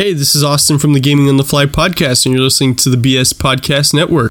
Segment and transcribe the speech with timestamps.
[0.00, 2.88] Hey, this is Austin from the Gaming on the Fly podcast, and you're listening to
[2.88, 4.30] the BS Podcast Network.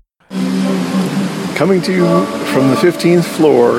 [1.55, 3.75] Coming to you from the 15th floor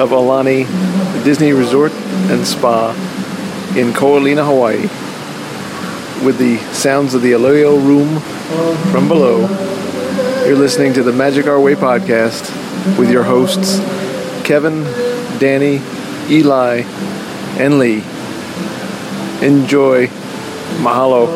[0.00, 0.66] of Aulani
[1.24, 1.90] Disney Resort
[2.30, 2.92] and Spa
[3.76, 4.82] in Ko Olina, Hawaii,
[6.24, 8.20] with the sounds of the Aloyo room
[8.92, 9.48] from below.
[10.46, 12.48] You're listening to the Magic Our Way podcast
[12.96, 13.80] with your hosts,
[14.46, 14.84] Kevin,
[15.40, 15.80] Danny,
[16.30, 16.82] Eli,
[17.58, 18.04] and Lee.
[19.44, 20.08] Enjoy.
[20.78, 21.26] Mahalo.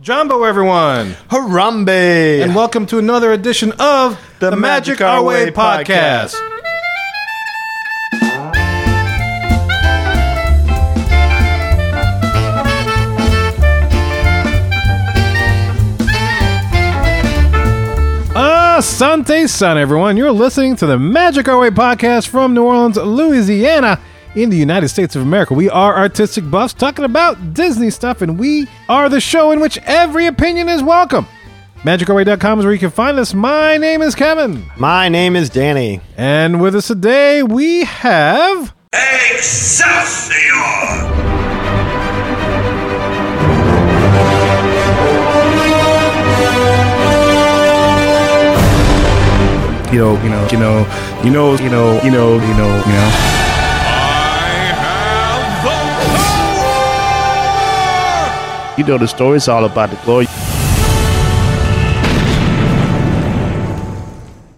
[0.00, 2.42] Jumbo, everyone, Harambe!
[2.42, 6.53] and welcome to another edition of the, Magic Our Way podcast.
[18.84, 20.18] Asante Sun, everyone.
[20.18, 23.98] You're listening to the Magic Our Way podcast from New Orleans, Louisiana,
[24.36, 25.54] in the United States of America.
[25.54, 29.78] We are artistic buffs talking about Disney stuff, and we are the show in which
[29.86, 31.26] every opinion is welcome.
[31.78, 33.32] MagicOurWay.com is where you can find us.
[33.32, 36.02] My name is Kevin, My name is Danny.
[36.18, 38.74] and with us today we have.
[38.92, 40.44] Excelsior!
[49.94, 50.86] You know, you know, you know,
[51.22, 53.30] you know, you know, you know, you know, you know.
[58.76, 60.26] You know the story's all about the glory.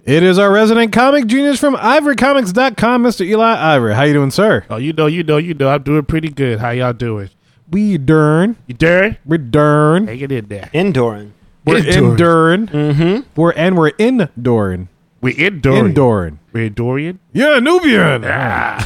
[0.07, 3.27] It is our resident comic genius from ivorycomics.com, Mr.
[3.27, 3.95] Eli Ivory.
[3.95, 4.65] How you doing, sir?
[4.71, 5.69] Oh, you know, you know, you know.
[5.69, 6.61] I'm doing pretty good.
[6.61, 7.29] How y'all doing?
[7.71, 8.57] We dern.
[8.69, 9.19] You dare?
[9.27, 10.07] We're dern.
[10.07, 10.71] Hang it in there.
[10.73, 11.33] Indoran.
[11.67, 12.11] We're Enduring.
[12.13, 12.67] enduring.
[12.69, 13.29] Mm-hmm.
[13.39, 14.89] We're and we're enduring.
[15.27, 15.87] We enduring.
[15.87, 16.39] Enduring.
[16.53, 17.19] We're enduring.
[17.33, 18.23] Yeah, Nubian.
[18.25, 18.79] Ah.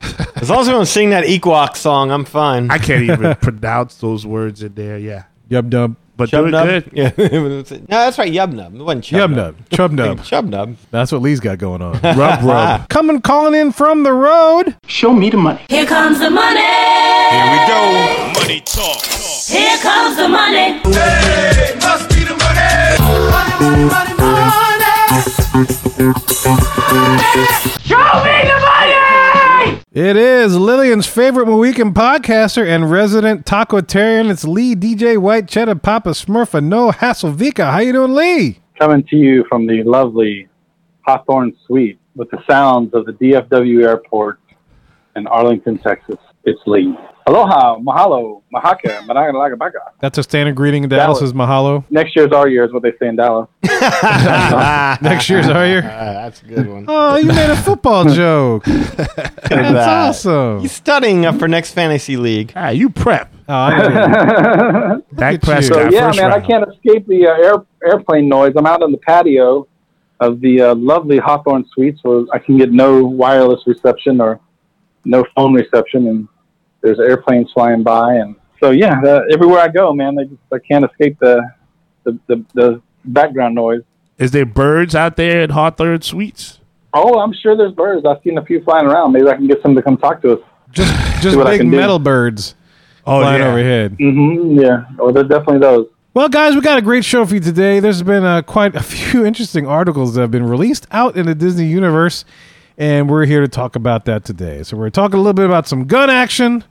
[0.36, 2.70] As long as we don't sing that Ewok song, I'm fine.
[2.70, 4.96] I can't even pronounce those words in there.
[4.96, 5.96] Yeah, Yub dub.
[6.16, 6.88] but doing good.
[6.92, 7.10] Yeah.
[7.18, 8.32] no, that's right.
[8.32, 8.76] Yub nub.
[8.76, 9.56] It wasn't chub Yub nub.
[9.70, 10.22] Chub nub.
[10.22, 10.76] Chub nub.
[10.92, 11.94] That's what Lee's got going on.
[12.00, 12.88] Rub rub.
[12.88, 14.76] Coming calling in from the road.
[14.86, 15.62] Show me the money.
[15.68, 16.60] Here comes the money.
[16.60, 18.32] Here we go.
[18.38, 19.02] Money talk.
[19.02, 20.78] Here comes the money.
[20.94, 24.05] Hey, must be the money.
[30.06, 34.30] It is Lillian's favorite Mohican podcaster and resident tacotarian.
[34.30, 37.72] It's Lee DJ White Cheddar Papa Smurfa No Hasselvika.
[37.72, 38.60] How you doing, Lee?
[38.78, 40.48] coming to you from the lovely
[41.00, 44.38] Hawthorne Suite with the sounds of the DFW airport
[45.16, 46.18] in Arlington, Texas.
[46.44, 46.96] It's Lee.
[47.28, 49.80] Aloha, mahalo, mahaka, managalagabaka.
[49.98, 51.18] That's a standard greeting in Dallas.
[51.18, 51.22] Dallas.
[51.22, 51.84] Is mahalo.
[51.90, 53.48] Next year's our year is what they say in Dallas.
[55.02, 55.82] Next year's our year.
[55.82, 56.84] that's a good one.
[56.86, 58.64] Oh, you made a football joke.
[58.64, 59.88] That's that.
[59.88, 60.60] awesome.
[60.60, 62.52] He's studying up for next fantasy league.
[62.54, 63.34] Ah, you prep.
[63.48, 65.02] Oh, I know.
[65.16, 65.86] Dak Prescott.
[65.86, 65.90] you.
[65.90, 67.54] So yeah, first man, I can't escape the uh, air,
[67.84, 68.52] airplane noise.
[68.56, 69.66] I'm out on the patio
[70.20, 74.38] of the uh, lovely Hawthorne Suites where I can get no wireless reception or
[75.04, 76.28] no phone reception, and
[76.82, 80.58] there's airplanes flying by, and so yeah, uh, everywhere I go, man, I just I
[80.58, 81.42] can't escape the
[82.04, 83.82] the, the, the background noise.
[84.18, 86.60] Is there birds out there in Hawthorne Suites?
[86.94, 88.06] Oh, I'm sure there's birds.
[88.06, 89.12] I've seen a few flying around.
[89.12, 90.40] Maybe I can get some to come talk to us.
[90.70, 90.92] just
[91.22, 91.76] just big can do.
[91.76, 92.54] metal birds
[93.06, 93.48] Oh flying yeah.
[93.48, 93.96] overhead.
[93.98, 95.88] hmm Yeah, oh, there's definitely those.
[96.14, 97.78] Well, guys, we got a great show for you today.
[97.78, 101.34] There's been uh, quite a few interesting articles that have been released out in the
[101.34, 102.24] Disney universe,
[102.78, 104.62] and we're here to talk about that today.
[104.62, 106.64] So we're talking a little bit about some gun action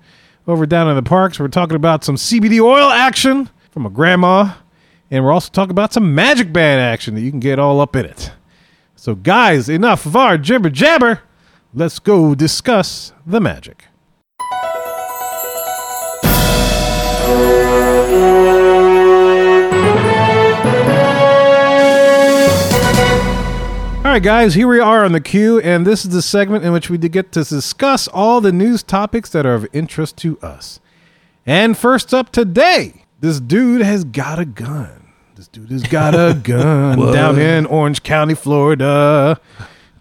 [0.47, 1.39] over down in the parks.
[1.39, 4.53] We're talking about some CBD oil action from a grandma,
[5.09, 7.95] and we're also talking about some Magic Band action that you can get all up
[7.95, 8.31] in it.
[8.95, 11.21] So, guys, enough of our jibber jabber.
[11.73, 13.85] Let's go discuss the magic.
[24.15, 26.89] Right, guys, here we are on the queue, and this is the segment in which
[26.89, 30.79] we get to discuss all the news topics that are of interest to us.
[31.45, 35.11] And first up today, this dude has got a gun.
[35.35, 39.37] This dude has got a gun down in Orange County, Florida.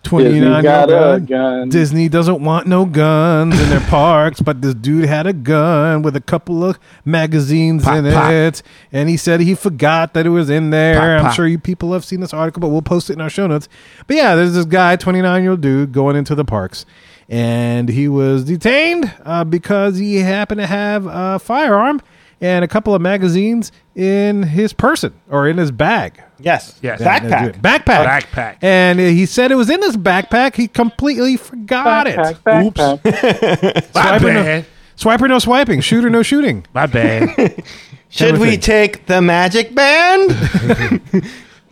[0.04, 1.24] 29 Disney year got a gun.
[1.24, 1.68] gun.
[1.68, 6.14] Disney doesn't want no guns in their parks, but this dude had a gun with
[6.14, 8.30] a couple of magazines Pop, in pop.
[8.32, 8.62] it,
[8.92, 11.18] and he said he forgot that it was in there.
[11.18, 13.30] Pop, I'm sure you people have seen this article, but we'll post it in our
[13.30, 13.68] show notes.
[14.06, 16.86] But yeah, there's this guy, 29 year old dude, going into the parks,
[17.28, 22.00] and he was detained uh, because he happened to have a firearm.
[22.44, 26.22] And a couple of magazines in his person or in his bag.
[26.38, 26.78] Yes.
[26.82, 27.00] Yes.
[27.00, 27.62] Backpack.
[27.62, 28.04] Backpack.
[28.20, 28.56] Backpack.
[28.60, 30.54] And he said it was in his backpack.
[30.54, 32.18] He completely forgot it.
[32.18, 33.94] Backpack, backpack.
[33.94, 34.66] My Swiping bad.
[34.98, 35.80] Swiper, no swiping.
[35.80, 36.66] Shooter, no shooting.
[36.74, 37.64] My bad.
[38.10, 38.60] Should we thing.
[38.60, 40.30] take the magic band,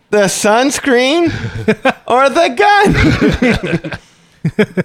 [0.09, 1.25] the sunscreen,
[2.07, 3.99] or the gun?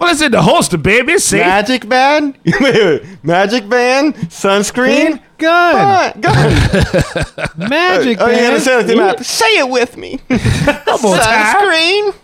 [0.00, 1.12] Well, it's in the holster, baby.
[1.14, 1.40] It's safe.
[1.40, 2.38] Magic band,
[3.22, 6.12] magic band, sunscreen, Gun.
[6.20, 6.20] gun.
[6.20, 7.48] gun.
[7.68, 8.62] Magic Oh, you gotta band.
[8.62, 9.20] say it like the map.
[9.24, 10.18] Say it with me.
[10.28, 12.14] Sunscreen,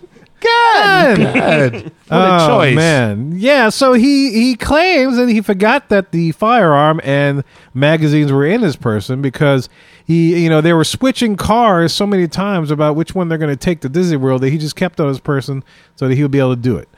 [0.40, 1.16] gun.
[1.22, 1.72] Gun.
[2.08, 2.76] What a oh, choice.
[2.76, 3.32] man.
[3.36, 8.62] Yeah, so he he claims that he forgot that the firearm and magazines were in
[8.62, 9.68] his person because
[10.04, 13.50] he you know they were switching cars so many times about which one they're going
[13.50, 15.64] to take to Disney World that he just kept on his person
[15.96, 16.88] so that he would be able to do it.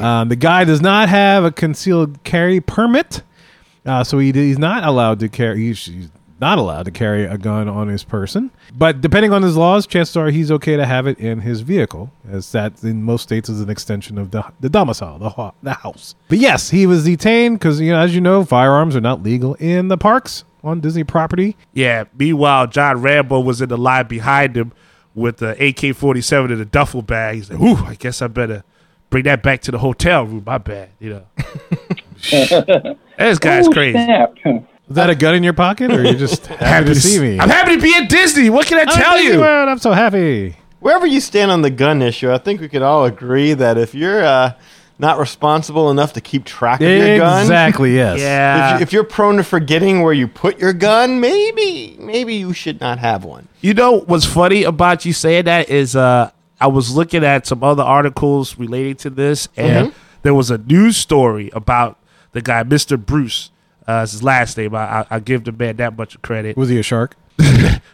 [0.00, 3.22] Um, the guy does not have a concealed carry permit,
[3.84, 5.58] uh, so he, he's not allowed to carry.
[5.58, 6.08] He's, he's
[6.40, 8.50] not allowed to carry a gun on his person.
[8.74, 12.10] But depending on his laws, chances are he's okay to have it in his vehicle,
[12.28, 15.74] as that in most states is an extension of the the domicile, the ho- the
[15.74, 16.14] house.
[16.28, 19.54] But yes, he was detained because you know, as you know, firearms are not legal
[19.54, 21.56] in the parks on Disney property.
[21.74, 22.04] Yeah.
[22.18, 24.72] Meanwhile, John Rambo was in the line behind him
[25.14, 27.36] with the AK 47 in a duffel bag.
[27.36, 28.64] He's like, Ooh, I guess I better
[29.12, 30.42] bring that back to the hotel room.
[30.44, 30.88] My bad.
[30.98, 31.26] You know.
[33.18, 33.92] this guy's Oh, crazy.
[33.92, 34.34] snap.
[34.44, 37.38] Is that a gun in your pocket, or are you just happy to see me?
[37.38, 38.50] I'm happy to be at Disney.
[38.50, 39.38] What can I I'm tell you?
[39.38, 40.56] World, I'm so happy.
[40.80, 43.94] Wherever you stand on the gun issue, I think we could all agree that if
[43.94, 44.54] you're uh,
[44.98, 47.94] not responsible enough to keep track of your gun, Exactly.
[47.96, 48.18] Yes.
[48.18, 48.74] Yeah.
[48.74, 52.52] if, you, if you're prone to forgetting where you put your gun, maybe maybe you
[52.52, 53.46] should not have one.
[53.60, 56.30] You know what's funny about you saying that is uh
[56.62, 59.98] I was looking at some other articles relating to this and Mm-hmm.
[60.22, 61.98] there was a news story about
[62.32, 62.98] the guy Mr.
[63.04, 63.50] Bruce.
[63.88, 64.74] Uh, is his last name.
[64.76, 66.56] I, I, I give the man that much credit.
[66.56, 67.16] Was he a shark?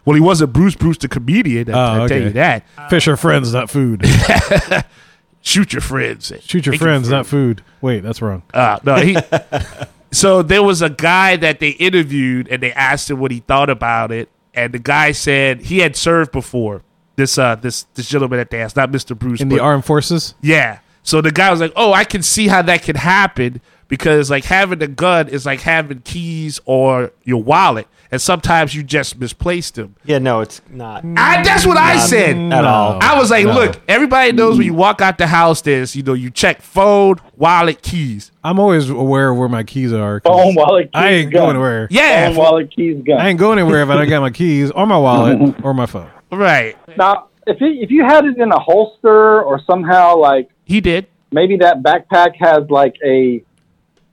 [0.04, 1.68] Well, he wasn't Bruce Bruce the comedian.
[1.70, 2.64] I, Oh, I tell you that.
[2.88, 4.04] Fish are friends, not food.
[5.42, 6.32] Shoot your friends.
[6.44, 7.62] Shoot your Make friends, it not food.
[7.80, 8.42] Wait, that's wrong.
[8.52, 9.16] Uh, no, he.
[10.12, 13.70] so there was a guy that they interviewed, and they asked him what he thought
[13.70, 16.82] about it, and the guy said he had served before.
[17.18, 19.84] This uh, this this gentleman that they asked, not Mister Bruce, In but the armed
[19.84, 20.34] forces.
[20.40, 20.78] yeah.
[21.02, 24.44] So the guy was like, "Oh, I can see how that could happen because like
[24.44, 29.74] having a gun is like having keys or your wallet, and sometimes you just misplaced
[29.74, 32.36] them." Yeah, no, it's not I, that's what I said.
[32.52, 32.98] at all.
[33.02, 33.52] I was like, No.
[33.54, 37.16] "Look, everybody knows when you walk out the house, there's you know you check phone,
[37.36, 38.30] wallet, keys.
[38.44, 40.20] I'm always aware of where my keys are.
[40.20, 41.40] Phone, wallet, keys, I ain't gun.
[41.42, 41.88] going anywhere.
[41.90, 43.18] Yeah, Phone, wallet, keys, gun.
[43.18, 45.86] I ain't going anywhere if I don't got my keys or my wallet or my
[45.86, 46.10] phone.
[46.32, 46.76] Right.
[46.96, 51.06] Now, if you, if you had it in a holster or somehow like He did.
[51.32, 53.42] maybe that backpack has like a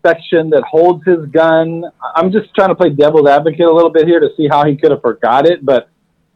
[0.05, 1.83] section that holds his gun.
[2.15, 4.75] I'm just trying to play devil's advocate a little bit here to see how he
[4.77, 5.89] could have forgot it, but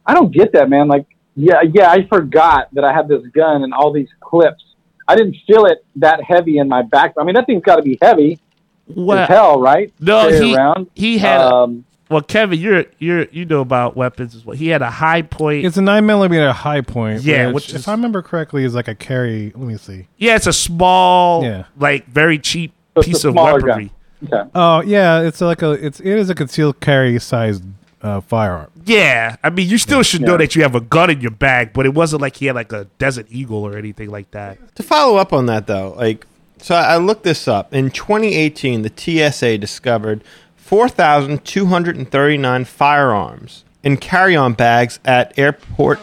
[0.04, 0.88] I don't get that, man.
[0.88, 1.06] Like,
[1.36, 4.64] yeah, yeah, I forgot that I had this gun and all these clips.
[5.06, 7.14] I didn't feel it that heavy in my back.
[7.18, 8.40] I mean, that thing's got to be heavy
[8.88, 9.92] Well, hell, right?
[10.00, 10.88] no, he around.
[10.94, 11.40] he had.
[11.40, 14.56] a- Um, well, Kevin, you're you're you know about weapons as well.
[14.56, 15.64] He had a high point.
[15.64, 17.22] It's a nine millimeter high point.
[17.22, 19.52] Yeah, which, which if I remember correctly, is like a carry.
[19.54, 20.08] Let me see.
[20.18, 21.64] yeah, it's a small, Yeah.
[21.78, 23.92] like very cheap it's piece of weaponry.
[24.28, 24.34] gun.
[24.42, 24.50] okay.
[24.54, 27.62] Oh yeah, it's like a it's it is a concealed carry sized
[28.02, 28.70] uh, firearm.
[28.86, 30.38] Yeah, I mean, you still should know Yeah.
[30.38, 32.72] that you have a gun in your bag, but it wasn't like he had like
[32.72, 34.74] a Desert Eagle or anything like that.
[34.76, 36.26] To follow up on that, though, like,
[36.58, 37.72] so I I looked this up.
[37.74, 40.24] In 2018, the TSA discovered
[40.70, 45.98] 4,239 firearms in carry on bags at airport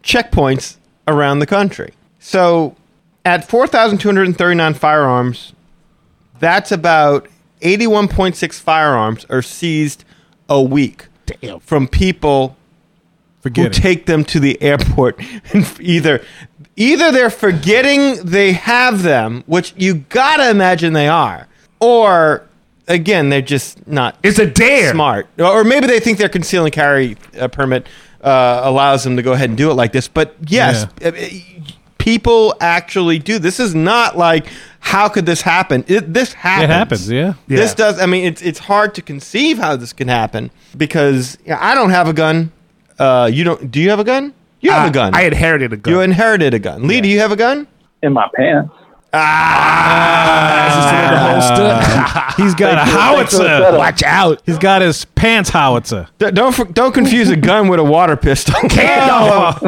[0.00, 1.92] checkpoints around the country.
[2.18, 2.74] So,
[3.26, 5.52] at 4,239 firearms,
[6.38, 7.28] that's about
[7.60, 10.06] 81.6 firearms are seized
[10.48, 11.60] a week Damn.
[11.60, 12.56] from people
[13.42, 15.20] who take them to the airport
[15.52, 16.24] and either
[16.76, 21.46] either they're forgetting they have them, which you gotta imagine they are,
[21.78, 22.48] or
[22.88, 24.90] again they're just not It's a dare.
[24.92, 27.86] smart, or maybe they think their conceal and carry uh, permit
[28.22, 30.08] uh, allows them to go ahead and do it like this.
[30.08, 31.62] But yes, uh, uh,
[31.98, 33.38] people actually do.
[33.38, 34.46] This is not like
[34.80, 35.84] how could this happen?
[35.86, 36.64] It, this happens.
[36.64, 37.10] It happens.
[37.10, 37.32] Yeah.
[37.46, 37.74] This Yeah.
[37.76, 38.00] does.
[38.00, 41.74] I mean, it's it's hard to conceive how this can happen because you know, I
[41.74, 42.52] don't have a gun.
[42.98, 43.70] Uh, you don't?
[43.70, 44.32] Do you have a gun?
[44.60, 45.14] You have Uh, a gun.
[45.14, 45.94] I inherited a gun.
[45.94, 46.86] you inherited a gun.
[46.88, 47.66] Lee, do you have a gun?
[48.02, 48.72] In my pants.
[49.20, 50.64] Ah.
[52.38, 53.78] He's got a Thanks for the howitzer.
[53.78, 54.40] Watch out.
[54.46, 56.06] He's got his pants howitzer.
[56.18, 58.54] D- don't for- don't confuse a gun with a water pistol.
[58.68, 59.62] Got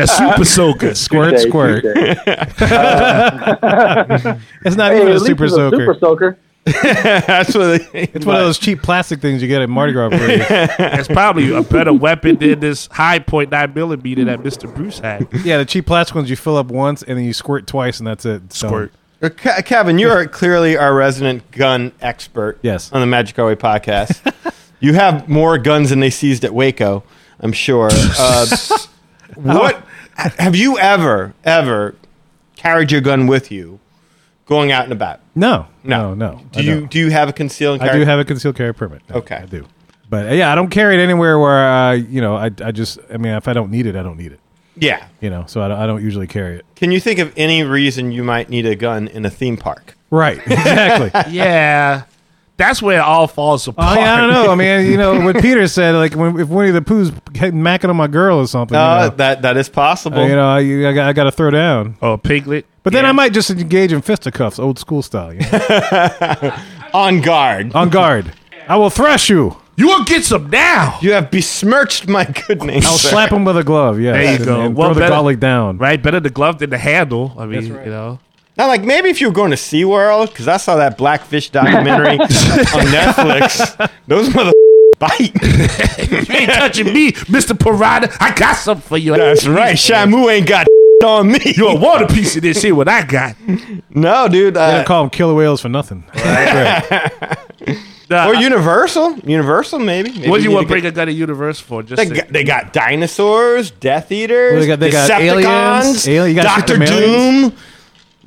[0.00, 0.94] a super soaker.
[0.94, 1.82] Squirt, Touche, squirt.
[1.84, 2.18] touche.
[4.64, 5.76] It's not Hey, even at a super soaker.
[5.76, 6.38] super soaker.
[6.82, 10.10] That's what they, It's one of those cheap plastic things you get at Mardi Gras
[10.10, 10.44] parades.
[10.98, 15.26] It's probably a better weapon than this high point nine millimeter that Mister Bruce had.
[15.44, 18.06] yeah, the cheap plastic ones you fill up once and then you squirt twice and
[18.06, 18.42] that's it.
[18.46, 18.70] It's done.
[18.70, 18.92] Squirt.
[19.20, 22.58] Uh, Ke- Kevin, you are clearly our resident gun expert.
[22.62, 22.92] Yes.
[22.92, 24.32] On the Magic Our Way podcast.
[24.80, 27.02] you have more guns than they seized at Waco,
[27.40, 27.88] I'm sure.
[27.92, 28.46] Uh,
[29.34, 29.82] what
[30.16, 31.94] have you ever, ever
[32.56, 33.80] carried your gun with you
[34.48, 35.20] going out and about?
[35.36, 36.14] No, No.
[36.14, 36.40] no, no.
[36.52, 36.90] Do I you don't.
[36.90, 37.90] do you have a concealed Carry?
[37.90, 39.02] I do have a concealed carry permit.
[39.08, 39.36] No, Okay.
[39.36, 39.64] I do.
[40.10, 42.98] But uh, yeah, I don't carry it anywhere where uh, you know I, I just
[43.12, 44.40] I mean if I don't need it I don't need it
[44.74, 45.06] Yeah.
[45.20, 46.64] you know so I don't, I don't usually carry it.
[46.74, 49.96] Can you think of any reason you might need a gun in a theme park?
[50.10, 51.10] Right, exactly.
[51.32, 52.04] Yeah,
[52.58, 53.98] that's where it all falls Oh, apart.
[53.98, 54.50] yeah, I don't know.
[54.52, 57.96] I mean, you know what Peter said, like when if Winnie the Pooh's macking on
[57.96, 60.18] my girl or something, you Uh, know, that that is possible.
[60.20, 61.96] uh, you know, I, I, got, I got to throw down.
[62.02, 62.66] Oh, piglet.
[62.82, 63.10] But then Yeah.
[63.10, 66.52] I might just engage in fisticuffs, old school style, you know?
[66.94, 67.74] On guard.
[67.74, 68.32] on guard.
[68.66, 69.56] I will thrash you.
[69.76, 72.82] You will get some now, You have besmirched my good name.
[72.84, 73.10] I'll sir.
[73.10, 74.00] slap him with a glove.
[74.00, 74.60] Yeah, There you and, go.
[74.62, 75.78] and Well, throw the better- gauntlet down.
[75.78, 76.02] right?
[76.02, 77.34] Better the glove than the handle.
[77.38, 78.18] I mean, you know.
[78.58, 82.18] Now, like maybe if you were going to SeaWorld, because I saw that Blackfish documentary
[82.18, 82.26] on
[82.90, 83.90] Netflix.
[84.08, 84.52] Those mother
[84.98, 85.32] bite.
[86.10, 88.08] You ain't touching me, Mister Piranha.
[88.20, 89.14] I got something for you.
[89.16, 89.76] That's right.
[89.76, 90.66] Shamu ain't got
[91.04, 91.38] on me.
[91.44, 92.74] You don't want a piece of this here?
[92.74, 93.36] What I got?
[93.90, 94.54] No, dude.
[94.54, 96.02] They Uh, don't call them killer whales for nothing.
[98.10, 99.18] Nah, or Universal.
[99.18, 100.10] Universal, maybe.
[100.12, 101.82] maybe what do you want to get- bring a gun to Universe for?
[101.82, 106.08] Just They got, they got dinosaurs, Death Eaters, Well, they got- they got aliens, Decepticons,
[106.08, 107.52] alien- gotta Doctor aliens.
[107.52, 107.58] Doom.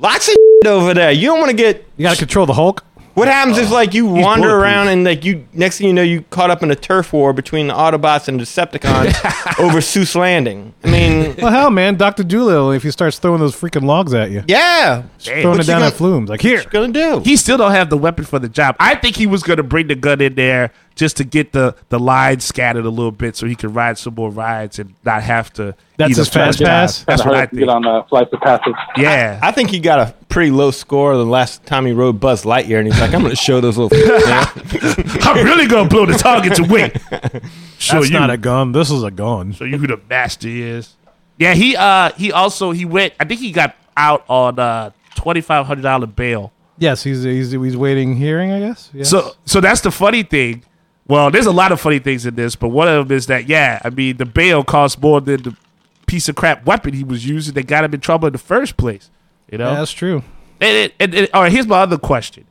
[0.02, 0.34] Lots of
[0.66, 1.12] over there.
[1.12, 1.86] You don't want to get.
[1.96, 2.84] You got to control the Hulk.
[3.14, 4.62] What happens if like you wander bulletproof.
[4.62, 7.34] around and like you next thing you know you caught up in a turf war
[7.34, 10.72] between the Autobots and Decepticons over Seuss Landing?
[10.82, 12.70] I mean, Well, hell, man, Doctor Doolittle.
[12.72, 15.02] If he starts throwing those freaking logs at you, yeah.
[15.18, 16.56] throwing What it you down gonna- at flumes, like here.
[16.56, 17.20] What you gonna do?
[17.20, 18.76] he still don't have the weapon for the job.
[18.80, 21.74] I think he was going to bring the gun in there just to get the
[21.88, 25.22] the lines scattered a little bit, so he could ride some more rides and not
[25.22, 25.74] have to.
[25.96, 26.66] That's his fast job.
[26.66, 27.04] pass?
[27.04, 27.60] That's Kinda what I hard think.
[27.60, 28.74] get on uh, flights of passage.
[28.96, 32.42] Yeah, I think he got a pretty low score the last time he rode Buzz
[32.44, 33.96] Lightyear, and he's like, "I'm gonna show those little."
[35.22, 36.92] I'm really going to blow the targets away.
[37.78, 38.18] Show That's you.
[38.18, 38.72] not a gun.
[38.72, 39.52] This is a gun.
[39.52, 40.94] show you who the master is.
[41.38, 43.14] Yeah, he uh he also he went.
[43.18, 46.52] I think he got out on uh twenty five hundred dollar bail.
[46.78, 48.50] Yes, he's he's he's waiting hearing.
[48.52, 48.90] I guess.
[48.92, 49.08] Yes.
[49.08, 50.62] So so that's the funny thing.
[51.08, 53.48] Well, there's a lot of funny things in this, but one of them is that
[53.48, 55.56] yeah, I mean the bail costs more than the
[56.06, 58.76] piece of crap weapon he was using that got him in trouble in the first
[58.76, 59.10] place.
[59.50, 59.70] You know.
[59.72, 60.22] yeah, that's true.
[60.60, 62.46] And, it- and, and- all right, here's my other question: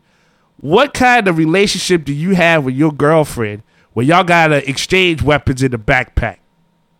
[0.59, 5.63] What kind of relationship do you have with your girlfriend where y'all gotta exchange weapons
[5.63, 6.37] in the backpack?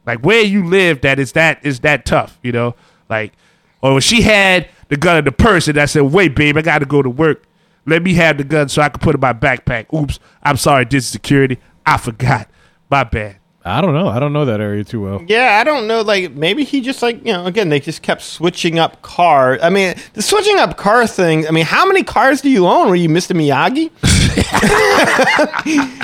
[0.06, 2.76] Like where you live, that is that is that tough, you know?
[3.10, 3.34] Like,
[3.82, 6.62] or if she had the gun in the purse and I said, "Wait, babe, I
[6.62, 7.44] gotta go to work.
[7.86, 10.58] Let me have the gun so I can put it in my backpack." Oops, I'm
[10.58, 11.58] sorry, this is security.
[11.86, 12.48] I forgot.
[12.90, 13.38] My bad.
[13.64, 14.08] I don't know.
[14.08, 15.24] I don't know that area too well.
[15.28, 16.02] yeah, I don't know.
[16.02, 19.60] Like maybe he just like you know again they just kept switching up cars.
[19.62, 21.48] I mean the switching up car thing.
[21.48, 22.90] I mean how many cars do you own?
[22.90, 23.36] Were you Mr.
[23.36, 23.92] Miyagi?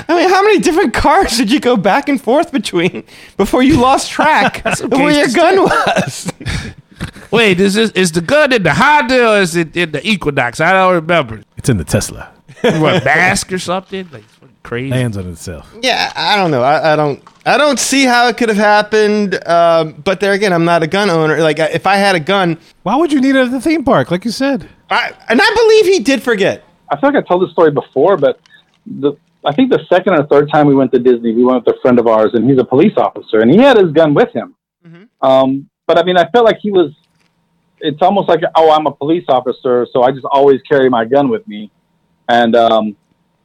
[0.08, 3.02] I mean how many different cars did you go back and forth between
[3.36, 6.32] before you lost track of where your gun was?
[7.30, 10.60] Wait, is this is the gun in the Honda or is it in the Equinox?
[10.60, 11.42] I don't remember.
[11.56, 12.32] It's in the Tesla.
[12.62, 14.08] What mask or something?
[14.12, 14.24] Like
[14.62, 14.90] crazy.
[14.90, 15.72] Lands on itself.
[15.82, 16.62] Yeah, I don't know.
[16.62, 17.22] I, I don't.
[17.46, 19.38] I don't see how it could have happened.
[19.48, 21.40] Um, but there again, I'm not a gun owner.
[21.40, 24.10] Like, if I had a gun, Why would you need it at the theme park,
[24.10, 24.68] like you said?
[24.90, 26.64] I, and I believe he did forget.
[26.90, 28.40] I feel like I told this story before, but
[28.86, 29.12] the
[29.44, 31.80] I think the second or third time we went to Disney, we went with a
[31.80, 34.54] friend of ours, and he's a police officer, and he had his gun with him.
[35.20, 36.92] Um, but I mean, I felt like he was.
[37.80, 41.28] It's almost like, oh, I'm a police officer, so I just always carry my gun
[41.28, 41.70] with me,
[42.28, 42.96] and um,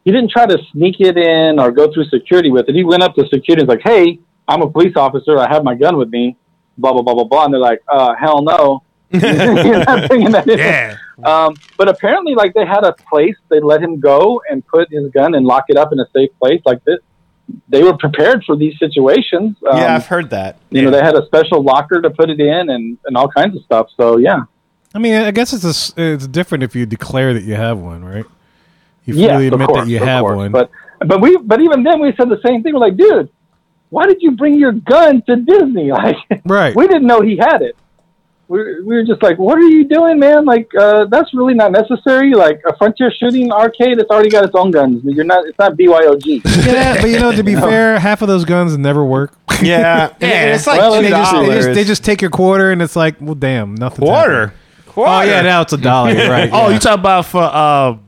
[0.04, 2.76] he didn't try to sneak it in or go through security with it.
[2.76, 5.40] He went up to security and was like, "Hey, I'm a police officer.
[5.40, 6.38] I have my gun with me."
[6.78, 8.84] Blah blah blah blah blah, and they're like, "Uh, hell no."
[9.14, 10.58] You're not bringing that in.
[10.58, 10.98] Yeah.
[11.24, 15.12] Um, but apparently, like they had a place, they let him go and put his
[15.12, 16.98] gun and lock it up in a safe place like this.
[17.68, 19.58] They were prepared for these situations.
[19.70, 20.58] Um, yeah, I've heard that.
[20.70, 23.56] you know, they had a special locker to put it in and, and all kinds
[23.58, 23.88] of stuff.
[23.98, 24.44] So yeah,
[24.94, 25.64] I mean, I guess it's
[25.98, 28.26] a it's different if you declare that you have one, right?
[29.06, 30.38] You yeah, freely of admit course, that you have course.
[30.38, 30.52] one.
[30.52, 30.70] But
[31.00, 32.74] but we but even then we said the same thing.
[32.74, 33.30] We're like, dude,
[33.90, 35.92] why did you bring your gun to Disney?
[35.92, 36.76] Like, right.
[36.76, 37.76] we didn't know he had it.
[38.50, 40.46] We we were just like, what are you doing, man?
[40.46, 42.34] Like, uh, that's really not necessary.
[42.34, 45.02] Like a Frontier Shooting Arcade, it's already got its own guns.
[45.06, 45.46] You're not.
[45.48, 46.42] It's not BYOG.
[46.66, 49.34] yeah, but you know, to be fair, half of those guns never work.
[49.62, 51.66] Yeah, and- and it's like Well, two they, just, they, dollars.
[51.66, 54.06] just, they just take your quarter, and it's like, well, damn, nothing.
[54.06, 54.54] quarter.
[54.88, 55.12] Quarter.
[55.12, 56.12] Oh yeah, now it's a dollar.
[56.12, 56.50] You're right.
[56.52, 56.74] Oh, yeah.
[56.74, 58.03] you talk about for um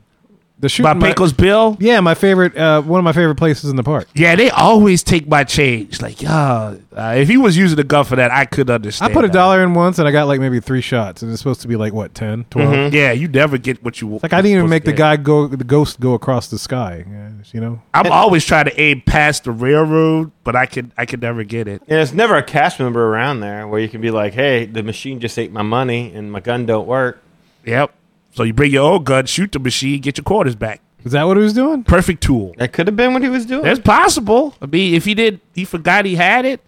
[0.58, 1.76] the The shooting by my- Pecos Bill.
[1.80, 2.56] Yeah, my favorite.
[2.56, 4.08] Uh, one of my favorite places in the park.
[4.14, 6.00] Yeah, they always take my change.
[6.00, 9.10] Like, yeah, uh, if he was using a gun for that, I could understand.
[9.10, 9.34] I put a that.
[9.34, 11.76] dollar in once, and I got like maybe three shots, and it's supposed to be
[11.76, 12.68] like what 10, 12?
[12.72, 12.92] Mhm.
[12.92, 14.06] Yeah, you never get what you.
[14.06, 14.22] Want.
[14.22, 17.04] Like I didn't even make the guy go, the ghost go across the sky.
[17.52, 21.20] You know, I'm always trying to aim past the railroad, but I can I can
[21.20, 21.82] never get it.
[21.82, 24.82] And there's never a cast member around there where you can be like, "Hey, the
[24.82, 27.22] machine just ate my money and my gun don't work."
[27.64, 27.92] Yep.
[28.36, 30.82] So you bring your own gun, shoot the machine, get your quarters back.
[31.02, 31.84] is that what he was doing?
[31.84, 32.54] Perfect tool.
[32.58, 33.64] That could have been what he was doing.
[33.64, 34.54] It's possible.
[34.60, 36.60] I mean, if he did, he forgot he had it.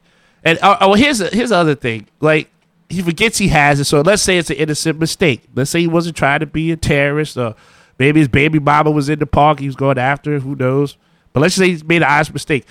[0.43, 2.07] And oh, oh here's a, here's the other thing.
[2.21, 2.49] Like
[2.89, 3.85] he forgets he has it.
[3.85, 5.43] So let's say it's an innocent mistake.
[5.55, 7.55] Let's say he wasn't trying to be a terrorist, or
[7.99, 9.61] maybe his baby mama was in the park.
[9.61, 10.33] He was going after.
[10.33, 10.97] her, Who knows?
[11.35, 12.65] But let's say he's made an honest mistake.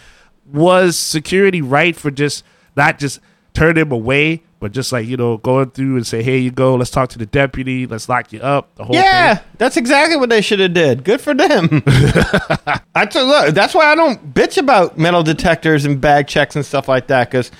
[0.51, 2.43] Was security right for just
[2.75, 3.19] not just
[3.53, 6.75] turn him away, but just like you know going through and say, "Here you go.
[6.75, 7.85] Let's talk to the deputy.
[7.85, 9.45] Let's lock you up." The whole yeah, thing.
[9.57, 11.03] that's exactly what they should have did.
[11.03, 11.83] Good for them.
[12.93, 13.53] that's look.
[13.53, 17.29] That's why I don't bitch about metal detectors and bag checks and stuff like that.
[17.29, 17.51] Because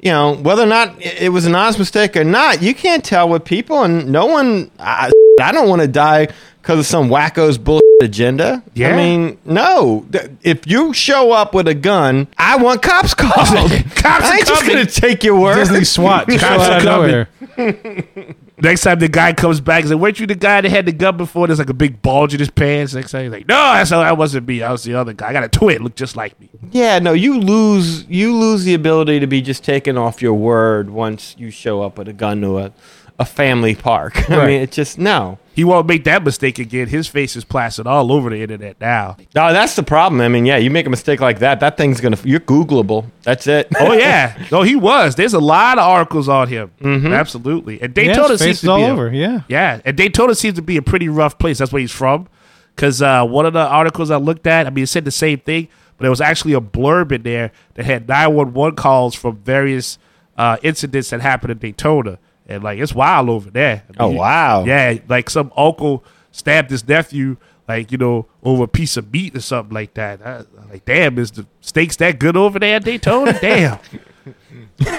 [0.00, 3.28] you know whether or not it was an honest mistake or not, you can't tell
[3.28, 4.70] with people, and no one.
[4.78, 6.28] I, I don't want to die
[6.62, 8.62] because of some wacko's bullshit agenda.
[8.74, 8.90] Yeah.
[8.92, 10.06] I mean, no.
[10.42, 13.32] If you show up with a gun, I want cops called.
[13.94, 14.76] Cops I are ain't just coming.
[14.76, 15.54] gonna take your word.
[15.56, 17.26] Disney SWAT just Cops out are of coming.
[17.56, 18.34] nowhere.
[18.56, 20.92] Next time the guy comes back and like, Weren't you the guy that had the
[20.92, 21.46] gun before?
[21.46, 22.94] There's like a big bulge in his pants.
[22.94, 24.62] Next time he's like, No, that's that wasn't me.
[24.62, 25.28] I was the other guy.
[25.28, 26.50] I got a twin, look just like me.
[26.70, 30.90] Yeah, no, you lose you lose the ability to be just taken off your word
[30.90, 32.72] once you show up with a gun to a,
[33.18, 34.28] a family park.
[34.30, 35.38] I mean, it's just no.
[35.54, 36.88] He won't make that mistake again.
[36.88, 39.16] His face is plastered all over the internet now.
[39.36, 40.20] No, that's the problem.
[40.20, 43.06] I mean, yeah, you make a mistake like that, that thing's gonna you're Googleable.
[43.22, 43.68] That's it.
[43.78, 44.46] Oh yeah.
[44.52, 45.14] no, he was.
[45.14, 46.72] There's a lot of articles on him.
[46.82, 47.80] Absolutely.
[47.80, 49.12] And Yeah, Daytona his face seems to all be a- over.
[49.12, 51.58] Yeah, Yeah, and Daytona seems to be a pretty rough place.
[51.58, 52.28] That's where he's from.
[52.74, 55.38] Because uh, one of the articles I looked at, I mean, it said the same
[55.38, 59.96] thing, but there was actually a blurb in there that had 911 calls from various
[60.36, 62.18] uh, incidents that happened in Daytona.
[62.46, 63.84] And, like, it's wild over there.
[63.98, 64.64] I Oh, wow.
[64.64, 67.36] Yeah, like some uncle stabbed his nephew,
[67.66, 70.20] like, you know, over a piece of meat or something like that.
[70.24, 73.32] I, like, damn, is the steaks that good over there in Daytona?
[73.40, 73.78] damn.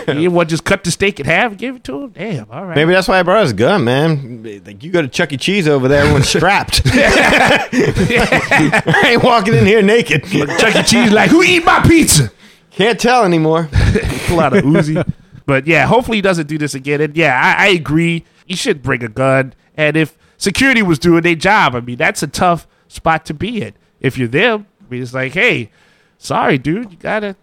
[0.08, 2.10] you want to just cut the steak in half and give it to him?
[2.12, 2.76] Damn, all right.
[2.76, 4.44] Maybe that's why I brought his gun, man.
[4.66, 5.38] Like you go to Chuck E.
[5.38, 6.82] Cheese over there, everyone's strapped.
[6.94, 7.68] I
[9.06, 10.24] ain't walking in here naked.
[10.26, 10.84] Chuck E.
[10.84, 12.32] Cheese, like, who eat my pizza?
[12.72, 13.70] Can't tell anymore.
[14.28, 15.06] pull out a Uzi.
[15.46, 17.02] But yeah, hopefully he doesn't do this again.
[17.02, 18.26] And yeah, I, I agree.
[18.46, 19.54] He should bring a gun.
[19.76, 23.62] And if security was doing their job, I mean, that's a tough spot to be
[23.62, 23.74] in.
[24.00, 25.72] If you're them, I mean, it's like, hey,
[26.18, 27.36] sorry, dude, you gotta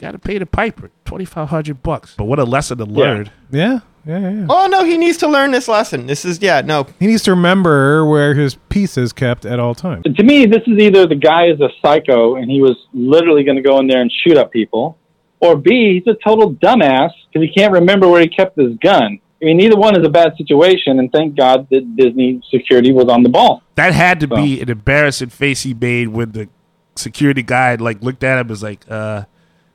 [0.00, 2.14] gotta pay the piper twenty five hundred bucks.
[2.16, 3.30] But what a lesson to learn.
[3.50, 4.30] yeah, yeah, yeah.
[4.30, 4.46] yeah.
[4.48, 6.06] Oh no, he needs to learn this lesson.
[6.06, 6.86] This is yeah, no.
[6.98, 10.04] He needs to remember where his piece is kept at all times.
[10.04, 13.56] To me, this is either the guy is a psycho and he was literally going
[13.56, 14.98] to go in there and shoot up people,
[15.40, 19.18] or B, he's a total dumbass because he can't remember where he kept his gun.
[19.42, 23.08] I mean, neither one is a bad situation, and thank God that Disney security was
[23.08, 23.62] on the ball.
[23.74, 26.48] That had to So- be an embarrassing face he made when the
[26.96, 29.24] security guy like looked at him and was like, uh,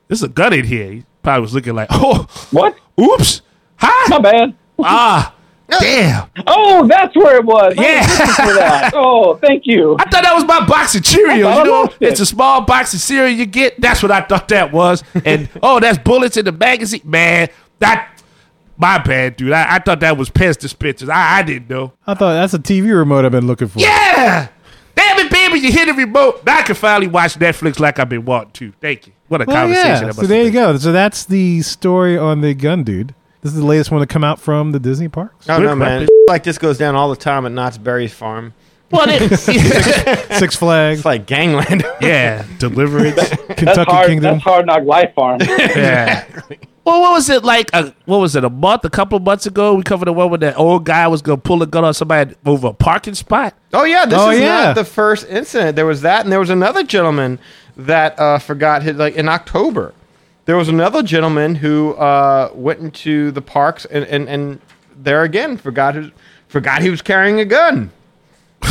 [0.08, 0.90] there's a gun in here.
[0.90, 2.74] He probably was looking like, oh, What?
[3.00, 3.42] oops,
[3.76, 4.54] hi, My bad.
[4.82, 5.34] ah,
[5.78, 6.28] damn.
[6.46, 7.74] Oh, that's where it was.
[7.76, 8.26] I was Yeah.
[8.34, 8.92] for that.
[8.96, 9.96] Oh, thank you.
[9.98, 11.36] I thought that was my box of Cheerios.
[11.36, 11.94] You know, it.
[12.00, 13.80] it's a small box of cereal you get.
[13.80, 15.02] That's what I thought that was.
[15.24, 17.02] And oh, that's bullets in the magazine.
[17.04, 18.20] Man, that
[18.76, 19.52] my bad, dude.
[19.52, 21.08] I, I thought that was pest dispensers.
[21.08, 21.92] I, I didn't know.
[22.06, 23.78] I thought that's a TV remote I've been looking for.
[23.78, 24.48] Yeah.
[24.96, 26.44] Damn it, baby, you hit the remote.
[26.44, 28.72] Now I can finally watch Netflix like I've been wanting to.
[28.80, 29.12] Thank you.
[29.28, 30.06] What a Well, conversation.
[30.06, 30.10] yeah.
[30.12, 30.76] So there you go.
[30.78, 33.14] So that's the story on the gun dude.
[33.42, 35.48] This is the latest one to come out from the Disney parks.
[35.48, 36.06] Oh Good no, man.
[36.28, 38.52] Like this goes down all the time at Knott's Berry farm.
[38.90, 41.84] What is it, Six Flags, It's like gangland.
[42.00, 43.16] yeah, deliverance.
[43.56, 44.08] Kentucky hard.
[44.08, 44.32] Kingdom.
[44.34, 45.40] That's hard knock life farm.
[45.40, 46.24] Yeah.
[46.84, 47.70] Well, what was it like?
[47.72, 48.42] A, what was it?
[48.42, 51.06] A month, a couple of months ago, we covered the one where that old guy
[51.06, 53.54] was gonna pull a gun on somebody over a parking spot.
[53.72, 54.64] Oh yeah, this Oh, is yeah.
[54.64, 55.76] not the first incident.
[55.76, 57.38] There was that, and there was another gentleman
[57.76, 59.94] that uh, forgot his like in October.
[60.50, 64.60] There was another gentleman who uh, went into the parks and, and, and
[64.96, 66.10] there again forgot his
[66.48, 67.92] forgot he was carrying a gun.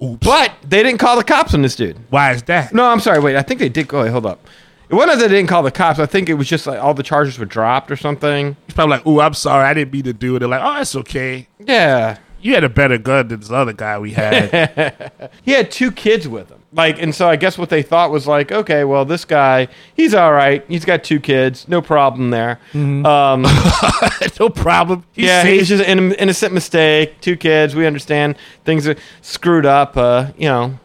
[0.00, 1.96] But they didn't call the cops on this dude.
[2.10, 2.74] Why is that?
[2.74, 3.20] No, I'm sorry.
[3.20, 3.86] Wait, I think they did.
[3.86, 4.02] Go.
[4.02, 4.44] Wait, hold up.
[4.88, 6.00] It wasn't that they didn't call the cops.
[6.00, 8.56] I think it was just like all the charges were dropped or something.
[8.66, 10.80] He's probably like, "Ooh, I'm sorry, I didn't mean to do it." They're like, "Oh,
[10.80, 11.46] it's okay.
[11.60, 12.18] Yeah.
[12.40, 16.26] You had a better gun than this other guy we had." he had two kids
[16.26, 16.62] with him.
[16.76, 20.12] Like, and so I guess what they thought was like, okay, well, this guy, he's
[20.14, 20.62] all right.
[20.68, 22.60] He's got two kids, no problem there.
[22.74, 23.46] Um,
[24.38, 25.04] no problem.
[25.12, 25.60] He's yeah, safe.
[25.60, 27.18] it's just an innocent mistake.
[27.22, 28.36] Two kids, we understand
[28.66, 29.96] things are screwed up.
[29.96, 30.78] Uh, you know,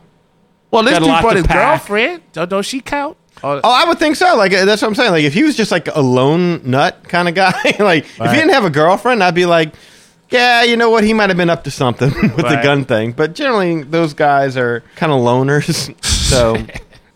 [0.71, 1.57] Well, this Got a dude brought his pack.
[1.57, 2.23] girlfriend.
[2.31, 3.17] Don't, don't she count?
[3.43, 4.35] Oh, I would think so.
[4.37, 5.11] Like uh, that's what I'm saying.
[5.11, 8.37] Like if he was just like a lone nut kind of guy, like if he
[8.37, 9.73] didn't have a girlfriend, I'd be like,
[10.31, 11.03] yeah, you know what?
[11.03, 13.11] He might have been up to something with the gun thing.
[13.11, 15.93] But generally, those guys are kind of loners.
[16.05, 16.65] so,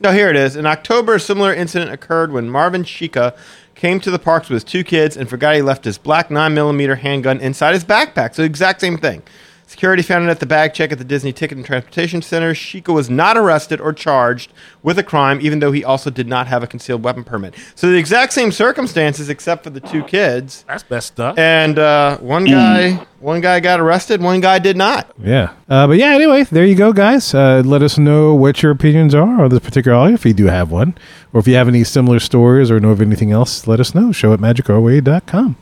[0.01, 0.55] no, here it is.
[0.55, 3.35] In October, a similar incident occurred when Marvin Shika
[3.73, 6.97] came to the parks with his two kids and forgot he left his black 9mm
[6.97, 8.35] handgun inside his backpack.
[8.35, 9.23] So, exact same thing.
[9.67, 12.53] Security found it at the bag check at the Disney Ticket and Transportation Center.
[12.53, 16.45] Shika was not arrested or charged with a crime, even though he also did not
[16.47, 17.55] have a concealed weapon permit.
[17.73, 20.63] So the exact same circumstances, except for the two kids.
[20.67, 21.39] That's messed up.
[21.39, 25.11] And uh, one guy, one guy got arrested, one guy did not.
[25.19, 25.53] Yeah.
[25.67, 27.33] Uh, but yeah, anyway, there you go, guys.
[27.33, 30.45] Uh, let us know what your opinions are on this particular audio, if you do
[30.45, 30.95] have one.
[31.33, 34.11] Or if you have any similar stories or know of anything else, let us know.
[34.11, 35.57] Show at magicourway.com.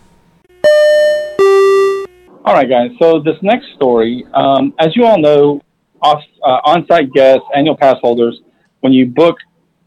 [2.46, 2.92] All right, guys.
[3.00, 5.62] So this next story, um, as you all know,
[6.02, 8.42] off, uh, on-site guests, annual pass holders,
[8.82, 9.38] when you book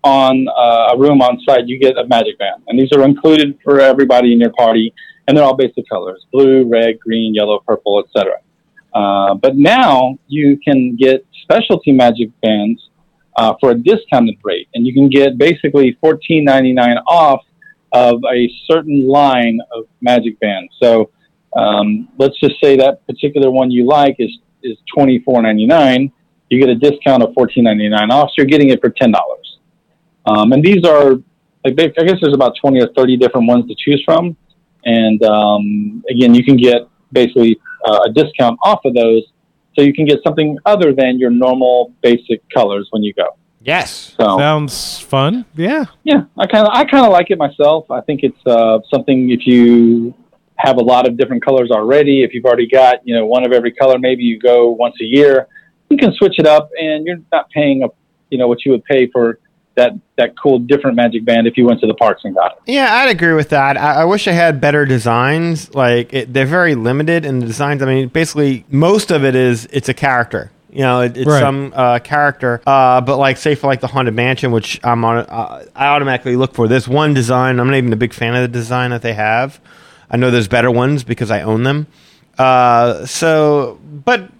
[0.02, 3.58] on uh, a room on site, you get a magic band, and these are included
[3.62, 4.94] for everybody in your party,
[5.28, 8.38] and they're all basic colors: blue, red, green, yellow, purple, etc.
[8.94, 12.88] Uh, but now you can get specialty magic bands
[13.36, 17.44] uh, for a discounted rate, and you can get basically fourteen ninety nine off
[17.92, 20.72] of a certain line of magic bands.
[20.80, 21.10] So
[21.56, 24.30] um, let's just say that particular one you like is
[24.62, 26.12] is twenty four ninety nine.
[26.50, 29.10] You get a discount of fourteen ninety nine off, so you're getting it for ten
[29.12, 29.58] dollars.
[30.26, 31.12] Um, and these are,
[31.64, 34.36] like, they- I guess there's about twenty or thirty different ones to choose from.
[34.84, 39.22] And um, again, you can get basically uh, a discount off of those,
[39.74, 43.26] so you can get something other than your normal basic colors when you go.
[43.62, 44.14] Yes.
[44.20, 45.44] So Sounds fun.
[45.56, 45.86] Yeah.
[46.04, 47.90] yeah, I kind of I kind of like it myself.
[47.90, 50.14] I think it's uh, something if you
[50.58, 52.22] have a lot of different colors already.
[52.22, 55.04] If you've already got you know one of every color, maybe you go once a
[55.04, 55.46] year.
[55.90, 57.88] You can switch it up, and you're not paying a
[58.30, 59.38] you know what you would pay for
[59.76, 62.58] that that cool different magic band if you went to the parks and got it.
[62.72, 63.76] Yeah, I'd agree with that.
[63.76, 65.74] I, I wish I had better designs.
[65.74, 67.82] Like it, they're very limited in the designs.
[67.82, 70.50] I mean, basically, most of it is it's a character.
[70.70, 71.40] You know, it, it's Right.
[71.40, 72.60] some uh, character.
[72.66, 76.36] Uh, but like, say for like the haunted mansion, which I'm on, uh, I automatically
[76.36, 76.68] look for.
[76.68, 77.60] this one design.
[77.60, 79.58] I'm not even a big fan of the design that they have.
[80.10, 81.86] I know there's better ones because I own them.
[82.38, 84.30] Uh, so, but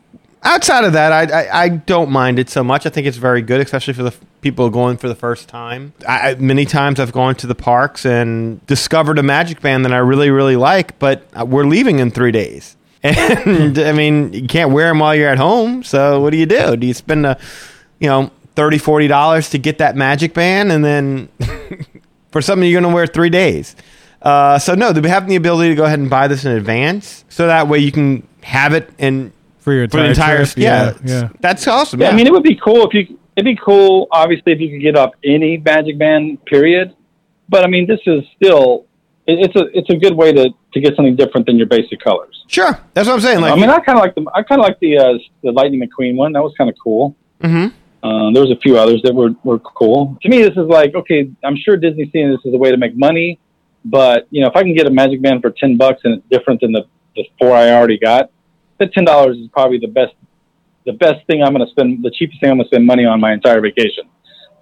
[0.43, 2.87] outside of that, I, I I don't mind it so much.
[2.87, 5.93] I think it's very good, especially for the f- people going for the first time.
[6.07, 9.93] I, I- many times I've gone to the parks and discovered a magic band that
[9.93, 12.77] I really really like, but uh, we're leaving in three days.
[13.03, 15.83] And I mean, you can't wear them while you're at home.
[15.85, 16.77] So what do you do?
[16.77, 17.39] Do you spend a,
[18.01, 21.29] you know, 30 40 dollars to get that magic band, and then
[22.33, 23.77] for something you're going to wear three days?
[24.27, 27.25] Uh, so no, they have the ability to go ahead and buy this in advance,
[27.29, 30.95] so that way you can have it and For your for entire entire trip, yeah,
[31.05, 31.29] yeah, yeah.
[31.41, 32.01] that's awesome.
[32.01, 33.19] Yeah, Yeah, I mean, it would be cool if you.
[33.37, 36.45] It'd be cool, obviously, if you could get up any magic band.
[36.47, 36.97] Period.
[37.49, 38.87] But I mean, this is still.
[39.29, 42.01] It, it's a it's a good way to to get something different than your basic
[42.01, 42.43] colors.
[42.49, 43.41] sure, that's what I'm saying.
[43.43, 45.13] Like, I mean, I kind of like the I kind of like the uh,
[45.45, 46.33] the Lightning McQueen one.
[46.33, 47.15] That was kind of cool.
[47.43, 47.73] Mhm.
[48.03, 50.17] Uh, there was a few others that were, were cool.
[50.23, 51.31] To me, this is like okay.
[51.45, 53.39] I'm sure Disney's seeing this as a way to make money,
[53.89, 56.27] but you know, if I can get a magic band for ten bucks and it's
[56.31, 56.83] different than the,
[57.15, 58.31] the four I already got,
[58.79, 60.13] that ten dollars is probably the best
[60.85, 63.05] the best thing I'm going to spend, the cheapest thing I'm going to spend money
[63.05, 64.05] on my entire vacation.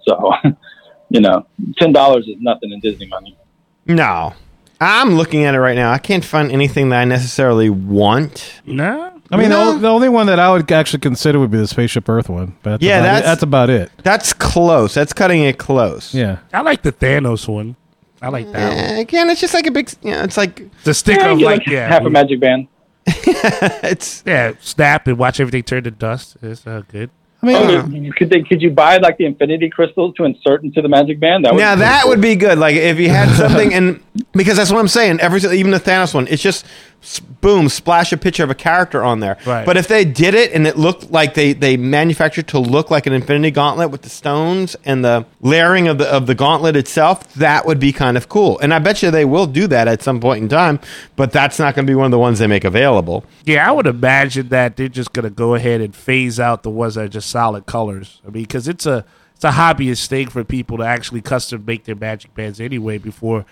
[0.07, 0.31] So,
[1.09, 1.45] you know,
[1.77, 3.37] ten dollars is nothing in Disney money.
[3.85, 4.33] no,
[4.81, 5.91] I'm looking at it right now.
[5.91, 8.61] I can't find anything that I necessarily want.
[8.65, 9.11] No.
[9.31, 9.73] I mean, No.
[9.73, 12.55] the, the only one that I would actually consider would be the Spaceship Earth one.
[12.61, 13.07] But that's Yeah, about it.
[13.07, 13.91] that's- that's about it.
[14.03, 14.93] That's close.
[14.93, 16.13] That's cutting it close.
[16.13, 16.37] Yeah.
[16.53, 17.75] I like the Thanos one.
[18.25, 18.77] I like that one.
[18.77, 19.89] Eh, Again, it's just like a big.
[20.01, 22.67] You know, it's like The stick Yeah, of like like yeah, half a magic band.
[23.07, 24.23] it's.
[24.25, 26.37] yeah, snap and watch everything turn to dust.
[26.41, 27.09] It's uh, good.
[27.43, 27.55] I mean,
[28.09, 28.41] Oh, could they?
[28.41, 31.45] Could you buy like the infinity crystals to insert into the magic band?
[31.45, 32.09] That would Now that cool.
[32.11, 32.57] would be good.
[32.57, 33.99] Like if you had something, and
[34.31, 35.19] because that's what I'm saying.
[35.19, 36.71] Every even the Thanos one, it's just s-
[37.41, 39.37] boom, splash a picture of a character on there.
[39.45, 39.65] Right.
[39.65, 43.05] But if they did it and it looked like they they manufactured to look like
[43.05, 47.33] an Infinity Gauntlet with the stones and the layering of the of the gauntlet itself,
[47.35, 48.59] that would be kind of cool.
[48.59, 50.79] And I bet you they will do that at some point in time.
[51.15, 53.25] But that's not going to be one of the ones they make available.
[53.45, 56.95] Yeah, I would imagine that they're just gonna go ahead and phase out the ones
[56.95, 58.21] that are just solid colors.
[58.25, 61.83] I mean, because it's a it's a hobbyist thing for people to actually custom make
[61.83, 62.97] their magic bands anyway.
[62.97, 63.45] Before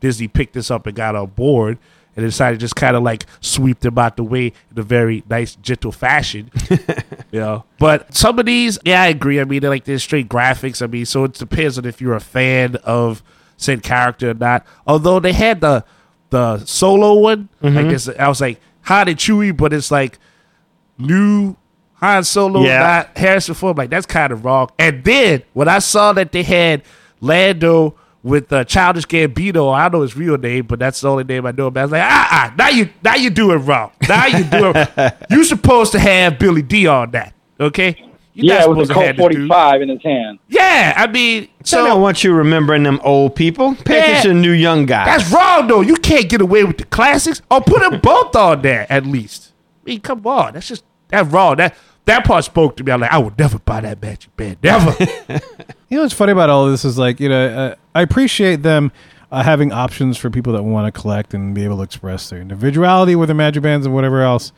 [0.00, 1.78] Disney picked this up and got on board,
[2.16, 5.22] and decided to just kind of like sweep them out the way in a very
[5.28, 6.50] nice, gentle fashion.
[7.30, 9.40] you know, but some of these, yeah, I agree.
[9.40, 10.82] I mean, they're like they're straight graphics.
[10.82, 13.22] I mean, so it depends on if you're a fan of
[13.56, 14.66] said character or not.
[14.86, 15.84] Although they had the
[16.30, 17.88] the solo one, like mm-hmm.
[17.88, 20.18] this, I was like hot and chewy, but it's like
[20.98, 21.56] new
[22.00, 22.78] Han Solo, Yeah.
[22.78, 23.76] not Harrison Ford.
[23.76, 24.70] Like that's kind of wrong.
[24.78, 26.82] And then when I saw that they had
[27.20, 31.24] Lando with uh, Childish Gambino, I don't know his real name, but that's the only
[31.24, 31.80] name I know about.
[31.80, 33.92] I was like, ah, ah, now you now you do it wrong.
[34.08, 35.16] Now you do it.
[35.30, 37.96] you supposed to have Billy Dee on that, okay?
[38.32, 39.48] You're yeah, not with a Colt have the dude.
[39.48, 40.38] 45 in his hand.
[40.48, 43.74] Yeah, I mean, So I don't want you remembering them old people.
[43.74, 44.04] Pay Yeah.
[44.04, 45.06] attention to new young guys.
[45.06, 45.80] that's wrong though.
[45.80, 47.42] You can't get away with the classics.
[47.50, 49.52] Or put them both on there at least.
[49.84, 51.56] I mean, come on, that's just that's wrong.
[51.56, 51.74] That
[52.06, 52.92] that part spoke to me.
[52.92, 54.96] I'm like, I would never buy that magic band, never.
[55.90, 58.92] You know what's funny about all this is like you know uh, I appreciate them
[59.32, 62.40] uh, having options for people that want to collect and be able to express their
[62.40, 64.52] individuality with their magic bands and whatever else.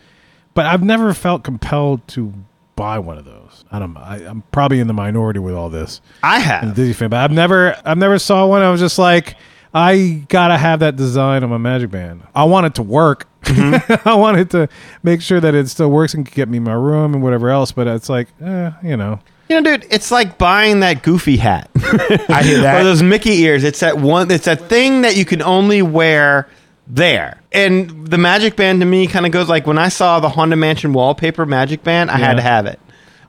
[0.52, 2.34] But I've never felt compelled to
[2.76, 3.64] buy one of those.
[3.72, 3.96] I don't.
[3.96, 6.02] I, I'm probably in the minority with all this.
[6.22, 6.74] I I'm a have.
[6.74, 8.60] Disney fan, but I've never I've never saw one.
[8.60, 9.34] I was just like,
[9.74, 12.22] I gotta have that design on my magic band.
[12.34, 13.26] I want it to work.
[13.46, 14.68] I want it to
[15.02, 17.72] make sure that it still works and can get me my room and whatever else.
[17.72, 21.70] But it's like, eh, you know, You know, dude, it's like buying that goofy hat.
[21.76, 22.80] I hear that.
[22.80, 23.64] or those Mickey ears.
[23.64, 24.30] It's that one.
[24.30, 26.48] It's that thing that you can only wear
[26.86, 27.40] there.
[27.50, 30.58] And the Magic Band to me kind of goes like when I saw the Haunted
[30.58, 32.78] Mansion wallpaper Magic Band, I had to have it.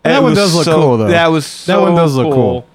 [0.03, 1.07] That It one does look so- cool, though.
[1.07, 2.67] That was That one does look cool.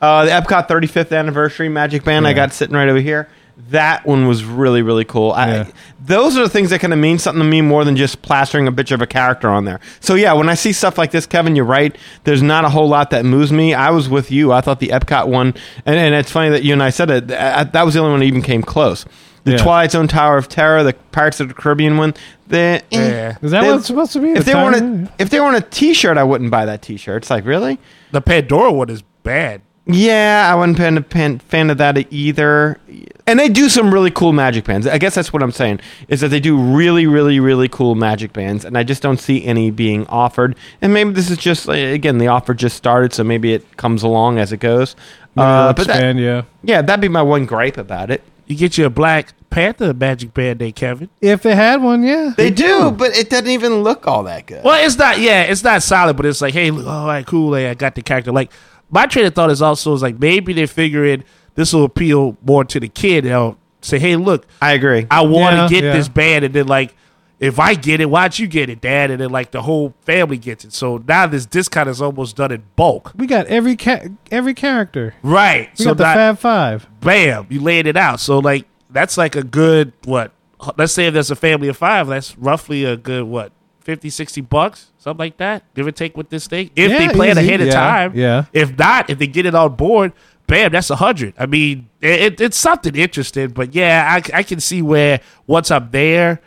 [0.00, 3.28] Uh, the Epcot 35th anniversary Magic Band I got sitting right over here.
[3.70, 5.32] That one was really really cool.
[5.32, 5.66] I,
[5.98, 8.68] those are the things that kind of mean something to me more than just plastering
[8.68, 9.80] a bitch of a character on there.
[10.00, 11.96] So yeah, when I see stuff like this, Kevin, you're right.
[12.24, 13.72] There's not a whole lot that moves me.
[13.72, 14.52] I was with you.
[14.52, 15.54] I thought the Epcot one,
[15.86, 17.30] and, and it's funny that you and I said it.
[17.30, 19.06] uh, That was the only one that even came close.
[19.44, 19.56] The Yeah.
[19.58, 22.12] Twilight Zone Tower of Terror, the Pirates of the Caribbean one.
[22.48, 22.82] The eh.
[22.90, 23.36] Yeah.
[23.40, 24.32] is that They- what it's supposed to be?
[24.32, 25.04] if The they were time?
[25.18, 27.22] a if they were on a T-shirt, I wouldn't buy that T-shirt.
[27.22, 27.78] It's like really.
[28.12, 29.62] the Pandora one is bad.
[29.86, 32.80] Yeah, I wasn't fan, fan, fan of that either.
[33.26, 34.86] And they do some really cool magic bands.
[34.86, 38.32] I guess that's what I'm saying is that they do really, really, really cool magic
[38.32, 40.56] bands, and I just don't see any being offered.
[40.82, 44.38] And maybe this is just again the offer just started, so maybe it comes along
[44.38, 44.96] as it goes.
[45.36, 46.42] Uh, they'll but that, expand, yeah.
[46.62, 48.22] yeah, that'd be my one gripe about it.
[48.46, 51.08] You get you a Black Panther magic band, day, Kevin.
[51.20, 54.64] If they had one, yeah, They do, but it doesn't even look all that good.
[54.64, 55.18] Well, it's not.
[55.18, 57.54] Yeah, it's not solid, but it's like, hey, look, all right, cool.
[57.54, 58.32] Hey, I got the character.
[58.32, 58.50] Like
[58.90, 62.64] my train of thought is also is like maybe they're figuring this will appeal more
[62.64, 63.24] to the kid.
[63.24, 65.06] They'll say, hey, look, I agree.
[65.10, 65.92] I want to Yeah, get yeah.
[65.94, 66.94] this band, and then like,
[67.38, 69.10] if I get it, why'd you get it, Dad?
[69.10, 70.72] And then like the whole family gets it.
[70.72, 75.14] So now this discount is almost done in bulk, we got every ca- every character.
[75.22, 75.68] right?
[75.78, 76.86] We so got the not- Fab Five.
[77.00, 78.20] bam, you laid it out.
[78.20, 80.32] So like that's like a good what?
[80.78, 83.52] Let's say if there's a family of five, that's roughly a good what?
[83.86, 86.70] 50, 60 bucks, something like that, give or take with this thing.
[86.74, 87.46] If Yeah, they plan easy.
[87.48, 88.44] ahead of Yeah, time, yeah.
[88.52, 90.12] If not, if they get it on board,
[90.48, 91.34] bam, that's a hundred.
[91.38, 95.70] I mean, it, it- it's something interesting, but yeah, I, I can see where once
[95.70, 96.40] I'm there,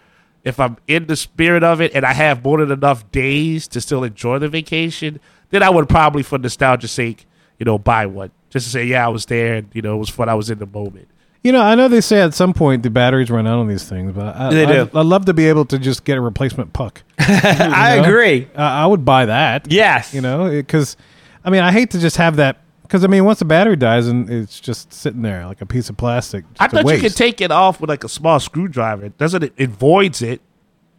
[0.44, 3.80] if I'm in the spirit of it and I have more than enough days to
[3.80, 7.26] still enjoy the vacation, then I would probably, for nostalgia's sake,
[7.58, 10.00] you know, buy one just to say, yeah, I was there and you know it
[10.00, 10.28] was fun.
[10.28, 11.08] I was in the moment.
[11.44, 13.88] You know, I know they say at some point the batteries run out on these
[13.88, 14.82] things, but I, They do.
[14.82, 17.02] I'd, I'd love to be able to just get a replacement puck.
[17.20, 18.04] I know?
[18.04, 18.50] agree.
[18.56, 19.72] I I would buy that.
[19.72, 20.14] Yes.
[20.14, 20.98] You know, because
[21.46, 22.62] I mean, I hate to just have that.
[22.82, 25.90] Because I mean, once the battery dies and it's just sitting there like a piece
[25.90, 26.44] of plastic.
[26.60, 27.04] I just a thought you waste.
[27.04, 29.06] could take it off with like a small screwdriver.
[29.06, 30.42] It doesn't it, it voids it,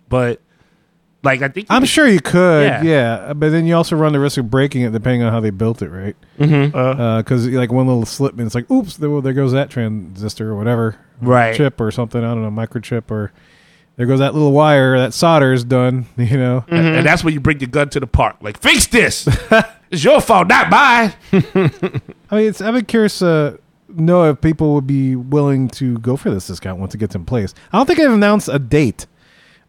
[0.08, 0.40] but
[1.22, 2.82] like I think you I'm could- sure you could, Yeah.
[2.82, 3.32] yeah.
[3.34, 5.82] But then you also run the risk of breaking it depending on how they built
[5.82, 6.16] it, right?
[6.38, 6.76] Mm-hmm.
[6.76, 9.52] uh, uh Because like one little slip, and it's like, oops, there, well, there goes
[9.52, 11.54] that transistor or whatever, Right.
[11.54, 12.22] Chip or something.
[12.22, 13.32] I don't know, microchip or
[13.96, 14.98] there goes that little wire.
[14.98, 16.06] That solder is done.
[16.16, 17.04] You know, and, and mm-hmm.
[17.04, 18.36] that's when you bring your gun to the park.
[18.40, 19.28] Like fix this.
[19.90, 21.12] it's your fault, not mine.
[21.32, 26.16] I mean, it's, I've been curious to know if people would be willing to go
[26.16, 27.54] for this discount once it gets in place.
[27.72, 29.06] I don't think they've announced a date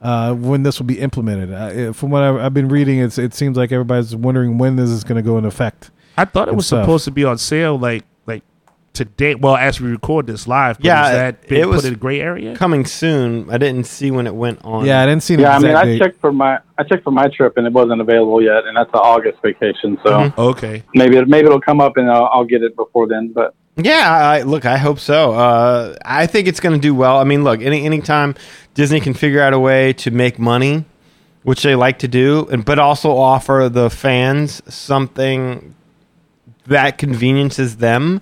[0.01, 1.53] uh, when this will be implemented.
[1.53, 4.89] Uh, from what I've, I've been reading, it's, it seems like everybody's wondering when this
[4.89, 5.91] is going to go into effect.
[6.17, 6.83] I thought it was stuff.
[6.85, 8.43] supposed to be on sale like like
[8.93, 9.35] today.
[9.35, 11.93] Well, as we record this live, but Yeah, is that been it was put in
[11.93, 12.55] a gray area?
[12.55, 13.49] Coming soon.
[13.49, 14.85] I didn't see when it went on.
[14.85, 15.35] Yeah, I didn't see.
[15.35, 15.99] An Yeah, I mean, exact I date.
[15.99, 18.89] checked for my I checked for my trip and it wasn't available yet, and that's
[18.93, 19.97] an August vacation.
[20.03, 20.39] So Mm-hmm.
[20.41, 23.31] Okay, maybe it, maybe it'll come up and I'll, I'll get it before then.
[23.33, 25.31] But Yeah, I, look, I hope so.
[25.33, 27.17] Uh, I think it's going to do well.
[27.17, 28.35] I mean, look, any anytime
[28.73, 30.85] Disney can figure out a way to make money,
[31.43, 35.73] which they like to do, and but also offer the fans something
[36.67, 38.21] that conveniences them,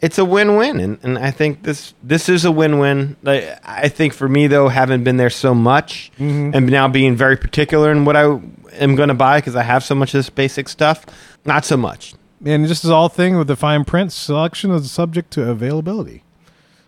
[0.00, 0.80] it's a win-win.
[0.80, 3.16] And, and I think this this is a win-win.
[3.22, 7.36] Like, I think for me though, having been there so much and now being very
[7.36, 8.24] particular in what I
[8.72, 11.06] am going to buy because I have so much of this basic stuff,
[11.44, 12.14] not so much.
[12.44, 16.24] And just as all thing with the fine print, selection is subject to availability.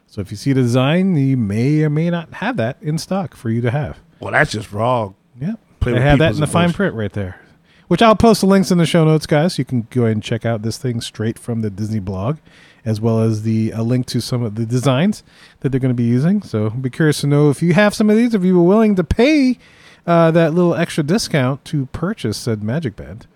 [0.07, 3.35] So if you see a design, you may or may not have that in stock
[3.35, 3.99] for you to have.
[4.21, 5.15] well that's just wrong.
[5.41, 7.41] Yeah, Play they have that in the fine print right there.
[7.89, 9.59] which I'll post the links in the show notes, guys.
[9.59, 12.39] You can go ahead and check out this thing straight from the Disney blog,
[12.85, 15.25] as well as the a link to some of the designs
[15.61, 16.43] that they're going to be using.
[16.43, 18.95] So be curious to know if you have some of these, if you were willing
[18.95, 19.59] to pay
[20.07, 23.27] uh, that little extra discount to purchase said Magic Band.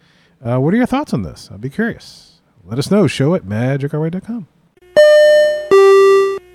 [0.44, 1.48] Uh, what are your thoughts on this?
[1.52, 2.40] I'd be curious.
[2.64, 3.06] Let us know.
[3.06, 4.46] Show at magicourway.com.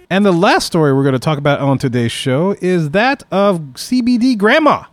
[0.09, 3.59] And the last story we're going to talk about on today's show is that of
[3.73, 4.83] CBD Grandma.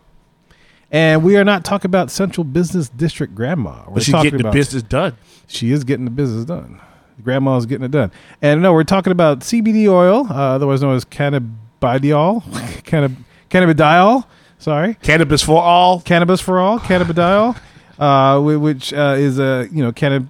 [0.91, 3.83] And we are not talking about Central Business District Grandma.
[3.87, 5.15] We're But she's talking getting the business done.
[5.47, 6.81] She is getting the business done.
[7.23, 8.11] Grandma's getting it done.
[8.41, 12.41] And no, we're talking about CBD oil, uh, otherwise known as cannabidiol.
[12.83, 13.15] Cannab-
[13.49, 14.25] cannabidiol.
[14.57, 14.95] Sorry.
[15.03, 16.01] Cannabis for all.
[16.01, 16.79] Cannabis for all.
[16.79, 17.57] Cannabidiol,
[18.01, 20.27] uh, which uh, is a you know cannab.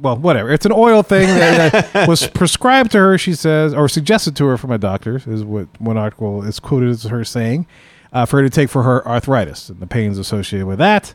[0.00, 0.50] Well, whatever.
[0.50, 3.18] It's an oil thing that, that was prescribed to her.
[3.18, 6.88] She says, or suggested to her from a doctor, is what one article is quoted
[6.88, 7.66] as her saying,
[8.12, 11.14] uh, for her to take for her arthritis and the pains associated with that.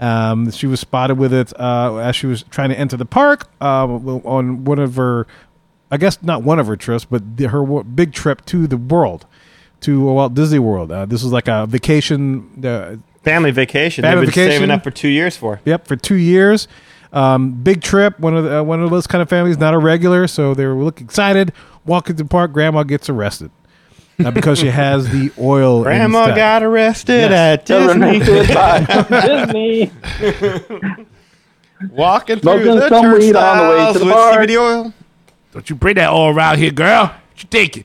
[0.00, 3.48] Um, she was spotted with it uh, as she was trying to enter the park
[3.60, 5.26] uh, on one of her,
[5.90, 8.76] I guess not one of her trips, but the, her w- big trip to the
[8.76, 9.26] world,
[9.82, 10.90] to Walt Disney World.
[10.90, 12.64] Uh, this was like a vacation.
[12.66, 14.02] Uh, Family vacation.
[14.02, 14.60] Family They've been vacation.
[14.60, 15.60] saving up for two years for.
[15.64, 16.66] Yep, for two years.
[17.12, 18.18] Um, big trip.
[18.18, 20.64] One of the, uh, one of those kind of families, not a regular, so they
[20.66, 21.52] were looking excited.
[21.84, 23.50] Walk into the park, grandma gets arrested
[24.24, 25.82] uh, because she has the oil.
[25.82, 26.36] Grandma instead.
[26.36, 27.32] got arrested Yes.
[27.32, 28.18] at Disney.
[29.90, 29.92] Disney.
[31.90, 34.38] Walking Smoking through the some weed on the way turnstiles to the with bar.
[34.38, 34.92] CBD oil.
[35.52, 37.06] Don't you bring that all around here, girl.
[37.06, 37.84] What you thinking?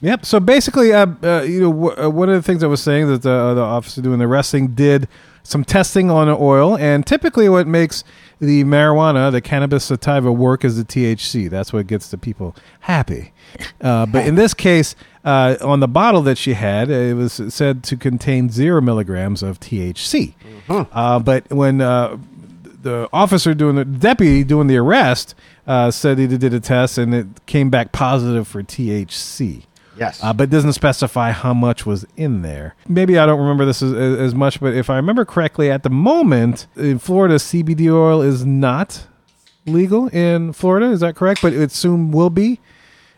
[0.00, 0.24] Yep.
[0.24, 3.08] So basically, uh, uh, you know, w- uh, one of the things I was saying
[3.08, 5.08] that the, uh, the officer doing the arresting did
[5.42, 8.04] some testing on the oil, and typically, what makes
[8.38, 11.48] the marijuana, the cannabis sativa, work is the THC.
[11.48, 13.32] That's what gets the people happy.
[13.80, 17.82] Uh, but in this case, uh, on the bottle that she had, it was said
[17.84, 20.34] to contain zero milligrams of THC.
[20.92, 22.18] Uh, but when uh,
[22.82, 25.34] the officer doing the deputy doing the arrest
[25.66, 29.64] uh, said he did a test and it came back positive for THC.
[29.98, 30.22] Yes.
[30.22, 32.74] Uh, but doesn't specify how much was in there.
[32.86, 35.90] Maybe I don't remember this as, as much, but if I remember correctly, at the
[35.90, 39.06] moment in Florida, CBD oil is not
[39.66, 40.86] legal in Florida.
[40.90, 41.42] Is that correct?
[41.42, 42.60] But it soon will be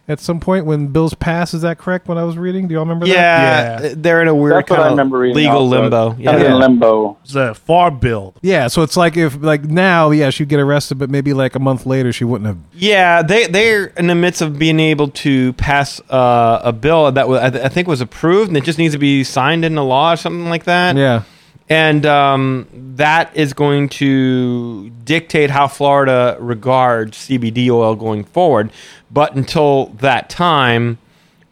[0.09, 1.55] at some point when bills pass.
[1.55, 2.09] Is that correct?
[2.09, 3.83] When I was reading, do y'all remember that?
[3.83, 5.81] Yeah, they're in a weird I kind of remember legal also.
[5.83, 6.11] limbo.
[6.15, 6.55] Kind of Yeah.
[6.55, 7.17] in limbo.
[7.23, 8.35] It's a farm bill.
[8.43, 11.61] Yeah, so it's like if like now, yeah, she'd get arrested, but maybe like a
[11.61, 12.59] month later she wouldn't have.
[12.73, 17.29] Yeah, they they're in the midst of being able to pass uh, a bill that
[17.29, 19.83] was, I, th- I think was approved, and it just needs to be signed into
[19.83, 20.97] law or something like that.
[20.97, 21.23] Yeah,
[21.71, 28.73] and um, that is going to dictate how Florida regards CBD oil going forward.
[29.09, 30.99] But until that time,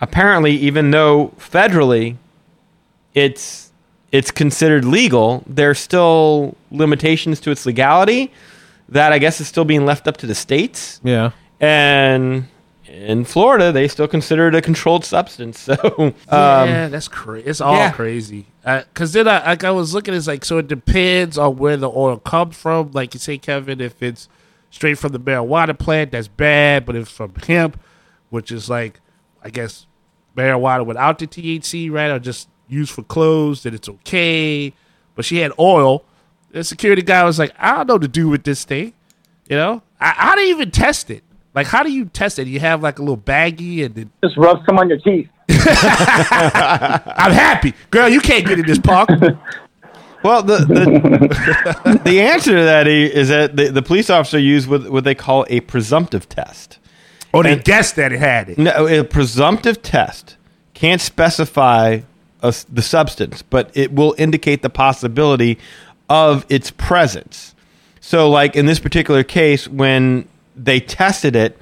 [0.00, 2.16] apparently, even though federally
[3.14, 3.70] it's
[4.10, 8.32] it's considered legal, there's still limitations to its legality
[8.88, 11.00] that I guess is still being left up to the states.
[11.04, 11.30] yeah.
[11.60, 12.46] And
[12.86, 15.58] in Florida, they still consider it a controlled substance.
[15.68, 17.46] So um, yeah, that's crazy.
[17.48, 17.90] It's all yeah.
[17.90, 18.46] crazy.
[18.68, 21.78] Uh, because then I, like I was looking, it's like so it depends on where
[21.78, 22.90] the oil comes from.
[22.92, 24.28] Like you say, Kevin, if it's
[24.68, 26.84] straight from the marijuana plant, that's bad.
[26.84, 27.80] But if it's from hemp,
[28.28, 29.00] which is like,
[29.42, 29.86] I guess
[30.36, 34.74] marijuana without the THC, right, or just used for clothes, then it's okay.
[35.14, 36.04] But she had oil.
[36.50, 38.92] The security guy was like, I don't know what to do with this thing.
[39.48, 41.24] You know, I, how do you even test it?
[41.54, 42.46] Like, how do you test it?
[42.46, 45.30] You have like a little baggie, and then Just rub some on your teeth.
[45.50, 48.08] I'm happy, girl.
[48.08, 49.08] You can't get in this park.
[50.24, 54.90] Well, the the, the answer to that is that the, the police officer used what,
[54.90, 56.78] what they call a presumptive test.
[57.32, 58.58] Or they guessed that it had it.
[58.58, 60.36] No, a presumptive test
[60.74, 62.00] can't specify
[62.42, 65.58] a the substance, but it will indicate the possibility
[66.08, 67.54] of its presence.
[68.00, 71.58] So, like in this particular case, when they tested it,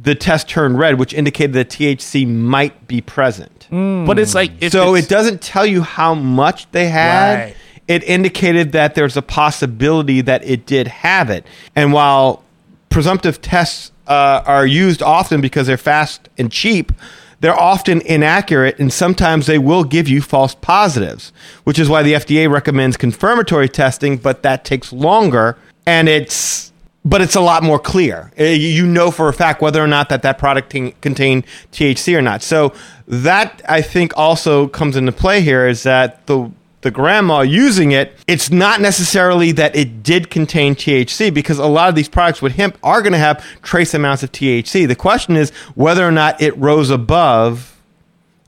[0.00, 3.66] the test turned red, which indicated that THC might be present.
[4.06, 7.34] But it's like if so it's, it doesn't tell you how much they had.
[7.34, 7.56] Right.
[7.88, 11.46] It indicated that there's a possibility that it did have it.
[11.74, 12.44] And while
[12.90, 16.92] presumptive tests uh, are used often because they're fast and cheap,
[17.40, 21.32] they're often inaccurate and sometimes they will give you false positives,
[21.64, 25.56] which is why the FDA recommends confirmatory testing, but that takes longer
[25.86, 26.72] and it's
[27.04, 28.32] but it's a lot more clear.
[28.38, 31.44] Uh, You you know for a fact whether or not that that product t- contained
[31.72, 32.42] THC or not.
[32.42, 32.72] So
[33.06, 36.50] that I think also comes into play here is that the
[36.82, 41.88] the grandma using it, it's not necessarily that it did contain THC because a lot
[41.88, 44.86] of these products with hemp are going to have trace amounts of THC.
[44.86, 47.76] The question is whether or not it rose above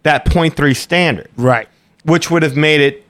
[0.05, 1.69] that 0.3 standard right.
[2.05, 3.05] which would have made it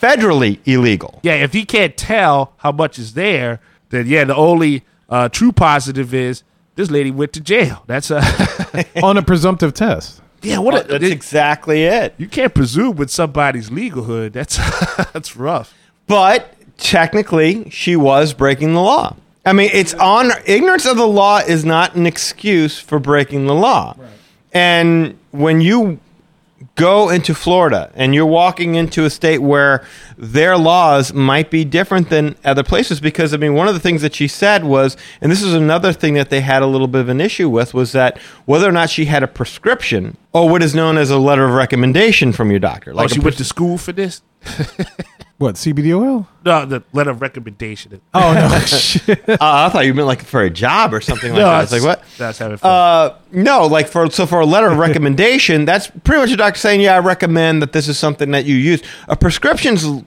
[0.00, 1.20] federally illegal.
[1.22, 5.52] Yeah, if you can't tell how much is there, then yeah, the only uh, true
[5.52, 6.42] positive is
[6.74, 7.82] this lady went to jail.
[7.86, 8.22] That's a
[9.02, 10.20] on a presumptive test.
[10.42, 10.58] yeah.
[10.58, 12.14] What a, That's exactly it.
[12.18, 14.32] you can't presume with somebody's legalhood.
[14.32, 14.56] That's
[15.12, 15.74] that's rough.
[16.06, 19.16] But technically, she was breaking the law.
[19.44, 23.54] I mean, it's on ignorance of the law is not an excuse for breaking the
[23.54, 23.96] law.
[24.52, 26.00] And when you
[26.76, 29.84] go into Florida and you're walking into a state where
[30.16, 34.02] their laws might be different than other places because I mean one of the things
[34.02, 37.00] that she said was and this is another thing that they had a little bit
[37.00, 40.62] of an issue with was that whether or not she had a prescription or what
[40.62, 43.36] is known as a letter of recommendation from your doctor Like oh, she pres- went
[43.38, 44.22] to school for this.
[45.38, 46.26] What CBD oil?
[46.46, 48.00] No, the letter of recommendation.
[48.14, 49.28] Oh no, shit.
[49.28, 51.46] Uh, I thought you meant like for a job or something like that.
[51.46, 52.02] I was like what?
[52.16, 52.70] That's having fun.
[52.70, 56.58] Uh, no, like for so for a letter of recommendation, that's pretty much a doctor
[56.58, 58.82] saying, yeah, I recommend that this is something that you use.
[59.08, 60.06] A prescription's l-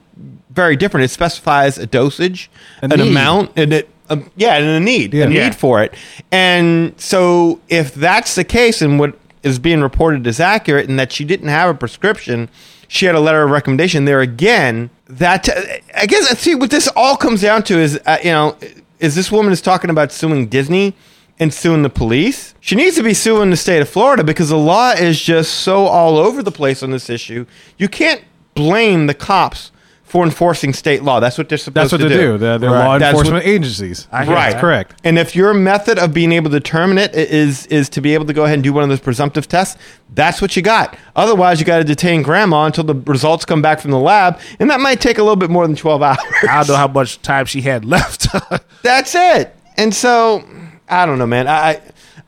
[0.50, 1.04] very different.
[1.04, 2.50] It specifies a dosage,
[2.82, 3.08] A an need.
[3.10, 3.88] amount, and it.
[4.08, 5.26] Um, yeah, and a need, Yeah.
[5.26, 5.50] a need Yeah.
[5.52, 5.94] for it.
[6.32, 11.12] And so, if that's the case, and what is being reported is accurate, and that
[11.12, 12.48] she didn't have a prescription,
[12.92, 14.04] she had a letter of recommendation.
[14.04, 15.48] There again, that
[15.94, 18.56] I guess see what this all comes down to is, uh, you know,
[18.98, 20.96] is this woman is talking about suing Disney
[21.38, 22.52] and suing the police.
[22.58, 25.86] She needs to be suing the state of Florida because the law is just so
[25.86, 27.46] all over the place on this issue.
[27.78, 28.24] You can't
[28.54, 29.70] blame the cops
[30.10, 31.20] for enforcing state law.
[31.20, 32.36] That's what they're supposed That's what to they do.
[32.36, 34.08] They're, they're law That's what- enforcement agencies.
[34.10, 34.50] I hear right.
[34.50, 35.00] That's correct.
[35.04, 38.24] And if your method of being able to determine it is is to be able
[38.26, 39.80] to go ahead and do one of those presumptive tests,
[40.12, 40.98] that's what you got.
[41.14, 44.68] Otherwise, you got to detain grandma until the results come back from the lab, and
[44.68, 46.18] that might take a little bit more than 12 hours.
[46.42, 48.26] I don't know how much time she had left.
[48.82, 49.54] That's it.
[49.76, 50.44] And so,
[50.88, 51.46] I don't know, man.
[51.46, 51.80] I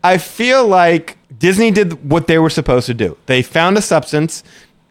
[0.05, 3.17] I feel like Disney did what they were supposed to do.
[3.27, 4.45] They found a substance.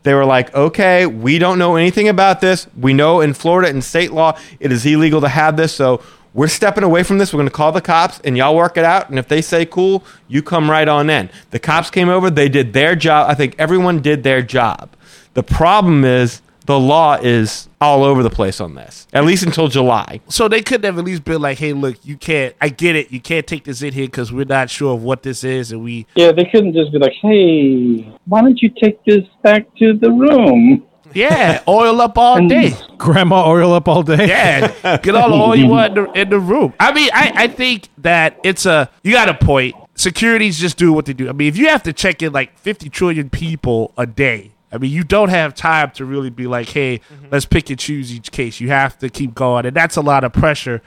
[0.03, 2.67] They were like, okay, we don't know anything about this.
[2.79, 6.01] We know in Florida in state law it is illegal to have this, so
[6.33, 7.33] we're stepping away from this.
[7.33, 9.09] We're going to call the cops and y'all work it out.
[9.09, 11.29] And if they say cool, you come right on in.
[11.49, 12.29] The cops came over.
[12.29, 13.29] They did their job.
[13.29, 14.95] I think everyone did their job.
[15.33, 16.41] The problem is
[16.71, 20.21] the law is all over the place on this, at least until July.
[20.29, 22.55] so they couldn't have at least been like, "Hey, look, you can't.
[22.61, 23.11] I get it.
[23.11, 25.83] You can't take this in here because we're not sure of what this is, and
[25.83, 29.93] we Yeah, they couldn't just be like, "Hey, why don't you take this back to
[29.93, 34.27] the room?" yeah oil up all day." Grandma oil up all day.
[34.27, 36.73] Yeah, get all the oil you want in the, in the room.
[36.79, 39.75] I mean, I, I think that it's a you got a point.
[39.95, 41.27] Securities just do what they do.
[41.29, 44.77] I mean, if you have to check in like fifty trillion people a day, I
[44.77, 47.27] mean, you don't have time to really be like, hey, mm-hmm.
[47.31, 48.59] let's pick and choose each case.
[48.59, 50.81] You have to keep going, and that's a lot of pressure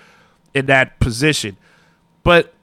[0.54, 1.56] in that position.
[2.22, 2.54] But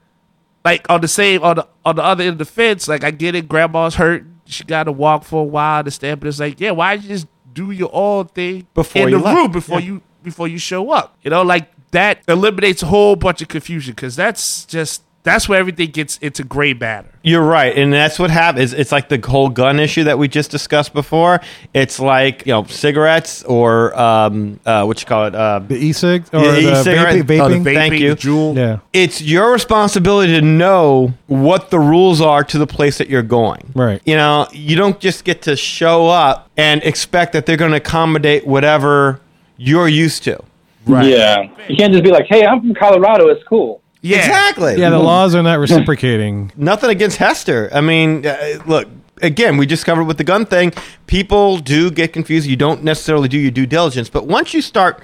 [0.64, 3.12] like on the same on the on the other end of the fence, like I
[3.12, 4.26] get it, grandma's hurt.
[4.46, 7.08] She got to walk for a while to stand, but it's like, yeah, why you
[7.08, 9.38] just do your own thing Before in the left.
[9.38, 11.18] room before you before you show up?
[11.22, 15.60] You know, like that eliminates a whole bunch of confusion because that's just that's where
[15.60, 17.08] everything gets it's a gray matter.
[17.24, 18.74] You're right, and that's what happens.
[18.74, 21.40] It's like the whole gun issue that we just discussed before.
[21.74, 25.36] It's like you know cigarettes or um, uh, what you call it.
[25.36, 27.26] Uh, The e-cig or Yeah, the e-cigarette.
[27.28, 27.40] vaping.
[27.40, 27.64] Oh, the vaping.
[27.64, 28.10] vaping, Thank you.
[28.16, 28.56] the Juul.
[28.56, 28.80] yeah.
[28.94, 33.72] it's your responsibility to know what the rules are to the place that you're going.
[33.76, 34.02] Right.
[34.06, 37.78] You know, you don't just get to show up and expect that they're going to
[37.78, 39.22] accommodate whatever
[39.58, 40.40] you're used to.
[40.88, 41.06] Right.
[41.06, 43.28] Yeah, you can't just be like, "Hey, I'm from Colorado.
[43.28, 44.18] It's cool." Yeah.
[44.18, 44.78] Exactly.
[44.78, 46.52] Yeah, the laws are not reciprocating.
[46.56, 47.70] nothing against Hester.
[47.74, 48.88] I mean, uh, look,
[49.22, 50.74] again, we just covered with the gun thing.
[51.08, 52.48] People do get confused.
[52.48, 55.02] You don't necessarily do your due diligence, but once you start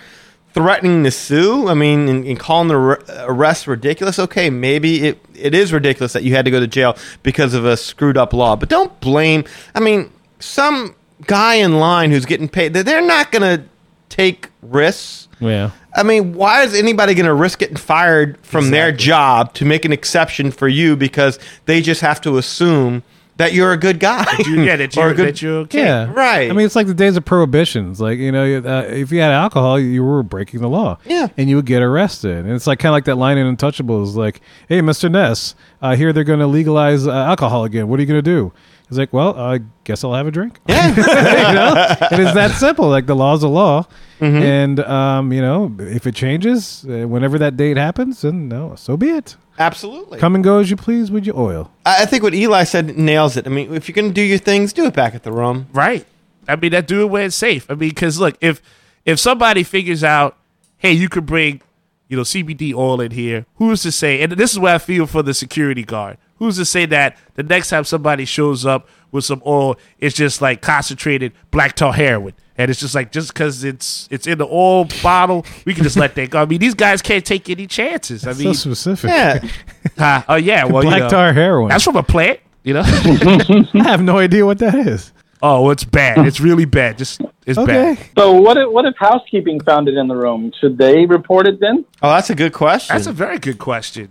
[0.53, 5.23] threatening to sue, I mean, and, and calling the ar- arrest ridiculous, okay, maybe it,
[5.35, 8.33] it is ridiculous that you had to go to jail because of a screwed up
[8.33, 9.43] law, but don't blame.
[9.75, 10.95] I mean, some
[11.27, 13.65] guy in line who's getting paid, they're- they're not going to
[14.09, 15.27] take risks.
[15.39, 15.69] Yeah.
[15.97, 19.83] I mean, why is anybody going to risk getting fired from their job to make
[19.83, 23.03] an exception for you because they just have to assume
[23.37, 24.25] that you're a good guy?
[24.45, 25.79] You, yeah, that you're, a good- that you're okay.
[25.79, 26.11] Yeah.
[26.13, 26.49] Right.
[26.49, 27.99] I mean, it's like the days of prohibitions.
[27.99, 30.97] Like, you know, uh, if you had alcohol, you were breaking the law.
[31.05, 31.27] Yeah.
[31.35, 32.45] And you would get arrested.
[32.45, 34.39] And it's like kind of like that line in Untouchables like,
[34.69, 35.11] hey, Mr.
[35.11, 37.87] Ness, I hear they're going to legalize uh, alcohol again.
[37.87, 38.53] What are you going to do?
[38.89, 40.59] He's like, well, I guess I'll have a drink.
[40.67, 40.88] Yeah.
[41.49, 42.23] you know?
[42.23, 42.88] It's that simple.
[42.88, 43.85] Like, the law's a law.
[44.19, 44.38] Mm-hmm.
[44.38, 48.95] And, um, you know, if it changes, uh, whenever that date happens, then no, so
[48.95, 49.35] be it.
[49.59, 50.19] Absolutely.
[50.19, 51.71] Come and go as you please with your oil.
[51.85, 53.47] I I think what Eli said nails it.
[53.47, 55.67] I mean, if you're going to do your things, do it back at the room.
[55.73, 56.05] Right.
[56.47, 57.69] I mean, that do it where it's safe.
[57.69, 58.61] I mean, because look, if
[59.05, 60.38] if somebody figures out,
[60.77, 61.61] hey, you could bring,
[62.07, 64.21] you know, CBD oil in here, who's to say?
[64.21, 66.17] And this is where I feel for the security guard.
[66.39, 70.41] Who's to say that the next time somebody shows up with some oil, it's just
[70.41, 74.45] like concentrated black tar heroin, And it's just like just because it's it's in the
[74.47, 76.41] oil bottle, we can just let that go.
[76.41, 78.27] I mean, these guys can't take any chances.
[78.27, 79.09] I so mean, specific.
[79.09, 79.47] Yeah.
[79.97, 81.69] uh, oh yeah, well, Black you know, tar heroin.
[81.69, 82.83] That's from a plant, you know.
[82.85, 85.11] I have no idea what that is.
[85.41, 86.25] oh, it's bad.
[86.27, 86.97] It's really bad.
[86.97, 87.95] Just it's Okay.
[87.95, 88.09] bad.
[88.17, 90.51] So what if what if housekeeping found it in the room?
[90.59, 91.85] Should they report it then?
[92.01, 92.93] Oh, that's a good question.
[92.95, 94.09] That's a very good question.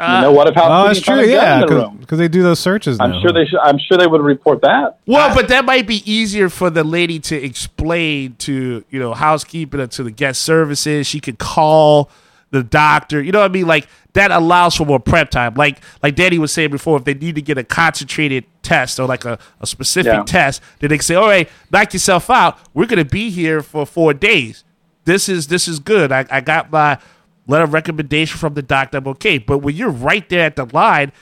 [0.00, 1.14] You uh, know, what if Oh, housekeeping that's true.
[1.14, 1.96] found a gun Yeah, in the room?
[2.00, 2.98] because they do those searches.
[3.00, 3.60] I'm sure they should.
[3.60, 4.98] I'm sure they would report that.
[5.06, 9.80] Well, but that might be easier for the lady to explain to you know housekeeping
[9.80, 11.06] or to the guest services.
[11.06, 12.10] She could call
[12.50, 13.22] the doctor.
[13.22, 13.66] You know what I mean?
[13.66, 15.54] Like that allows for more prep time.
[15.54, 19.06] Like like Danny was saying before, if they need to get a concentrated test or
[19.06, 20.22] like a, a specific Yeah.
[20.24, 22.58] test, then they can say, "All right, knock yourself out.
[22.74, 24.64] We're gonna be here for four days.
[25.04, 26.10] This is this is good.
[26.12, 26.98] I, I got my
[27.46, 28.98] letter a recommendation from the doctor.
[28.98, 31.12] I'm okay." But when you're right there at the line,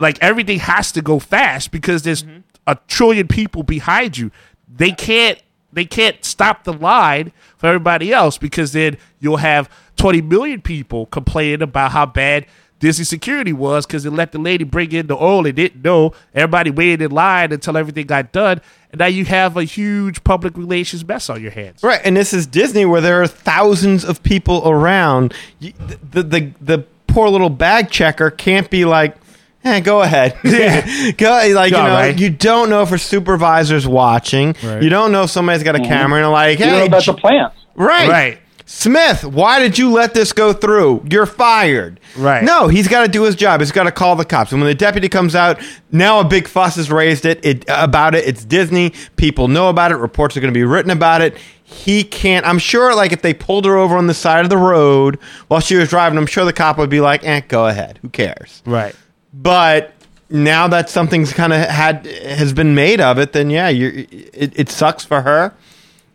[0.00, 2.40] like everything has to go fast because there's mm-hmm.
[2.66, 4.30] a trillion people behind you.
[4.68, 5.38] They can't
[5.72, 11.06] they can't stop the line for everybody else because then you'll have 20 million people
[11.06, 12.46] complaining about how bad
[12.84, 16.12] Disney security was because they let the lady bring in the oil and didn't know.
[16.34, 18.60] Everybody waited in line until everything got done.
[18.92, 21.82] And now you have a huge public relations mess on your hands.
[21.82, 25.32] Right, and this is Disney where there are thousands of people around.
[25.60, 25.72] You-
[26.12, 29.16] The the the poor little bag checker can't be like,
[29.64, 31.10] "Eh, go ahead." Yeah.
[31.16, 32.18] go like you All know, right.
[32.18, 34.54] you don't know if a supervisor's watching.
[34.62, 34.82] Right.
[34.82, 37.14] You don't know if somebody's got a camera and like, You know "Hey, that's a
[37.14, 37.52] J- plant.
[37.74, 38.38] right, Right.
[38.74, 41.06] Smith, why did you let this go through?
[41.08, 42.00] You're fired.
[42.16, 42.42] Right.
[42.42, 43.60] No, he's got to do his job.
[43.60, 44.50] He's got to call the cops.
[44.50, 45.62] And when the deputy comes out,
[45.92, 48.26] now a big fuss is raised it, it about it.
[48.26, 48.92] It's Disney.
[49.14, 49.96] People know about it.
[49.96, 51.36] Reports are going to be written about it.
[51.62, 52.44] He can't.
[52.44, 55.60] I'm sure, like, if they pulled her over on the side of the road while
[55.60, 58.00] she was driving, I'm sure the cop would be like, eh, go ahead.
[58.02, 58.60] Who cares?
[58.66, 58.94] Right.
[59.32, 59.92] But
[60.28, 64.52] now that something's kind of had has been made of it, then yeah, you it,
[64.58, 65.54] it sucks for her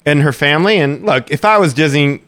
[0.05, 0.78] and her family.
[0.78, 2.22] And look, if I was Disney,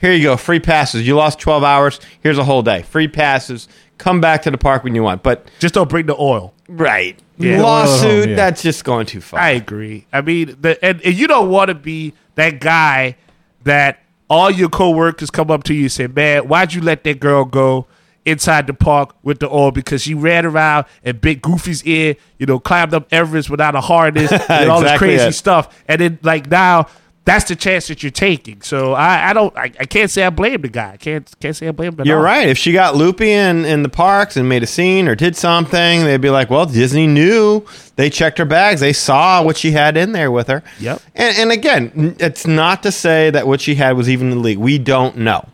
[0.00, 1.06] here you go, free passes.
[1.06, 2.00] You lost twelve hours.
[2.22, 3.68] Here's a whole day, free passes.
[3.98, 5.22] Come back to the park when you want.
[5.22, 6.54] But Just don't bring the oil.
[6.68, 7.60] right, Yeah.
[7.62, 8.28] lawsuit.
[8.30, 8.36] Yeah.
[8.36, 9.40] That's just going too far.
[9.40, 10.06] I agree.
[10.12, 13.16] I mean, the, and, and you don't want to be that guy
[13.64, 13.98] that
[14.30, 17.44] all your coworkers come up to you and say, "Man, why'd you let that girl
[17.44, 17.86] go
[18.24, 22.44] inside the park with the oil because she ran around and bit Goofy's ear, you
[22.46, 25.32] know, climbed up Everest without a harness and all this crazy it.
[25.32, 26.86] stuff." And then like now.
[27.28, 28.62] That's the chance that you're taking.
[28.62, 30.92] So I, I don't I, I can't say I blame the guy.
[30.92, 32.06] I can't can't say I blame him.
[32.06, 32.22] You're all.
[32.24, 32.48] right.
[32.48, 36.04] If she got loopy in, in the parks and made a scene or did something,
[36.04, 37.66] they'd be like, well, Disney knew.
[37.96, 38.80] They checked her bags.
[38.80, 40.62] They saw what she had in there with her.
[40.80, 41.02] Yep.
[41.16, 44.62] And, and again, it's not to say that what she had was even illegal.
[44.62, 45.46] We don't know.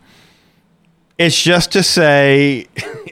[1.17, 2.67] It's just to say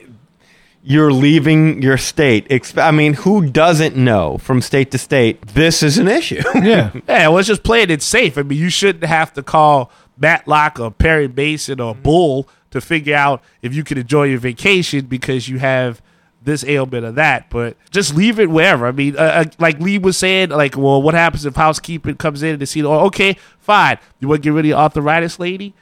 [0.86, 2.46] you're leaving your state.
[2.76, 6.42] I mean, who doesn't know from state to state this is an issue?
[6.54, 6.92] Yeah.
[7.08, 8.36] Yeah, well, it's just play it It's safe.
[8.38, 13.16] I mean, you shouldn't have to call Matlock or Perry Mason or Bull to figure
[13.16, 16.02] out if you can enjoy your vacation because you have
[16.42, 17.48] this ailment or that.
[17.48, 18.86] But just leave it wherever.
[18.86, 22.42] I mean, uh, uh, like Lee was saying, like, well, what happens if housekeeping comes
[22.42, 23.98] in and they see, oh, okay, fine.
[24.20, 25.74] You want to get rid of your arthritis lady?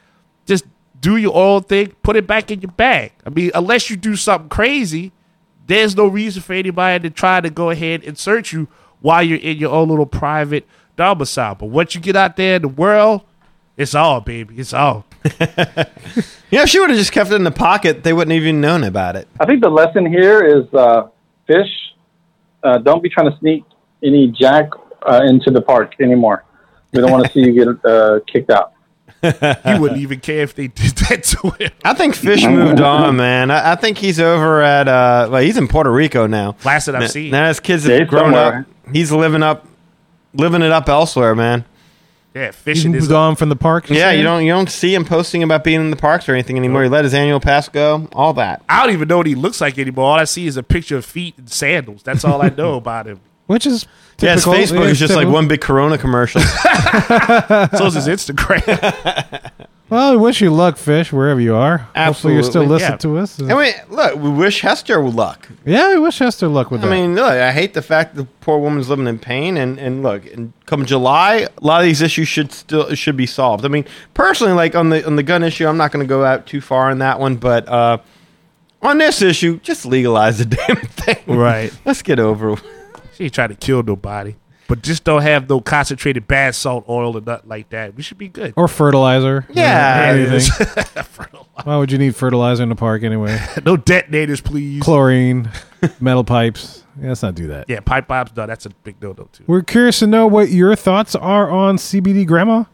[0.46, 0.64] Just
[1.02, 3.12] do your own thing, put it back in your bag.
[3.26, 5.12] I mean, unless you do something crazy,
[5.66, 8.68] there's no reason for anybody to try to go ahead and search you
[9.00, 11.56] while you're in your own little private domicile.
[11.56, 13.22] But once you get out there in the world,
[13.76, 14.58] it's all, baby.
[14.58, 15.04] It's all.
[15.24, 18.60] you know, if she would have just kept it in the pocket, they wouldn't even
[18.60, 19.26] known about it.
[19.40, 21.08] I think the lesson here is uh,
[21.48, 21.70] fish.
[22.62, 23.64] Uh, don't be trying to sneak
[24.04, 24.70] any jack
[25.02, 26.44] uh, into the park anymore.
[26.92, 28.71] We don't want to see you get uh, kicked out.
[29.22, 31.70] You wouldn't even care if they did that to him.
[31.84, 33.50] I think Fish moved on, man.
[33.50, 36.56] I, I think he's over at uh, well, he's in Puerto Rico now.
[36.64, 37.30] Last that I've Now- seen.
[37.30, 38.66] Now his kids Yeah, have he's grown somewhere.
[38.86, 38.92] up.
[38.94, 39.66] He's living up,
[40.34, 41.64] living it up elsewhere, man.
[42.34, 43.02] Yeah, He's fishing is.
[43.02, 43.90] moved on from the park.
[43.90, 46.56] Yeah, you don't you don't see him posting about being in the parks or anything
[46.56, 46.82] anymore.
[46.82, 48.62] He let his annual pass go, all that.
[48.70, 50.06] I don't even know what he looks like anymore.
[50.06, 52.02] All I see is a picture of feet and sandals.
[52.02, 53.20] That's all I know about him.
[53.46, 53.86] Which is
[54.22, 54.78] Yeah, his typical.
[54.78, 55.32] Facebook is just like typical.
[55.34, 56.40] one big Corona commercial.
[57.76, 59.50] So is his Instagram.
[59.92, 61.86] Well, I wish you luck, fish, wherever you are.
[61.94, 62.96] Hopefully, you're still Absolutely, listening yeah.
[62.96, 63.42] to us.
[63.42, 65.46] I mean, look, we wish Hester luck.
[65.66, 66.86] yeah, I wish Hester luck with that.
[66.86, 66.96] I that.
[66.96, 70.02] mean, look, I hate the fact that the poor woman's living in pain, and, and
[70.02, 73.66] look, and come July, a lot of these issues should still should be solved.
[73.66, 76.24] I mean, personally, like on the on the gun issue, I'm not going to go
[76.24, 77.98] out too far on that one, but uh,
[78.80, 81.36] on this issue, just legalize the damn thing.
[81.36, 81.70] right.
[81.84, 82.54] Let's get over.
[82.54, 82.62] it.
[83.22, 84.34] She ain't trying to kill nobody.
[84.66, 87.94] but just don't have no concentrated bath salt oil or nothing like that.
[87.94, 88.52] We should be good.
[88.56, 89.46] Or fertilizer.
[89.48, 90.14] you know, Yeah.
[90.28, 90.66] anything.
[91.64, 93.38] Why would you need fertilizer in the park anyway?
[93.64, 94.82] no detonators, please.
[94.82, 95.50] Chlorine,
[96.00, 96.82] metal pipes.
[97.00, 97.66] Yeah, let's not do that.
[97.68, 98.30] yeah, pipe bombs.
[98.36, 99.44] No, that's a big no no too.
[99.46, 102.64] We're curious to know what your thoughts are on CBD grandma.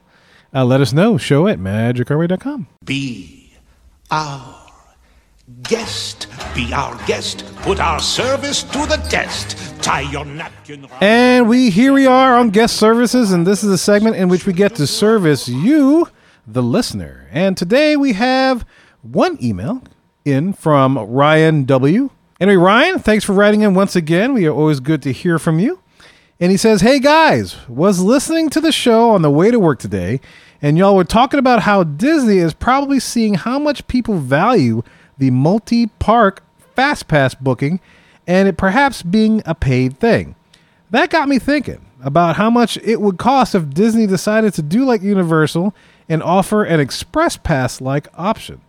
[0.55, 1.19] Uh, let us know.
[1.19, 2.69] Show at magicourway.com.
[2.87, 3.53] Be
[4.11, 4.58] our
[5.63, 6.27] guest.
[6.55, 7.45] Be our guest.
[7.57, 9.57] Put our service to the test.
[9.83, 10.87] Tie your napkin.
[11.01, 14.47] And we here we are on guest services, and this is a segment in which
[14.47, 16.09] we get to service you,
[16.47, 17.29] the listener.
[17.31, 18.67] And today we have
[19.03, 19.83] one email
[20.25, 22.11] in from Ryan W.
[22.41, 24.35] Anyway, Ryan, thanks for writing in once again.
[24.35, 25.81] We are always good to hear from you.
[26.41, 29.79] And he says, Hey guys, was listening to the show on the way to work
[29.79, 30.21] today,
[30.61, 34.83] and y'all were talking about how Disney is probably seeing how much people value
[35.19, 36.43] the multi park
[36.75, 37.81] fast pass booking
[38.27, 40.35] and it perhaps being a paid thing.
[40.91, 44.85] That got me thinking about how much it would cost if Disney decided to do
[44.85, 45.75] like Universal
[46.09, 48.61] and offer an express pass like option.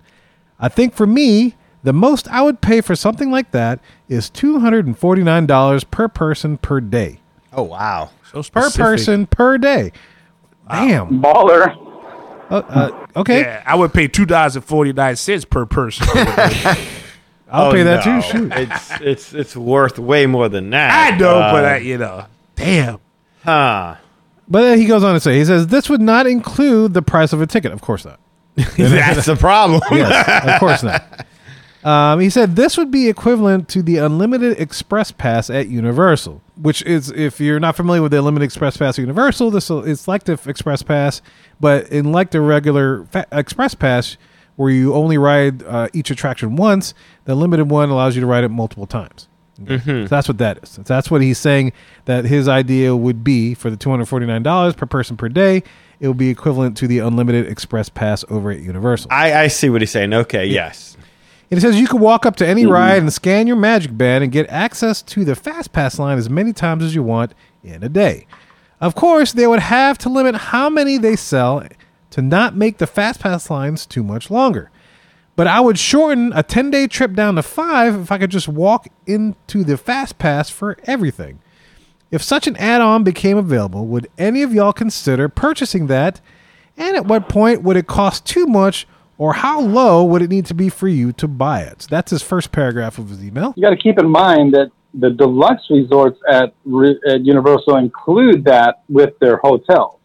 [0.59, 3.79] I think for me, the most I would pay for something like that
[4.09, 7.19] is $249 per person per day.
[7.53, 8.09] Oh wow.
[8.31, 9.91] So Per person per day.
[10.69, 11.21] Damn.
[11.21, 11.88] Baller.
[12.49, 13.41] Uh, uh, okay.
[13.41, 16.07] Yeah, I would pay two dollars and forty nine cents per person.
[17.51, 18.21] I'll Oh, pay that no.
[18.21, 18.27] too.
[18.27, 18.51] Shoot.
[18.53, 21.13] It's it's it's worth way more than that.
[21.13, 22.25] I know, Uh, but I, you know,
[22.55, 22.99] damn.
[23.43, 23.95] huh.
[24.47, 27.33] But then he goes on to say, he says, this would not include the price
[27.33, 27.71] of a ticket.
[27.71, 28.19] Of course not.
[28.77, 29.81] That's the problem.
[29.91, 31.03] Yes, of course not.
[31.83, 36.81] Um, he said this would be equivalent to the unlimited express pass at Universal, which
[36.81, 40.25] is if you're not familiar with the unlimited express pass at Universal, this it's like
[40.25, 41.21] the express pass,
[41.59, 44.17] but in like the regular fa- express pass,
[44.57, 48.43] where you only ride uh, each attraction once, the limited one allows you to ride
[48.43, 49.27] it multiple times.
[49.67, 50.77] So that's what that is.
[50.85, 51.73] That's what he's saying
[52.05, 55.63] that his idea would be for the $249 per person per day.
[55.99, 59.11] It would be equivalent to the unlimited express pass over at Universal.
[59.11, 60.13] I, I see what he's saying.
[60.13, 60.95] Okay, yes.
[61.49, 62.71] And it says you can walk up to any mm-hmm.
[62.71, 66.29] ride and scan your Magic Band and get access to the Fast Pass line as
[66.29, 67.33] many times as you want
[67.63, 68.27] in a day.
[68.79, 71.63] Of course, they would have to limit how many they sell
[72.11, 74.71] to not make the Fast Pass lines too much longer.
[75.35, 78.47] But I would shorten a 10 day trip down to five if I could just
[78.47, 81.39] walk into the Fast Pass for everything.
[82.11, 86.21] If such an add on became available, would any of y'all consider purchasing that?
[86.75, 88.87] And at what point would it cost too much,
[89.19, 91.85] or how low would it need to be for you to buy it?
[91.89, 93.53] That's his first paragraph of his email.
[93.55, 96.53] You got to keep in mind that the deluxe resorts at,
[97.07, 99.99] at Universal include that with their hotels.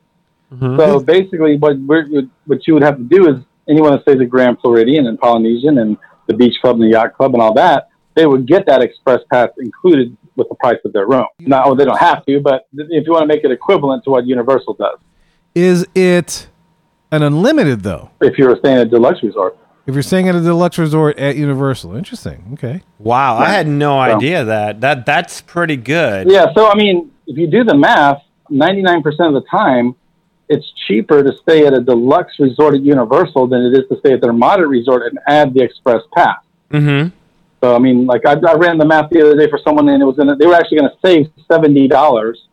[0.53, 0.79] Mm-hmm.
[0.79, 3.37] So basically, what we're, what you would have to do is
[3.69, 5.97] anyone that stays at Grand Floridian and Polynesian and
[6.27, 9.21] the Beach Club and the Yacht Club and all that, they would get that express
[9.33, 11.27] pass included with the price of their room.
[11.39, 14.11] Now, oh, they don't have to, but if you want to make it equivalent to
[14.11, 14.99] what Universal does,
[15.55, 16.49] Is it
[17.15, 18.11] an unlimited, though?
[18.21, 19.57] if you're staying at a deluxe resort.
[19.87, 21.95] If you're staying at a deluxe resort at Universal.
[21.95, 22.51] Interesting.
[22.55, 22.83] Okay.
[22.99, 24.81] Wow, I had no So- idea that.
[24.81, 26.31] That that's pretty good.
[26.31, 29.95] Yeah, so I mean, if you do the math, 99% of the time,
[30.49, 34.13] it's cheaper to stay at a deluxe resort at Universal than it is to stay
[34.15, 36.39] at their moderate resort and add the express pass.
[36.71, 37.09] Mm-hmm.
[37.63, 40.03] So I mean, like I, I ran the math the other day for someone, and
[40.03, 42.47] it was gonna, they were actually going to save seventy dollars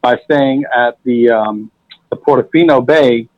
[0.00, 1.70] by staying at the um,
[2.10, 3.28] the Portofino Bay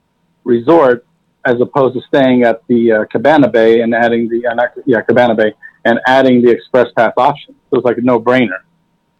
[0.44, 1.06] resort
[1.44, 5.00] as opposed to staying at the uh, Cabana Bay and adding the uh, not, yeah
[5.02, 5.52] Cabana Bay
[5.84, 7.54] and adding the express pass option.
[7.70, 8.60] So it's like a no brainer.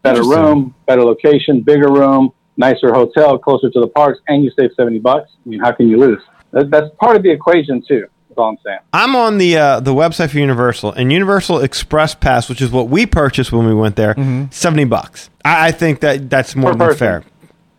[0.01, 4.69] Better room, better location, bigger room, nicer hotel, closer to the parks, and you save
[4.77, 5.31] seventy bucks.
[5.45, 6.21] I mean, how can you lose?
[6.51, 8.05] That, that's part of the equation too.
[8.29, 8.79] That's all I'm saying.
[8.93, 12.87] I'm on the uh, the website for Universal and Universal Express Pass, which is what
[12.89, 14.15] we purchased when we went there,
[14.51, 15.29] seventy bucks.
[15.43, 16.97] I, I think that that's more Per than person.
[16.99, 17.23] fair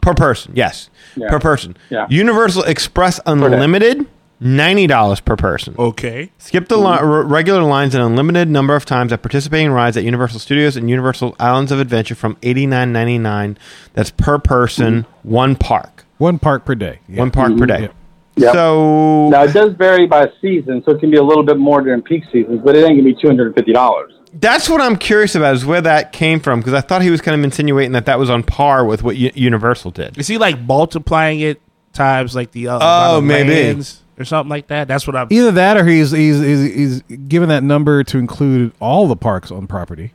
[0.07, 0.52] per person.
[0.54, 1.28] Yes, Yeah.
[1.28, 1.76] per person.
[1.90, 2.07] Yeah.
[2.09, 3.18] Universal Express.
[3.26, 4.07] Unlimited,
[4.38, 5.74] ninety dollars per person.
[5.78, 6.30] Okay.
[6.38, 10.04] Skip the li- r- regular lines an unlimited number of times at participating rides at
[10.04, 13.59] Universal Studios and Universal Islands of Adventure from eighty nine ninety nine.
[13.94, 15.28] That's per person, mm-hmm.
[15.28, 17.00] one park, One park per day.
[17.09, 17.18] Yeah.
[17.18, 17.66] one park per mm-hmm.
[17.66, 17.80] day.
[17.80, 17.94] Yep.
[18.36, 18.52] Yep.
[18.52, 21.80] So Now it does vary by season, so it can be a little bit more
[21.80, 24.12] during peak seasons, but it ain't gonna be two hundred and fifty dollars.
[24.39, 27.20] That's what I'm curious about is where that came from because I thought he was
[27.20, 30.18] kind of insinuating that that was on par with what U- Universal did.
[30.18, 31.61] Is he like multiplying it
[31.93, 33.49] times like the uh, Oh, amount maybe.
[33.72, 34.89] lands or something like that?
[34.89, 35.28] That's what I'm.
[35.30, 39.51] Either that or he's, he's, he's, he's given that number to include all the parks
[39.51, 40.12] on property.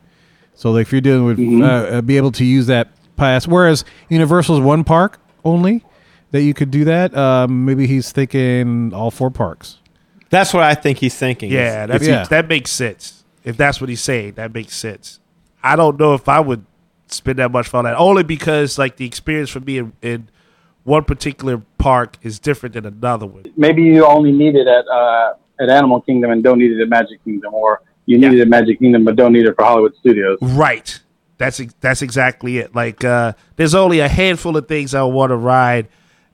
[0.53, 3.47] So like if you're dealing with, uh, uh, be able to use that pass.
[3.47, 5.84] Whereas Universal's one park only
[6.30, 7.17] that you could do that.
[7.17, 9.80] Um, maybe he's thinking all four parks.
[10.30, 11.51] That's what I think he's thinking.
[11.51, 12.26] Yeah, that's Yeah.
[12.26, 13.20] that makes sense.
[13.43, 15.19] If that's what he's saying, that makes sense.
[15.63, 16.65] I don't know if I would
[17.07, 17.95] spend that much for that.
[17.97, 20.29] Only because like the experience for me in, in
[20.83, 23.45] one particular park is different than another one.
[23.55, 26.89] Maybe you only need it at uh, at Animal Kingdom and don't need it at
[26.89, 29.95] Magic Kingdom, or you need it at Magic Kingdom but don't need it for Hollywood
[29.99, 30.37] Studios.
[30.41, 30.99] Right.
[31.37, 32.75] That's that's exactly it.
[32.75, 35.87] Like uh, there's only a handful of things I want to ride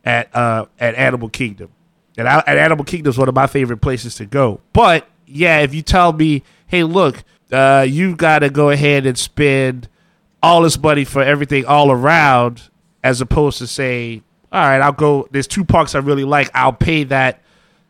[0.03, 1.69] at uh, at Animal Kingdom,
[2.17, 4.59] and I, at Animal Kingdom is one of my favorite places to go.
[4.73, 9.17] But yeah, if you tell me, hey, look, uh, you got to go ahead and
[9.17, 9.87] spend
[10.41, 12.63] all this money for everything all around,
[13.03, 14.21] as opposed to say,
[14.51, 15.27] all right, I'll go.
[15.31, 16.49] There's two parks I really like.
[16.53, 17.41] I'll pay that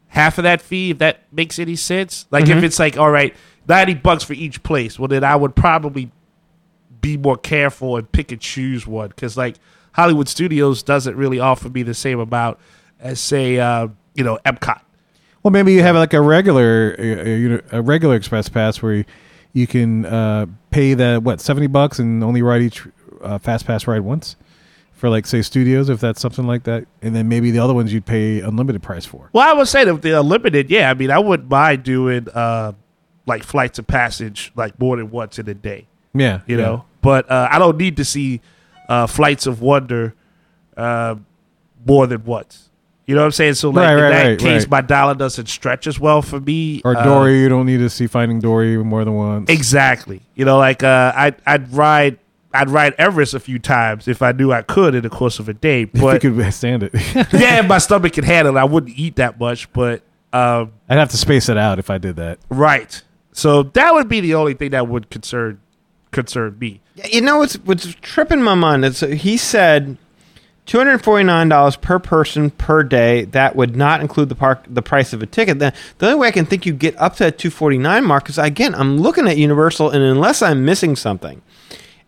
[0.08, 2.26] half of that fee if that makes any sense.
[2.32, 2.64] Like if Mhm.
[2.64, 3.36] it's like, all right,
[3.68, 6.10] ninety bucks for each place, well then I would probably
[7.02, 9.58] be more careful and pick and choose one because like
[9.92, 12.58] Hollywood Studios doesn't really offer me the same amount
[13.00, 14.80] as say uh, you know Epcot.
[15.48, 19.06] Well, maybe you have like a regular a regular express pass where you,
[19.54, 22.86] you can uh, pay the what seventy bucks and only ride each
[23.22, 24.36] uh, fast pass ride once
[24.92, 27.94] for like say studios if that's something like that, and then maybe the other ones
[27.94, 29.30] you'd pay unlimited price for.
[29.32, 30.92] Well, I would say that if they're yeah.
[30.92, 32.74] I mean, I wouldn't mind doing uh,
[33.26, 35.88] like flights of passage like more than once in a day.
[36.14, 36.66] Yeah, you yeah.
[36.66, 36.86] know.
[37.00, 38.42] But uh, I don't need to see
[38.90, 40.14] uh, flights of wonder
[40.76, 41.16] uh,
[41.86, 42.67] more than once.
[43.08, 43.54] You know what I'm saying?
[43.56, 44.70] So like Right, in right, that right, case, right.
[44.72, 46.82] my dollar doesn't stretch as well for me.
[46.84, 49.50] Or Uh, Dory, you don't need to see Finding Dory more than once.
[49.50, 50.22] Exactly.
[50.36, 52.20] You know, like uh, I'd I'd ride
[52.54, 55.48] I'd ride Everest a few times if I knew I could in the course of
[55.48, 55.90] a day.
[55.94, 56.92] If you could stand it,
[57.34, 59.72] yeah, if my stomach could handle it, I wouldn't eat that much.
[59.72, 60.02] But
[60.34, 62.40] um, I'd have to space it out if I did that.
[62.50, 63.02] right.
[63.32, 65.62] So that would be the only thing that would concern
[66.12, 66.82] concern me.
[67.12, 68.84] You know what's what's tripping my mind?
[68.84, 69.98] It's he said
[70.68, 73.26] two hundred forty nine dollars per person per day.
[73.26, 75.58] That would not include the park the price of a ticket.
[75.58, 78.06] The, the only way I can think you get up to that two forty nine
[78.06, 81.42] mark is again I'm looking at Universal, and unless I'm missing something.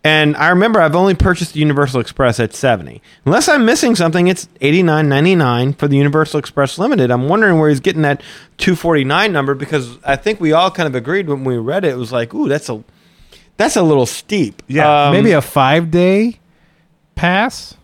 [0.01, 3.01] And I remember I've only purchased the Universal Express at 70.
[3.25, 7.11] Unless I'm missing something, it's $89.99 for the Universal Express Limited.
[7.11, 8.21] I'm wondering where he's getting that
[8.59, 11.89] 249 number because I think we all kind of agreed when we read it.
[11.89, 12.81] It was like, ooh, that's a
[13.57, 14.63] that's a little steep.
[15.07, 16.39] Um, maybe a five day
[17.15, 17.75] pass.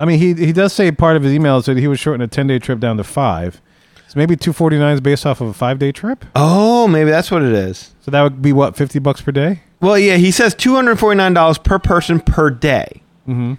[0.00, 2.22] I mean, he he does say part of his email is that he would shorten
[2.22, 3.60] a ten day trip down to five.
[4.08, 6.24] So maybe two forty nine is based off of a five day trip.
[6.34, 7.94] Oh, maybe that's what it is.
[8.00, 9.62] So that would be what fifty bucks per day.
[9.80, 13.02] Well, yeah, he says two hundred forty nine dollars per person per day.
[13.28, 13.54] Mm-hmm.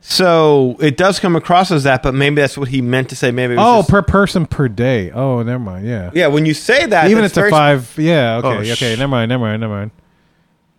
[0.00, 3.30] So it does come across as that, but maybe that's what he meant to say.
[3.30, 5.10] Maybe it was Oh, just- per person per day.
[5.12, 5.86] Oh, never mind.
[5.86, 6.10] Yeah.
[6.12, 6.26] yeah.
[6.26, 7.94] When you say that, Even it's a five.
[7.96, 8.36] Yeah.
[8.38, 8.48] Okay.
[8.48, 8.74] Oh, okay.
[8.74, 9.30] sh- Never mind.
[9.30, 9.60] Never mind.
[9.62, 9.90] Never mind.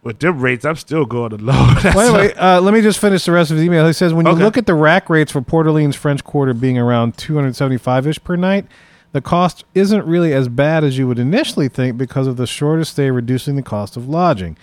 [0.06, 1.54] With them rates, I'm still going to low.
[1.82, 3.88] That's well, anyway, uh, let me just finish the rest of his email.
[3.88, 4.44] He says, when you Okay.
[4.44, 8.36] look at the rack rates for Port Orleans French Quarter being around 275 ish per
[8.36, 8.68] night,
[9.14, 12.92] the cost isn't really as bad as you would initially think because of the shortest
[12.92, 14.56] stay reducing the cost of lodging.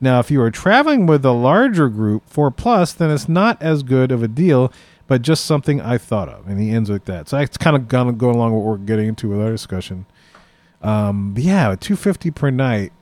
[0.00, 3.82] Now, if you are traveling with a larger group, 4 plus, then it's not as
[3.82, 4.72] good of a deal,
[5.06, 6.46] but just something I thought of.
[6.48, 7.28] And he ends with that.
[7.28, 9.50] So that's kind of going to go along with what we're getting into with our
[9.50, 10.06] discussion.
[10.82, 12.92] Um, yeah, 250 per night.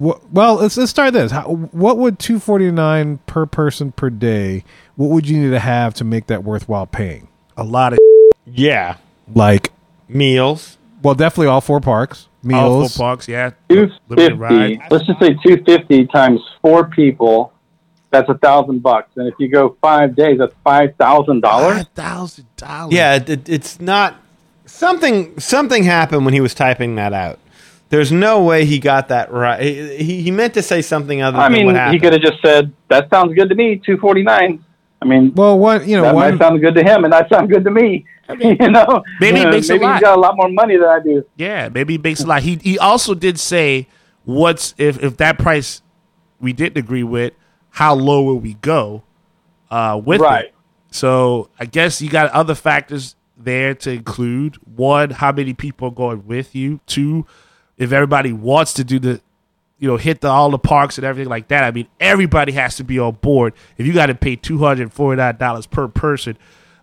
[0.00, 1.30] What, well, let's let's start this.
[1.30, 4.64] How, what would two forty nine per person per day?
[4.96, 7.28] What would you need to have to make that worthwhile paying?
[7.56, 7.98] a lot of
[8.46, 8.96] yeah
[9.34, 9.70] Like
[10.08, 10.78] meals.
[11.02, 12.96] Well, definitely all four parks, all meals.
[12.96, 13.28] four parks.
[13.28, 14.50] Yeah, Two limited ride.
[14.78, 14.82] fifty.
[14.90, 17.52] Let's just say two fifty times four people.
[18.10, 19.10] That's a thousand bucks.
[19.16, 21.84] And if you go five days, that's five thousand dollars.
[21.94, 22.94] thousand dollars.
[22.94, 24.16] Yeah, it, it- it's not
[24.64, 25.38] something.
[25.38, 27.38] Something happened when he was typing that out.
[27.90, 29.60] There's no way he got that right.
[29.60, 32.22] He, he, he meant to say something other I than mean, what he could have
[32.22, 34.64] just said, "That sounds good to me." Two forty nine.
[35.02, 37.28] I mean, well, one you know that one might sound good to him, and that
[37.28, 38.04] sound good to me.
[38.40, 39.94] you know, maybe it makes a maybe lot.
[39.94, 41.24] he's got a lot more money than I do.
[41.36, 42.42] Yeah, maybe he makes a lot.
[42.42, 43.88] He he also did say
[44.24, 45.82] what's if if that price
[46.40, 47.32] we didn't agree with,
[47.70, 49.02] how low will we go
[49.70, 50.46] uh, with Right.
[50.46, 50.54] it?
[50.92, 54.56] So I guess you got other factors there to include.
[54.76, 56.78] One, how many people are going with you?
[56.86, 57.26] Two,
[57.80, 59.20] if everybody wants to do the
[59.80, 61.64] you know, hit the all the parks and everything like that.
[61.64, 63.54] I mean, everybody has to be on board.
[63.78, 66.36] If you got to pay two hundred forty nine dollars per person,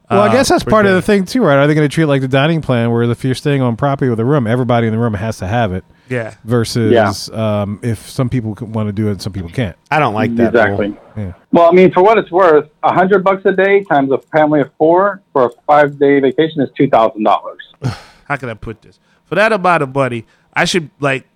[0.10, 1.58] Well, I uh, guess that's per part of the thing too, right?
[1.58, 3.78] Are they going to treat it like the dining plan, where if you're staying on
[3.78, 5.86] property with a room, everybody in the room has to have it?
[6.10, 6.34] Yeah.
[6.43, 9.78] Versus um, if some people want to do it, and some people can't.
[9.91, 10.98] I don't like that Exactly.
[11.16, 11.34] Yeah.
[11.52, 14.62] Well, I mean, for what it's worth, a hundred bucks a day times a family
[14.62, 17.62] of four for a five day vacation is two thousand dollars.
[18.26, 19.00] how can I put this?
[19.26, 20.26] For that amount of money,
[20.58, 21.28] I should like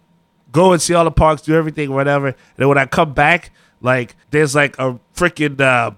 [0.51, 2.27] go and see all the parks, do everything, whatever.
[2.27, 3.51] And then when I come back,
[3.81, 5.91] like there's like a freaking uh,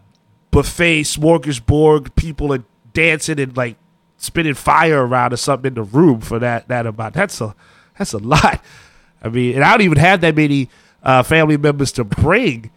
[0.51, 2.63] buffet, smorgasbord, people are
[2.93, 3.77] dancing and like
[4.17, 7.15] spinning fire around or something in the room for that that amount.
[7.15, 7.55] That's a
[7.97, 8.63] that's a lot.
[9.23, 10.69] I mean, and I don't even have that many
[11.03, 12.71] uh, family members to bring.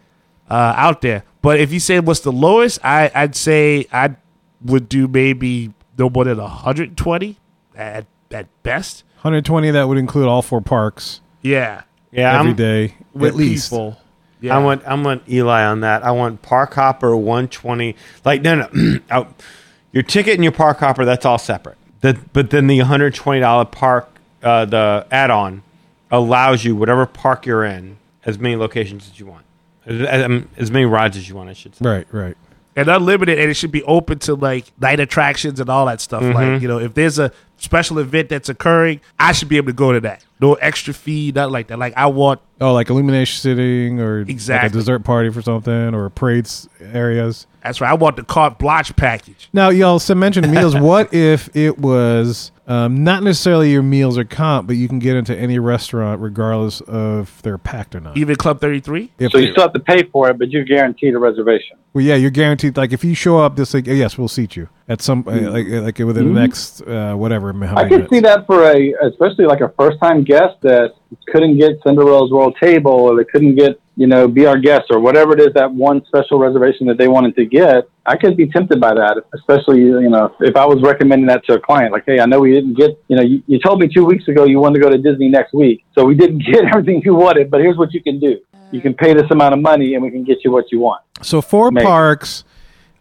[0.49, 1.23] uh, out there.
[1.41, 4.15] But if you say what's the lowest, I I'd say I
[4.63, 7.37] would do maybe no more than 120
[7.75, 9.03] at at best.
[9.27, 13.69] 120 that would include all four parks Yeah, Yeah, every I'm, day with at least.
[13.69, 13.97] people.
[14.39, 14.55] Yeah.
[14.57, 16.03] I want I want Eli on that.
[16.03, 17.95] I want Park Hopper 120.
[18.23, 19.43] Like no no, out-
[19.91, 21.77] your ticket and your Park Hopper that's all separate.
[22.01, 24.09] That but then the 120 dollar park
[24.43, 25.63] uh, the add on
[26.11, 29.43] allows you whatever park you're in as many locations as you want,
[29.85, 31.49] as, um, as many rides as you want.
[31.49, 31.83] I should say.
[31.83, 32.37] Right, right.
[32.77, 36.21] And unlimited, and it should be open to like night attractions and all that stuff.
[36.21, 36.53] Mm-hmm.
[36.53, 39.73] Like you know, if there's a special event that's occurring, I should be able to
[39.73, 40.23] go to that.
[40.39, 41.79] No extra fee, nothing like that.
[41.79, 46.09] Like I want Oh, like illumination sitting or like a dessert party for something or
[46.09, 47.45] parades areas.
[47.67, 47.91] That's right.
[47.91, 49.49] I want the carte blanche package.
[49.53, 50.75] Now, y'all some mentioned meals.
[50.79, 55.15] what if it was um, not necessarily your meals are comp, but you can get
[55.17, 58.15] into any restaurant regardless of if they're packed or not?
[58.17, 59.11] Even Club Thirty Three.
[59.19, 61.77] If So they- you still have to pay for it, but you're guaranteed a reservation.
[61.93, 62.77] well, yeah, you're guaranteed.
[62.77, 65.67] Like if you show up, this like yes, we'll seat you at some uh, like
[65.67, 67.49] like within the next uh, whatever.
[67.49, 68.09] I many could minutes.
[68.11, 70.93] see that for a, especially like a first time guest that
[71.27, 74.99] couldn't get Cinderella's Royal Table or they couldn't get, you know, be our guest or
[74.99, 77.89] whatever it is that one special reservation that they wanted to get.
[78.05, 81.55] I could be tempted by that, especially, you know, if I was recommending that to
[81.55, 83.87] a client, like, hey, I know we didn't get, you know, you, you told me
[83.87, 85.83] two weeks ago you wanted to go to Disney next week.
[85.95, 88.39] So we didn't get everything you wanted, but here's what you can do.
[88.71, 91.01] You can pay this amount of money and we can get you what you want.
[91.23, 91.85] So four Maybe.
[91.85, 92.43] parks,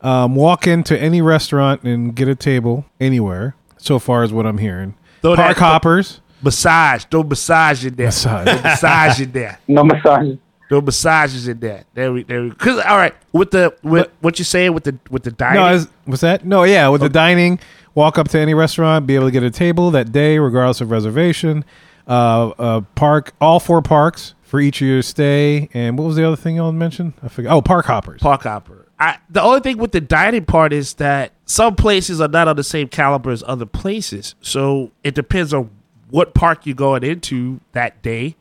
[0.01, 3.55] um, walk into any restaurant and get a table anywhere.
[3.76, 6.20] So far as what I'm hearing, Throw park hoppers.
[6.42, 8.07] Massage, no massage in there.
[8.07, 8.47] Massage.
[8.47, 9.59] No massage in there.
[9.68, 10.36] No massage.
[10.71, 11.87] No massages in that.
[11.95, 12.43] There we there.
[12.43, 15.62] we Cause all right, with the with what you saying with the with the dining.
[15.62, 16.45] No, was, what's that?
[16.45, 17.59] No, yeah, with the dining,
[17.95, 20.91] walk up to any restaurant, be able to get a table that day, regardless of
[20.91, 21.64] reservation.
[22.09, 25.69] Uh, uh, park all four parks for each of your stay.
[25.75, 27.14] And what was the other thing y'all mentioned?
[27.23, 27.53] I forgot.
[27.53, 28.21] Oh, park hoppers.
[28.21, 28.87] park hopper.
[28.99, 32.57] I, the only thing with the dining part is that some places are not on
[32.57, 34.35] the same caliber as other places.
[34.41, 35.71] So it depends on
[36.09, 38.37] what park you're going into that day,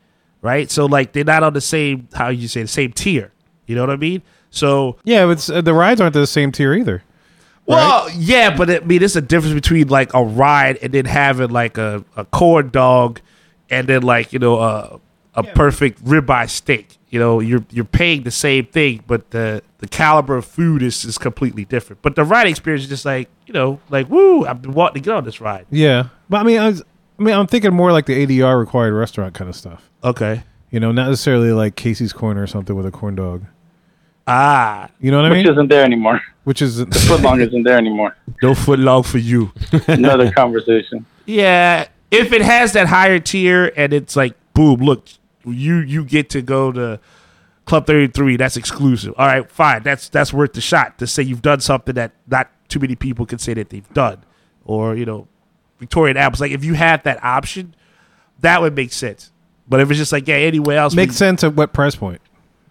[0.46, 0.70] right?
[0.70, 3.32] So like they're not on the same how you say the same tier.
[3.66, 4.22] You know what I mean?
[4.50, 7.02] So yeah, but it's, uh, the rides aren't the same tier either.
[7.66, 11.50] well, yeah, but I mean, it's a difference between like a ride and then having
[11.50, 13.20] like a, a corn dog,
[13.68, 15.00] and then like you know a
[15.34, 16.96] a perfect ribeye steak.
[17.10, 21.04] You know, you're you're paying the same thing, but the the caliber of food is
[21.04, 22.02] is completely different.
[22.02, 25.06] But the ride experience is just like you know, like woo, I've been wanting to
[25.10, 25.66] get on this ride.
[25.70, 26.82] Yeah, but I mean, I was,
[27.18, 29.90] I mean, I'm thinking more like the ADR required restaurant kind of stuff.
[30.04, 30.42] Okay.
[30.70, 33.44] You know, not necessarily like Casey's Corner or something with a corn dog.
[34.26, 35.38] Ah, You know what I mean?
[35.44, 36.20] Which isn't there anymore.
[36.44, 38.16] Which is the Footlong isn't there anymore.
[38.42, 39.52] no footlong for you.
[39.86, 41.06] Another conversation.
[41.26, 45.06] Yeah, if it has that higher tier and it's like, boom, look,
[45.44, 46.98] you you get to go to
[47.66, 48.36] Club Thirty Three.
[48.36, 49.14] That's exclusive.
[49.16, 49.82] All right, fine.
[49.84, 53.26] That's that's worth the shot to say you've done something that not too many people
[53.26, 54.24] can say that they've done,
[54.64, 55.28] or you know,
[55.78, 56.40] Victoria and Albert's.
[56.40, 57.74] Like if you had that option,
[58.40, 59.32] that would make sense.
[59.68, 62.20] But if it's just like yeah, anywhere else makes we- sense at what price point?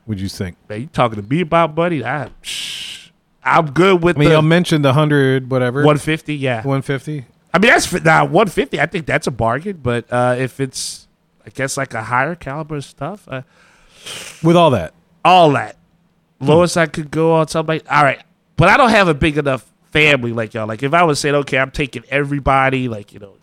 [0.08, 0.56] Would you think?
[0.70, 2.06] Man, you talking to me about buddy?
[2.06, 3.10] I, shh,
[3.44, 6.36] I'm good with I mean, the y'all mentioned the hundred whatever 150.
[6.36, 7.26] Yeah, one fifty.
[7.54, 8.80] I mean, that's now 150.
[8.80, 9.80] I think that's a bargain.
[9.82, 11.08] But uh, if it's,
[11.46, 13.42] I guess, like a higher caliber stuff, uh,
[14.44, 14.94] with all that.
[15.24, 15.78] all that
[16.40, 17.92] lowest I could go on something like.
[17.92, 18.22] All right,
[18.58, 20.68] but I don't have a big enough family like y'all.
[20.68, 23.36] Like if I was saying, okay, I'm taking everybody, like you know,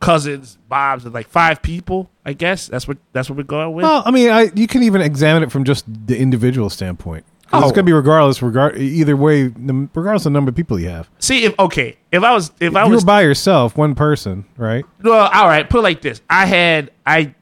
[0.00, 2.10] cousins, Bobs, and like five people.
[2.24, 3.84] I guess that's what that's what we're going with.
[3.84, 7.24] Well, I mean, I you can even examine it from just the individual standpoint.
[7.52, 7.62] Oh.
[7.62, 11.08] It's gonna be regardless, regard either way, regardless of the number of people you have.
[11.18, 14.44] See if okay, if I was if I you was were by yourself, one person,
[14.56, 14.84] right?
[15.02, 15.68] Well, all right.
[15.68, 17.34] Put it like this: I had I,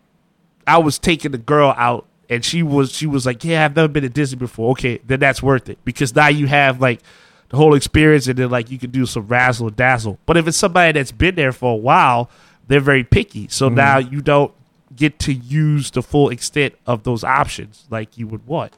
[0.66, 3.88] I was taking the girl out, and she was she was like, "Yeah, I've never
[3.88, 7.00] been to Disney before." Okay, then that's worth it because now you have like
[7.48, 10.18] the whole experience, and then like you can do some razzle dazzle.
[10.26, 12.30] But if it's somebody that's been there for a while,
[12.68, 13.48] they're very picky.
[13.48, 14.52] So now you don't
[14.94, 18.76] get to use the full extent of those options like you would want.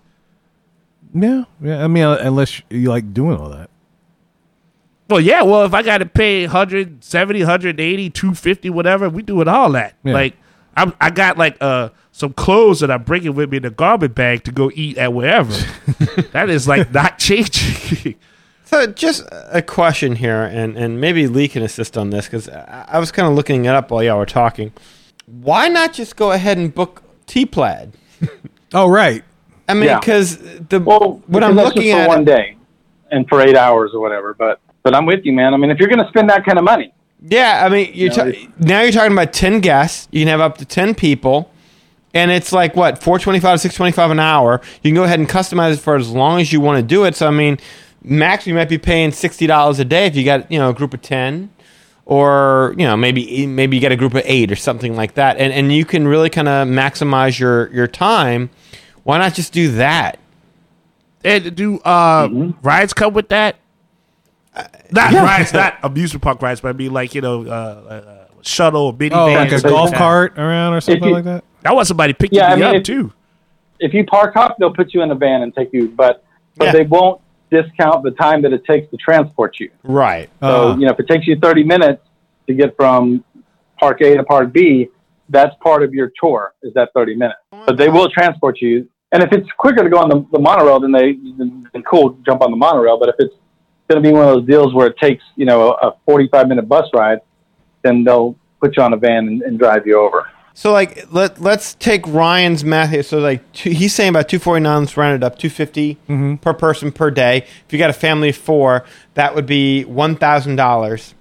[1.15, 1.85] Yeah, yeah.
[1.85, 3.71] I mean, uh, unless you like doing all that.
[5.09, 5.43] Well, yeah.
[5.43, 9.95] Well, if I got to pay 170, 180, 250, whatever, we doing all that.
[10.05, 10.13] Yeah.
[10.13, 10.37] Like,
[10.77, 14.15] I'm, I got like uh some clothes that I'm bringing with me in a garbage
[14.15, 15.53] bag to go eat at wherever.
[16.33, 18.17] that is like not changing.
[18.69, 22.85] So just a question here, and, and maybe Lee can assist on this because I,
[22.87, 24.75] I was kind of looking it up while y'all were talking.
[25.25, 27.93] Why not just go ahead and book T Plaid?
[28.75, 29.25] Oh, right.
[29.67, 29.99] I mean, Yeah.
[29.99, 30.37] because
[30.69, 32.59] the Well, what because I'm looking just for at one day
[33.11, 34.35] and for eight hours or whatever.
[34.35, 35.55] But but I'm with you, man.
[35.55, 36.93] I mean, if you're going to spend that kind of money,
[37.23, 40.07] Yeah, I mean, you're No, ta- now you're talking about ten guests.
[40.13, 41.51] You can have up to ten people.
[42.13, 45.73] and it's like what 425 to 625 an hour you can go ahead and customize
[45.75, 47.59] it for as long as you want to do it so i mean
[48.03, 50.95] max you might be paying $60 a day if you got you know a group
[50.95, 51.51] of 10
[52.07, 55.37] or you know maybe maybe you get a group of 8 or something like that
[55.39, 58.51] and and you can really kind of maximize your your time
[59.05, 60.19] why not just do that
[61.25, 62.29] And do uh,
[62.63, 63.57] rides come with that?
[64.91, 65.25] Not yeah.
[65.25, 68.93] rides, not amusement park rides, but I mean like you know, uh, uh, shuttle or
[68.95, 69.13] minivan.
[69.15, 71.45] Oh, like a golf cart around or something you- like that.
[71.65, 73.13] I want somebody picking Yeah, I mean, up if- too.
[73.81, 76.25] if you park hop, they'll put you in a van and take you, but
[76.57, 76.73] but Yeah.
[76.73, 77.21] they won't
[77.51, 79.71] discount the time that it takes to transport you.
[79.85, 82.03] right So Uh, you know, if it takes you 30 minutes
[82.47, 83.25] to get from
[83.79, 84.89] Park A to Park B,
[85.29, 86.55] that's part of your tour.
[86.63, 87.39] Is that 30 minutes?
[87.51, 88.89] But they will transport you.
[89.13, 92.19] And if it's quicker to go on the, the monorail, then they then, then cool
[92.27, 92.99] jump on the monorail.
[92.99, 93.35] But if it's
[93.89, 96.69] going to be one of those deals where it takes you know a 45 minute
[96.69, 97.21] bus ride,
[97.83, 100.29] then they'll put you on a van and, and drive you over.
[100.59, 103.05] So like let let's take Ryan's math here.
[103.05, 104.81] So like two, he's saying about two forty nine.
[104.81, 105.51] Let's round it up two
[106.39, 107.47] per person per day.
[107.65, 108.85] If you got a family of four,
[109.15, 111.15] that would be one thousand dollars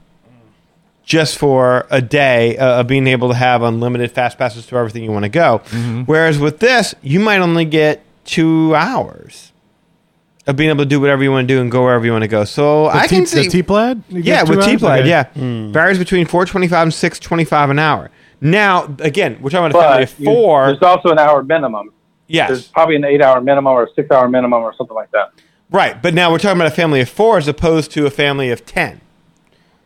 [1.04, 5.04] just for a day uh, of being able to have unlimited fast passes to everything
[5.04, 5.60] you want to go.
[6.08, 9.52] Whereas with this, you might only get two hours
[10.48, 12.24] of being able to do whatever you want to do and go wherever you want
[12.24, 12.44] to go.
[12.44, 14.02] So I The can see the T plaid.
[14.10, 15.28] yeah, with T Plaid, yeah.
[15.36, 18.10] Varies between four twenty five and six twenty five an hour.
[18.40, 20.66] Now, again, we're talking about a family But of you- four.
[20.68, 21.92] there's also an hour minimum.
[22.28, 22.50] Yes.
[22.50, 25.32] There's probably an eight hour minimum or a six hour minimum or something like that.
[25.72, 26.02] right.
[26.02, 28.66] But now we're talking about a family of four as opposed to a family of
[28.66, 29.02] ten.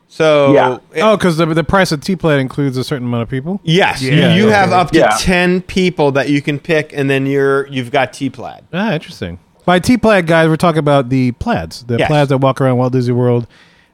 [0.08, 0.78] So Yeah.
[0.94, 3.62] it- Oh, because the, the price of T plaid includes a certain amount of people.
[3.64, 4.34] yes, Yeah.
[4.34, 4.76] you, you Yeah, have okay.
[4.80, 5.16] up to Yeah.
[5.20, 8.64] ten people that you can pick, and then you're you've got T Plaid.
[8.74, 9.40] Ah, interesting.
[9.66, 12.08] By T plaid guys, we're talking about the plaids, the Yes.
[12.08, 13.48] plaids that walk around Walt Disney World,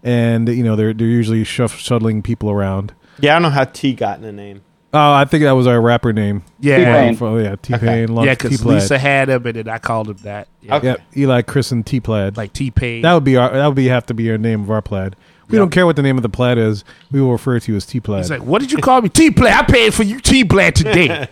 [0.04, 2.94] and you know they're they're usually shuff, shuttling people around.
[3.20, 4.62] Yeah, I don't know how T got in the name.
[4.94, 6.44] Oh, I think that was our rapper name.
[6.62, 6.78] Yeah,
[7.12, 7.44] T-Pain.
[7.44, 8.16] Yeah, T Pain.
[8.16, 10.48] yeah, because Lisa had him, and then I called him that.
[10.62, 10.88] Yeah, Okay.
[10.88, 12.38] Yeah, Eli, Chris, and T plaid.
[12.38, 13.02] like T Pain.
[13.02, 15.16] that would be our that would be have to be our name of our plaid.
[15.50, 15.62] We Yep.
[15.62, 16.84] don't care what the name of the plaid is.
[17.12, 18.20] We will refer to you as T plaid.
[18.24, 19.10] He's like, "What did you call me?
[19.10, 19.54] T Plaid?
[19.54, 21.28] I paid for you T Plaid today.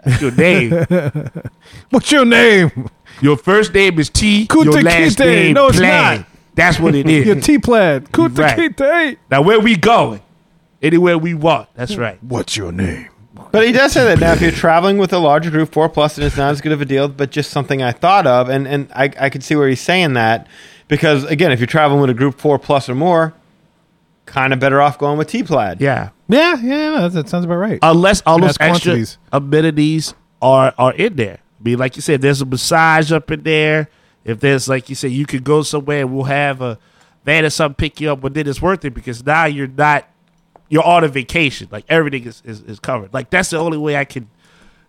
[0.20, 0.70] Your name.
[1.90, 2.88] What's your name?
[3.20, 4.46] Your first name is T.
[4.46, 5.26] Kunta your last Kinte.
[5.26, 5.88] name No, it's Play.
[5.88, 6.26] not.
[6.54, 7.26] That's what it is.
[7.26, 8.10] Your T plaid.
[8.12, 8.58] Kuta right.
[8.58, 9.16] Kinte.
[9.30, 10.20] now where we going?
[10.82, 11.68] Anywhere we want.
[11.74, 12.22] That's right.
[12.22, 13.08] What's your name?
[13.52, 16.16] But he does say that now if you're traveling with a larger group, four plus,
[16.16, 18.66] and it's not as good of a deal, but just something I thought of, and,
[18.66, 20.46] and I, I could see where he's saying that.
[20.88, 23.34] Because again, if you're traveling with a group four plus or more,
[24.26, 25.80] kind of better off going with T Plaid.
[25.80, 26.10] Yeah.
[26.28, 27.78] Yeah, yeah, no, that, that sounds about right.
[27.82, 29.18] Unless all those That's extra quantities.
[29.32, 31.38] amenities are are in there.
[31.60, 33.88] I mean, like you said, there's a massage up in there.
[34.24, 36.02] If there's like you said, you could go somewhere.
[36.02, 36.78] And we'll have a
[37.24, 40.08] van or something pick you up, but then it's worth it because now you're not
[40.70, 41.68] you're on a vacation.
[41.70, 43.12] Like everything is, is, is covered.
[43.12, 44.30] Like that's the only way I can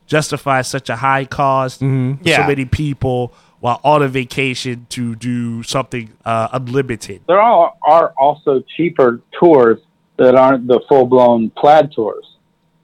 [0.07, 2.23] justify such a high cost, Mm-hmm.
[2.23, 7.21] for so many people while on a vacation to do something uh, unlimited.
[7.27, 9.79] There are, are also cheaper tours
[10.17, 12.25] that aren't the full blown plaid tours,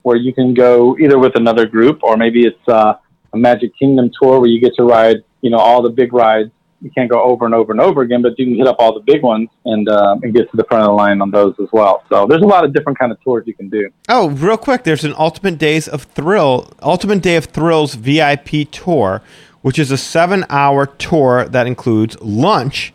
[0.02, 2.94] where you can go either with another group or maybe it's uh,
[3.32, 6.50] a Magic Kingdom tour where you get to ride, you know, all the big rides.
[6.80, 8.94] You can't go over and over and over again, but you can hit up all
[8.94, 11.54] the big ones and uh, and get to the front of the line on those
[11.60, 12.04] as well.
[12.08, 13.90] So there's a lot of different kind of tours you can do.
[14.08, 19.22] Oh, real quick, there's an Ultimate Days of Thrill, Ultimate Day of Thrills VIP tour,
[19.62, 22.92] which is a seven-hour tour that includes lunch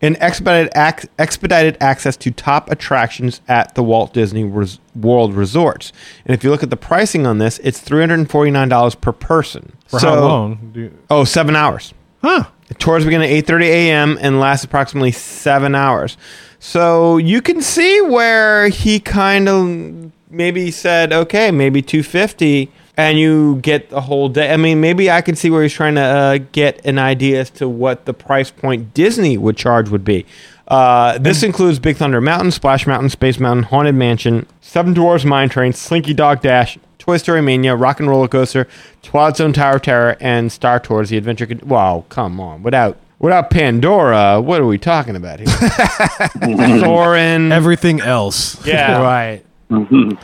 [0.00, 5.92] and expedited ac- expedited access to top attractions at the Walt Disney Res- World resorts.
[6.24, 8.94] And if you look at the pricing on this, it's three hundred and forty-nine dollars
[8.94, 9.72] per person.
[9.88, 10.70] For So- how long?
[10.72, 11.92] Do you- Oh, seven hours.
[12.22, 12.44] huh?
[12.78, 14.18] Tours begin at 8:30 a.m.
[14.20, 16.16] and last approximately seven hours.
[16.58, 23.56] So you can see where he kind of maybe said, okay, maybe 250, and you
[23.56, 24.52] get the whole day.
[24.52, 27.50] I mean, maybe I can see where he's trying to uh, get an idea as
[27.50, 30.26] to what the price point Disney would charge would be.
[30.68, 35.48] Uh, this includes Big Thunder Mountain, Splash Mountain, Space Mountain, Haunted Mansion, Seven Dwarfs Mine
[35.48, 38.66] Train, Slinky Dog Dash, Toy Story Mania, Rock and Roller Coaster,
[39.02, 41.46] Twilight Zone Tower of Terror, and Star Tours: The Adventure.
[41.46, 42.64] Con- wow, come on!
[42.64, 45.46] Without without Pandora, what are we talking about here?
[46.80, 47.52] Soarin'.
[47.52, 48.64] Everything else.
[48.66, 49.00] yeah.
[49.70, 50.16] Right.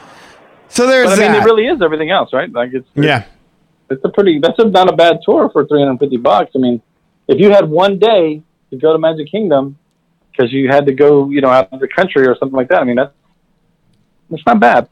[0.68, 1.42] So there's But I mean, that.
[1.42, 2.50] it really is everything else, right?
[2.50, 3.24] Like it's yeah.
[3.90, 6.80] it's a pretty that's a, not a bad tour for 350 bucks i mean
[7.28, 8.40] if you had one day
[8.70, 9.76] to go to magic kingdom
[10.32, 12.80] because you had to go you know out of the country or something like that
[12.80, 13.12] i mean that's
[14.30, 14.88] that's not bad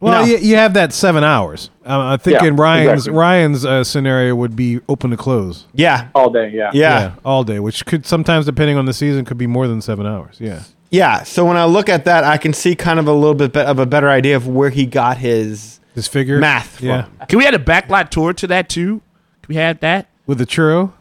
[0.00, 0.28] Well, No.
[0.30, 1.70] you, you have that seven hours.
[1.84, 3.18] Uh, I think Yeah, in Ryan's exactly.
[3.18, 5.66] Ryan's uh, scenario would be open to close.
[5.74, 6.08] Yeah.
[6.14, 7.14] all day yeah Yeah.
[7.24, 10.36] all day, which could sometimes, depending on the season, could be more than seven hours.
[10.38, 10.62] Yeah.
[10.90, 11.24] Yeah.
[11.24, 13.80] So when I look at that, I can see kind of a little bit of
[13.80, 16.80] a better idea of where he got his This figure math.
[16.80, 17.06] Yeah.
[17.06, 17.26] from.
[17.26, 19.02] Can we have a backlot tour to that too?
[19.42, 20.06] Can we have that?
[20.26, 20.92] with the churro.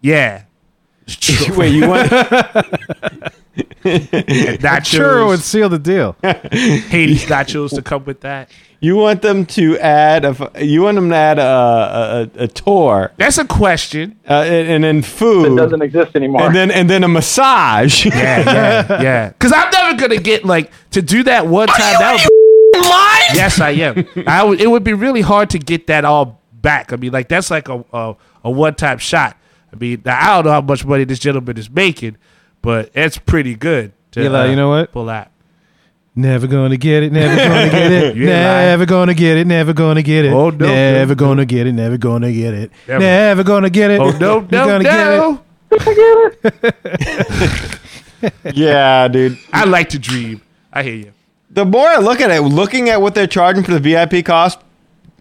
[0.00, 0.44] Yeah.
[1.56, 2.10] Wait, you want?
[3.86, 4.98] nachos.
[4.98, 6.16] Churro would seal the deal.
[6.22, 8.50] Hades nachos to come with that.
[8.80, 10.28] You want them to add a?
[10.28, 14.18] f- You want them to add a a, a tour, That's a question.
[14.28, 16.42] uh, and, and then food, It doesn't exist anymore.
[16.42, 18.04] and then and then a massage.
[18.06, 19.28] Yeah, yeah, yeah.
[19.30, 21.96] Because I'm never gonna get like to do that one time.
[21.96, 24.06] Are that would Yes, I am.
[24.26, 24.60] I would.
[24.60, 26.92] It would be really hard to get that all back.
[26.92, 29.36] I mean, like that's like a a, a one time shot.
[29.76, 32.16] I mean, now, I don't know how much money this gentleman is making,
[32.62, 33.92] but it's pretty good.
[34.12, 34.90] To, Eli, uh, you know what?
[34.90, 35.28] Pull out.
[36.14, 37.12] Never gonna get it.
[37.12, 38.16] Never gonna get it.
[38.16, 39.46] You ain't never gonna get it.
[39.46, 40.32] Never gonna get it.
[40.32, 41.72] Oh, no, never no, gonna get it.
[41.72, 42.70] Never gonna get it.
[42.88, 43.00] Never.
[43.00, 44.00] Never gonna get it.
[44.00, 45.42] Oh no, You're no, gonna no!
[48.54, 49.38] yeah, dude.
[49.52, 50.40] I like to dream.
[50.72, 51.12] I hear you.
[51.50, 54.58] The more I look at it, looking at what they're charging for the VIP cost,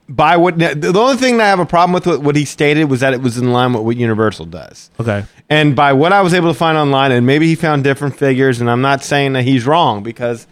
[0.08, 3.00] by what the only thing that I have a problem with what, he stated was
[3.00, 4.92] that it was in line with what Universal does.
[5.00, 5.26] Okay.
[5.50, 8.62] And by what I was able to find online, and maybe he found different figures,
[8.62, 10.46] and I'm not saying that he's wrong because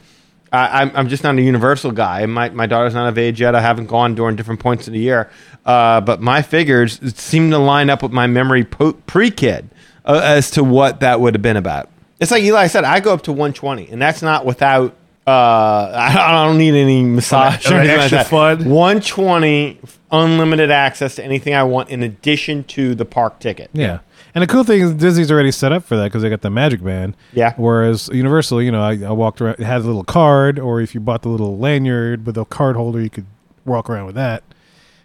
[0.52, 2.26] I, I'm, I'm just not a Universal guy.
[2.26, 3.56] My, my daughter's not of age yet.
[3.56, 5.30] I haven't gone during different points of the year.
[5.66, 9.70] Uh, but my figures seem to line up with my memory po- pre kid
[10.06, 11.90] uh, as to what that would have been about.
[12.20, 14.96] It's like Eli said, I go up to 120, and that's not without.
[15.26, 18.60] Uh, I don't need any massage Or anything like extra that.
[18.60, 18.70] fun?
[18.70, 19.80] 120
[20.12, 23.70] unlimited access to anything I want in addition to the park ticket.
[23.74, 24.00] Yeah.
[24.36, 26.50] And the cool thing is Disney's already set up for that because they got the
[26.50, 27.16] Magic Band.
[27.34, 27.54] Yeah.
[27.56, 30.94] Whereas Universal, you know, I, I walked around, it had a little card, or if
[30.96, 33.26] you bought the little lanyard with a card holder, you could
[33.66, 34.44] walk around with that.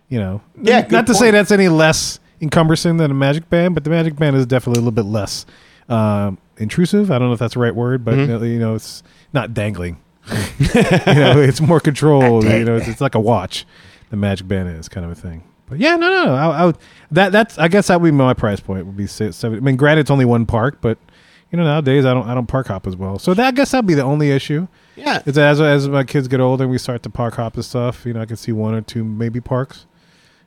[0.09, 1.33] You know, Yeah, Not to say point.
[1.35, 4.85] that's any less encumbersome than a Magic Band, but the Magic Band is definitely a
[4.85, 5.45] little bit less
[5.91, 7.11] um, intrusive.
[7.11, 8.45] I don't know if that's the right word, but Mm-hmm.
[8.47, 9.03] you know, it's
[9.35, 9.99] not dangling.
[10.59, 12.45] you know, it's more controlled.
[12.45, 13.66] You know, it's, it's like a watch.
[14.11, 15.43] The Magic Band is kind of a thing.
[15.66, 16.35] But yeah, no, no, no.
[16.35, 16.79] I, I would,
[17.11, 18.87] that that's I guess that would be my price point.
[18.87, 19.59] Would be se- seven.
[19.59, 20.99] I mean, granted, it's only one park, but
[21.51, 23.18] you know, nowadays I don't I don't park hop as well.
[23.18, 24.66] So that I guess that'd be the only issue.
[24.97, 25.22] Yeah.
[25.26, 28.05] Is as as my kids get older and we start to park hop and stuff,
[28.07, 29.87] you know, I can see one or two maybe parks.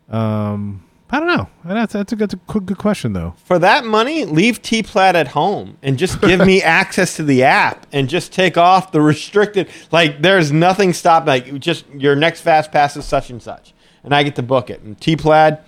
[0.10, 0.84] Um,
[1.14, 1.50] I don't know.
[1.66, 3.36] That's that's a good, that's a good, good question though.
[3.44, 7.44] For that money, leave T Plat at home and just give me access to the
[7.44, 9.70] app and just take off the restricted.
[9.92, 11.28] Like, there's nothing stopping.
[11.28, 13.74] Like, just your next fast pass is such and such,
[14.06, 14.82] and I get to book it.
[14.82, 15.60] And T Plaid,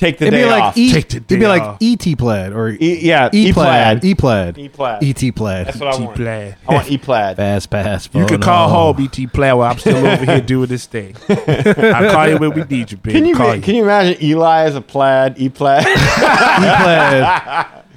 [0.00, 0.76] take the It'd day be like off.
[0.78, 0.92] E.
[0.92, 1.26] Take the day.
[1.26, 1.78] It'd be day like off.
[1.82, 4.04] ET plaid or E- yeah, E plaid, E-Plaid.
[4.04, 5.02] E plaid, E-Plaid.
[5.04, 5.66] ET plaid.
[5.66, 6.16] That's what I want.
[6.16, 6.56] Plaid.
[6.68, 7.36] I want E Plaid.
[7.36, 8.08] Fast pass.
[8.12, 8.94] You can call on.
[8.96, 11.14] home, ET Player, while I'm still over here doing this thing.
[11.28, 13.18] I'll call you when we need you, baby.
[13.18, 15.86] Can you call can you imagine Eli as a plaid, E Plaid?
[15.86, 17.66] E plaid.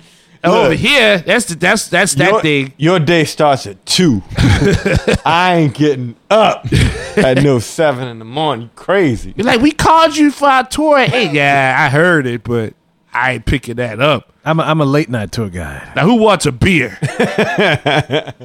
[0.44, 2.74] Over here, that's the, that's that's that your, thing.
[2.78, 4.22] Your day starts at two.
[5.26, 6.66] I ain't getting up
[7.18, 8.66] at no seven in the morning.
[8.66, 9.34] You crazy.
[9.38, 11.00] You're like, we called you for our tour.
[11.00, 12.74] Hey, yeah, I heard it, but
[13.14, 14.34] I ain't picking that up.
[14.46, 15.94] I'm a, I'm a late night tour guide.
[15.96, 16.98] Now, who wants a beer?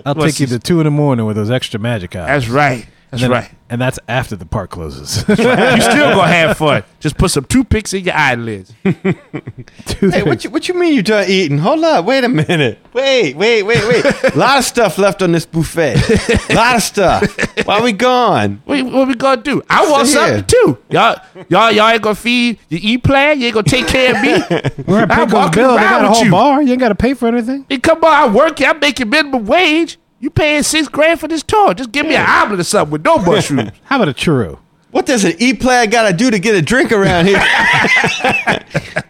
[0.05, 0.51] I'll What's take you this?
[0.51, 2.29] to two in the morning with those extra magic eyes.
[2.29, 2.87] That's right.
[3.11, 3.51] That's and then- right.
[3.71, 5.19] And that's after the park closes.
[5.29, 6.85] You still gonna have fun.
[7.01, 8.73] Just put some toothpicks in your eyelids.
[10.01, 11.59] Hey, what you, what you mean you done eating?
[11.59, 12.79] Hold up, wait a minute.
[12.93, 14.05] Wait, wait, wait, wait.
[14.05, 15.97] A lot of stuff left on this buffet.
[16.51, 17.67] A lot of stuff.
[17.67, 18.63] Why we gone?
[18.65, 19.63] What, what we gonna do?
[19.69, 20.29] I want Sit here.
[20.39, 20.79] something too.
[20.91, 21.17] Y'all,
[21.49, 23.41] y'all, y'all ain't gonna feed your E plan.
[23.41, 24.85] You ain't gonna take care of me.
[24.87, 25.77] We're at I'm Pecos walking Bill.
[25.77, 26.31] They around got a whole you.
[26.31, 26.63] bar.
[26.63, 27.67] You ain't got to pay for anything.
[27.69, 28.61] Hey, come on, I work.
[28.63, 29.99] I'm making minimum wage.
[30.21, 31.75] You paying six grand for this tour?
[31.75, 33.71] Just give me an omelet or something with no mushrooms.
[33.85, 34.59] How about a churro?
[34.91, 37.39] What does an E-Plaid got to do to get a drink around here?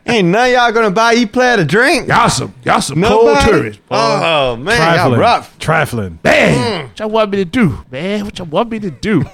[0.07, 2.09] Ain't none of y'all gonna buy E-Plaid a drink?
[2.09, 3.51] y'all some, y'all some cold Nobody?
[3.51, 3.83] tourists.
[3.89, 3.97] boy.
[3.97, 5.19] Oh man, y'all Trifling.
[5.21, 5.59] rough.
[5.59, 6.19] Trifling.
[6.25, 6.89] Man, mm.
[6.89, 8.25] what y'all want me to do, man?
[8.25, 9.25] What y'all want me to do?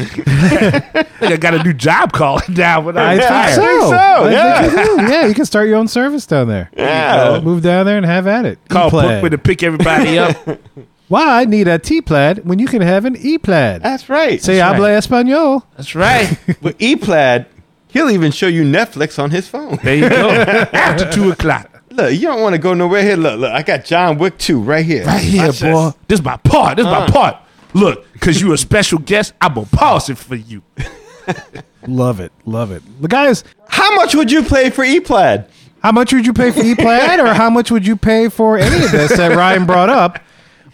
[0.00, 3.46] Think I got a new job calling down when I I retire.
[3.56, 3.90] think so.
[3.90, 4.68] so, I yeah.
[4.68, 5.12] think you do.
[5.12, 6.70] yeah, you can start your own service down there.
[6.76, 7.40] Yeah.
[7.42, 8.58] Move down there and have at it.
[8.68, 9.16] Call E-plaid.
[9.22, 10.36] Bookman to pick everybody up.
[11.08, 13.82] Why I need a T plaid when you can have an E plaid?
[13.82, 14.40] That's right.
[14.40, 14.66] Say right.
[14.68, 15.64] habla español.
[15.76, 16.38] That's right.
[16.62, 17.46] With E-Plaid,
[17.88, 19.78] he'll even show you Netflix on his phone.
[19.82, 20.30] There you go.
[20.72, 21.82] After two o'clock.
[21.90, 23.16] Look, you don't want to go nowhere here.
[23.16, 25.04] Look, look, I got John Wick 2 right here.
[25.04, 25.66] Right here, Watch boy.
[25.86, 25.94] this.
[26.06, 26.76] This is my part.
[26.76, 27.10] This is my Uh.
[27.10, 27.36] part.
[27.74, 30.62] Look, because you a special guest, I'm going to pause it for you.
[31.86, 32.32] Love it.
[32.44, 32.82] Love it.
[33.00, 35.46] The guys, How much would you pay for E-Plaid?
[35.82, 38.58] how much would you pay for E plaid or how much would you pay for
[38.58, 40.18] any of this that Ryan brought up?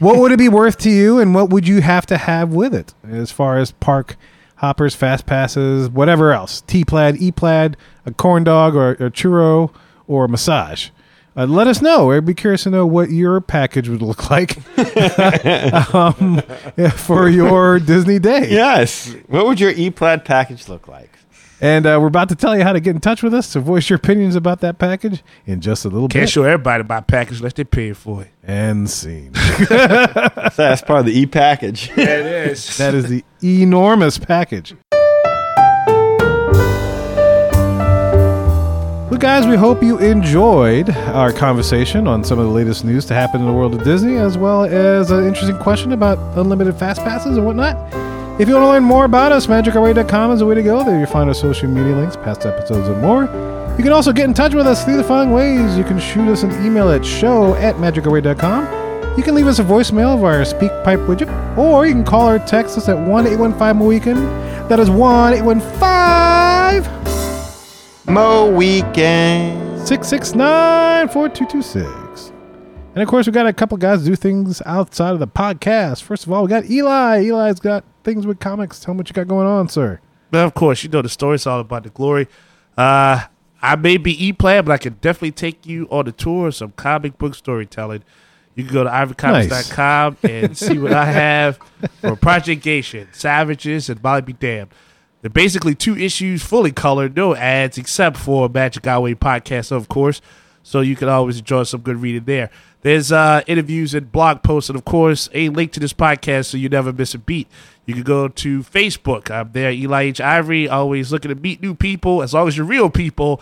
[0.01, 2.75] What would it be worth to you and what would you have to have with
[2.75, 4.17] it as far as park
[4.57, 6.61] hoppers, fast passes, whatever else?
[6.63, 9.73] T plaid, E plaid, a corn dog or a churro
[10.09, 10.89] or a massage.
[11.37, 12.11] Uh, let us know.
[12.13, 14.57] I'd be curious to know what your package would look like
[15.95, 16.41] um,
[16.97, 18.49] for your Disney day.
[18.51, 19.15] Yes.
[19.27, 21.11] What would your e-plaid package look like?
[21.61, 23.61] And uh, we're about to tell you how to get in touch with us to
[23.61, 26.13] voice your opinions about that package in just a little bit.
[26.13, 28.29] Can't show everybody my package unless they pay for it.
[28.43, 29.33] And scene.
[29.69, 31.89] That's part of the e-package.
[31.97, 32.77] Yeah, it is.
[32.77, 34.75] that is the enormous package.
[39.17, 43.15] Well, guys, we hope you enjoyed our conversation on some of the latest news to
[43.15, 47.01] happen in the world of Disney, as well as an interesting question about unlimited fast
[47.01, 47.79] passes and whatnot.
[48.39, 50.85] If you want to learn more about us, magicourway.com is the way to go.
[50.85, 53.23] There you'll find our social media links, past episodes, and more.
[53.79, 55.79] You can also get in touch with us through the following ways.
[55.79, 59.17] You can shoot us an email at show at magicourway.com.
[59.17, 62.39] You can leave us a voicemail via our SpeakPipe widget, or you can call or
[62.39, 64.19] text us at 1 815 Weekend.
[64.69, 67.06] That is 1 815
[68.09, 69.87] Mo weekend.
[69.87, 72.33] 669 4226.
[72.95, 76.03] And of course, we got a couple guys do things outside of the podcast.
[76.03, 77.25] First of all, we got Eli.
[77.25, 78.81] Eli's got things with comics.
[78.81, 80.01] Tell him what you got going on, sir.
[80.31, 82.29] But of course, you know the story's all about the glory.
[82.77, 83.25] Uh,
[83.61, 86.55] I may be e plan, but I can definitely take you on a tour of
[86.55, 88.05] some comic book storytelling.
[88.55, 91.59] You can go to ivorycomics.com and see what I have
[92.01, 94.71] for Project Gation, Savages, and Molly Be Damned.
[95.27, 99.89] They're basically two issues, fully colored, no ads, except for Magic Our Way podcast, of
[99.89, 100.21] course.
[100.63, 102.49] So you can always enjoy some good reading there.
[102.83, 106.57] There's uh, interviews and blog posts, and of course, a link to this podcast so
[106.59, 107.49] you never miss a beat.
[107.87, 109.29] You can go to Facebook.
[109.29, 110.21] I'm there, Eli H.
[110.21, 113.41] Ivory, always looking to meet new people, as long as you're real people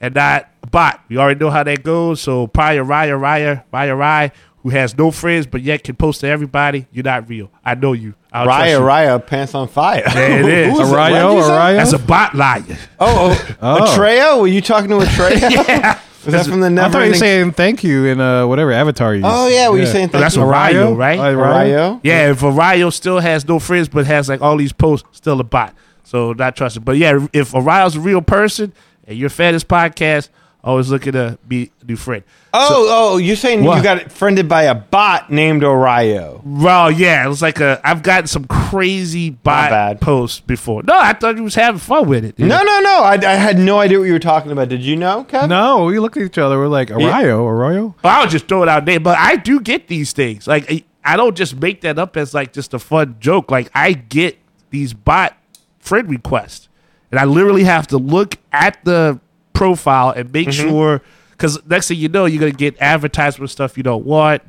[0.00, 1.00] and not a bot.
[1.08, 2.20] We already know how that goes.
[2.20, 4.32] So, Paya Raya Raya Raya Raya,
[4.64, 7.50] who has no friends but yet can post to everybody, you're not real.
[7.64, 8.14] I know you.
[8.32, 8.78] I'll trust Raya, you.
[8.78, 10.02] Raya, pants on fire.
[10.12, 10.72] There it is.
[10.76, 10.94] Who is it?
[10.94, 11.50] Arayo, What did you say?
[11.50, 11.76] Arayo?
[11.76, 12.64] That's a bot liar.
[12.98, 13.80] Oh, oh, Oh.
[13.96, 14.40] Atreya?
[14.40, 15.50] Were you talking to Atreya?
[15.68, 16.00] yeah.
[16.24, 19.14] Was that from the I thought you were saying thank you in uh, whatever avatar
[19.14, 20.78] you Oh, yeah, were you saying Oh, that's thank you?
[20.80, 21.18] Arayo, right?
[21.18, 22.00] Arayo?
[22.02, 25.44] Yeah, if Arayo still has no friends but has like all these posts, still a
[25.44, 25.74] bot.
[26.02, 26.82] So not trusted.
[26.82, 28.72] But yeah, if Arayo's a real person
[29.06, 30.30] and you're fan of this podcast,
[30.64, 32.24] always looking to uh, be a new friend.
[32.52, 33.76] Oh, oh, you're saying What?
[33.76, 36.40] you got friended by a bot named Orayo.
[36.44, 37.80] Well, yeah, it was like a.
[37.84, 40.00] I've gotten some crazy bot bad.
[40.00, 40.82] posts before.
[40.82, 42.38] No, I thought you was having fun with it.
[42.38, 43.02] No, no, no.
[43.02, 44.68] I, I had no idea what you were talking about.
[44.68, 45.50] Did you know, Kevin?
[45.50, 46.58] No, we looked at each other.
[46.58, 47.94] We're like, Arayo, Arayo?
[48.02, 50.46] Well, I'll just throw it out there, but I do get these things.
[50.48, 53.50] Like I- I don't just make that up as like just a fun joke.
[53.50, 54.38] Like I get
[54.70, 55.36] these bot
[55.78, 56.70] friend requests,
[57.10, 59.20] and I literally have to look at the
[59.54, 61.00] profile and make sure.
[61.30, 64.42] Because next thing you know, you're gonna get advertisement stuff you don't want.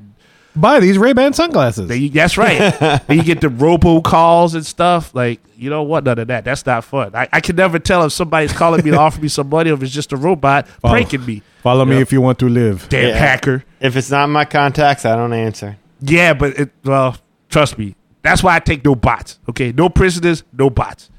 [0.57, 1.90] Buy these Ray-Ban sunglasses.
[1.90, 2.57] Then you, that's right.
[3.07, 5.14] then you get the robo calls and stuff.
[5.14, 6.45] Like you don't want none of that.
[6.45, 7.14] That's not fun.
[7.14, 9.73] I, I can never tell if somebody's calling me to offer me some money or
[9.73, 11.41] if it's just a robot pranking me.
[11.61, 12.02] Follow me Yeah.
[12.03, 12.88] if you want to live.
[12.88, 13.18] Damn Yeah.
[13.18, 13.65] hacker.
[13.82, 15.77] If it's not in my contacts, I don't answer.
[16.02, 17.18] Yeah, but it, well,
[17.49, 17.95] trust me.
[18.22, 19.40] That's why I take no bots.
[19.49, 21.10] Okay, no prisoners, no bots.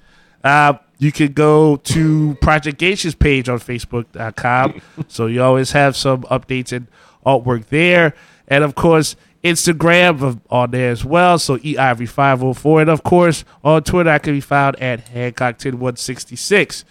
[0.43, 4.81] Uh, you can go to Project Gation's page on Facebook.com.
[5.09, 6.87] so you always have some updates and
[7.25, 8.15] artwork there.
[8.49, 11.39] And of course, Instagram of- on there as well.
[11.39, 12.81] So eIvory504.
[12.83, 16.85] And of course, on Twitter, I can be found at Hancock10166.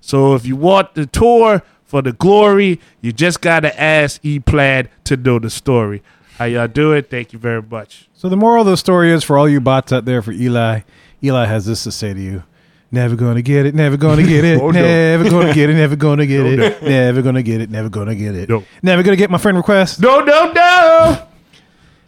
[0.00, 4.38] So if you want the tour for the glory, you just got to ask E
[4.38, 6.02] Plaid to know the story.
[6.38, 7.02] How y'all doing?
[7.02, 8.08] Thank you very much.
[8.14, 10.80] So the moral of the story is for all you bots out there for Eli,
[11.22, 12.44] Eli has this to say to you.
[12.92, 14.80] Never gonna get it, never gonna get it, Oh, no.
[14.82, 18.14] never gonna get it, never gonna get No, it, never gonna get it, never gonna
[18.16, 18.64] get it, No.
[18.82, 20.00] never gonna get my friend request.
[20.00, 21.26] No, no, no.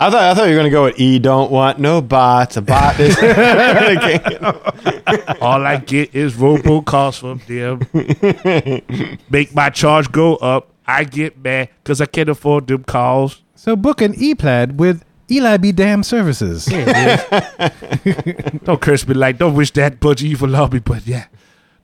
[0.01, 1.21] I thought I thought you were gonna go with E.
[1.21, 2.57] Don't want no bots.
[2.57, 3.17] A bot is.
[5.41, 7.83] All I get is robocalls from them.
[9.31, 10.71] Make my charge go up.
[10.87, 13.43] I get mad because I can't afford them calls.
[13.55, 16.67] So book an E-Plaid with Eli Be Damn Services.
[18.65, 21.25] Don't curse me like, don't wish that bunch of evil on me, but yeah.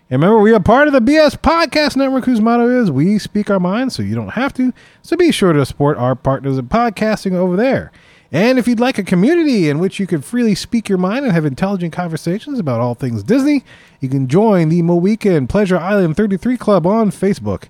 [0.10, 3.50] And remember, we are part of the BS Podcast Network, whose motto is We Speak
[3.50, 4.74] Our Minds, so you don't have to.
[5.04, 7.94] So be sure to support our partners in podcasting over there.
[8.34, 11.32] And if you'd like a community in which you can freely speak your mind and
[11.32, 13.64] have intelligent conversations about all things Disney,
[14.00, 17.66] you can join the Mo Weekend Pleasure Island 33 Club on Facebook.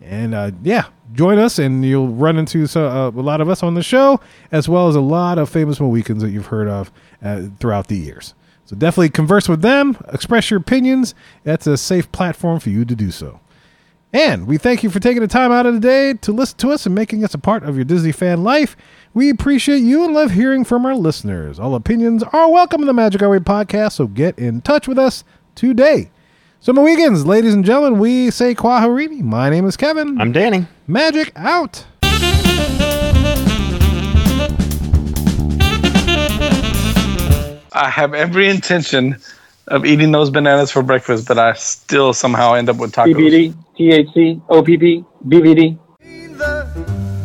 [0.00, 3.62] And uh, yeah, join us, and you'll run into so, uh, a lot of us
[3.62, 4.18] on the show,
[4.50, 6.90] as well as a lot of famous Mohicans that you've heard of
[7.22, 8.32] uh, throughout the years.
[8.64, 11.14] So definitely converse with them, express your opinions.
[11.44, 13.40] That's a safe platform for you to do so.
[14.12, 16.70] And we thank you for taking the time out of the day to listen to
[16.70, 18.76] us and making us a part of your Disney fan life.
[19.12, 21.58] We appreciate you and love hearing from our listeners.
[21.58, 24.98] All opinions are welcome in the Magic Our Way podcast, so get in touch with
[24.98, 25.24] us
[25.54, 26.10] today.
[26.60, 29.20] So, my Mohicans, ladies and gentlemen, we say Kwaharini.
[29.22, 30.20] My name is Kevin.
[30.20, 30.66] I'm Danny.
[30.86, 31.84] Magic out.
[37.72, 39.18] I have every intention
[39.68, 43.14] of eating those bananas for breakfast, but I still somehow end up with tacos.
[43.14, 45.78] CBD, THC, OPP, BVD.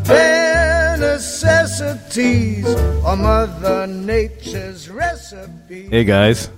[0.07, 2.65] Bare necessities
[3.05, 5.87] are Mother Nature's recipe.
[5.89, 6.49] Hey, guys.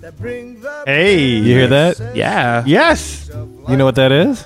[0.85, 1.19] Hey.
[1.19, 2.15] You hear that?
[2.15, 2.63] Yeah.
[2.65, 3.29] Yes.
[3.67, 4.45] You know what that is?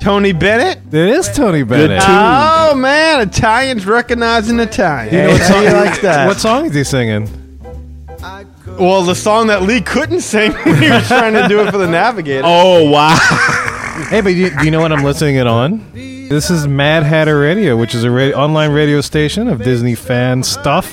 [0.00, 0.78] Tony Bennett.
[0.92, 2.02] It is Tony Bennett.
[2.04, 5.14] Oh man, Italians recognizing Italian.
[5.14, 6.26] You know what song, you like that?
[6.26, 7.26] What song is he singing?
[8.78, 11.78] Well, the song that Lee couldn't sing when he was trying to do it for
[11.78, 12.42] the Navigator.
[12.44, 13.16] Oh wow.
[14.08, 15.92] Hey, but you, do you know what I'm listening it on?
[15.94, 20.42] This is Mad Hatter Radio, which is a ra- online radio station of Disney fan
[20.42, 20.92] stuff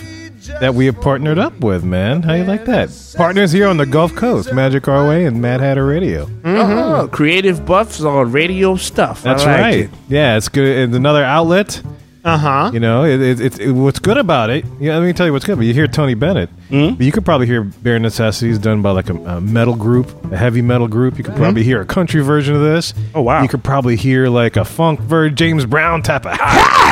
[0.60, 2.22] that we have partnered up with, man.
[2.22, 2.90] How you like that?
[3.18, 6.26] Partners here on the Gulf Coast, Magic Our Way and Mad Hatter Radio.
[6.26, 6.50] Mm-hmm.
[6.50, 9.26] Oh, creative buffs on radio stuff.
[9.26, 9.80] I That's like right.
[9.86, 9.90] it.
[10.08, 10.68] Yeah, it's good.
[10.90, 11.82] It's another outlet.
[12.24, 12.70] Uh huh.
[12.72, 14.64] You know, it, it, it's it, what's good about it.
[14.80, 15.58] Yeah, let me tell you what's good.
[15.58, 16.94] But you hear Tony Bennett, Hmm?
[16.94, 20.38] but you could probably hear Bare Necessities done by like a, a metal group, a
[20.38, 21.18] heavy metal group.
[21.18, 22.94] You could probably hear a country version of this.
[23.16, 23.42] Oh, wow.
[23.42, 26.38] You could probably hear like a funk version, James Brown type of.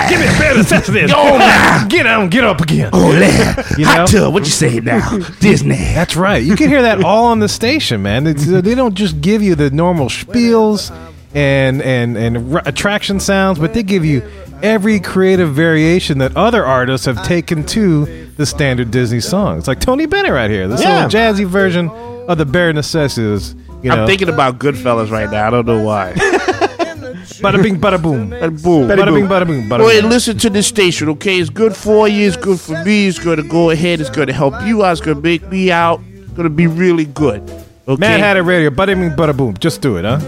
[0.10, 1.12] Give me a Bare Necessities.
[1.16, 1.88] Oh, now.
[1.88, 2.90] get on, get up again.
[2.94, 3.64] Oh, yeah.
[3.78, 4.34] You Hot tub.
[4.34, 5.18] What you say now?
[5.40, 5.76] Disney.
[5.76, 6.42] That's right.
[6.44, 8.26] You can hear that all on the station, man.
[8.26, 10.90] It's, uh, they don't just give you the normal spiels
[11.36, 14.24] and and and r- attraction sounds, but they give you
[14.64, 18.06] every creative variation that other artists have taken to
[18.38, 19.68] the standard Disney songs.
[19.68, 20.68] Like Tony Bennett right here.
[20.68, 21.06] This Yeah.
[21.06, 23.56] little jazzy version of the Bare Necessities.
[23.82, 25.48] You know, I'm thinking about Goodfellas right now.
[25.48, 26.14] I don't know why.
[27.42, 28.88] bada bing, bada boom, Bada boom.
[28.90, 30.10] bada bing, bada boom, bada Go boom.
[30.10, 31.40] listen to this station, okay?
[31.40, 32.28] It's good for you.
[32.28, 33.08] It's good for me.
[33.08, 34.02] It's going to go ahead.
[34.02, 34.92] It's going to help you out.
[34.94, 36.02] It's going to make me out.
[36.14, 37.42] It's going to be really good.
[37.88, 38.00] Okay.
[38.00, 39.56] Mad Hatter Radio, bada bing, bada boom.
[39.58, 40.20] Just do it, huh?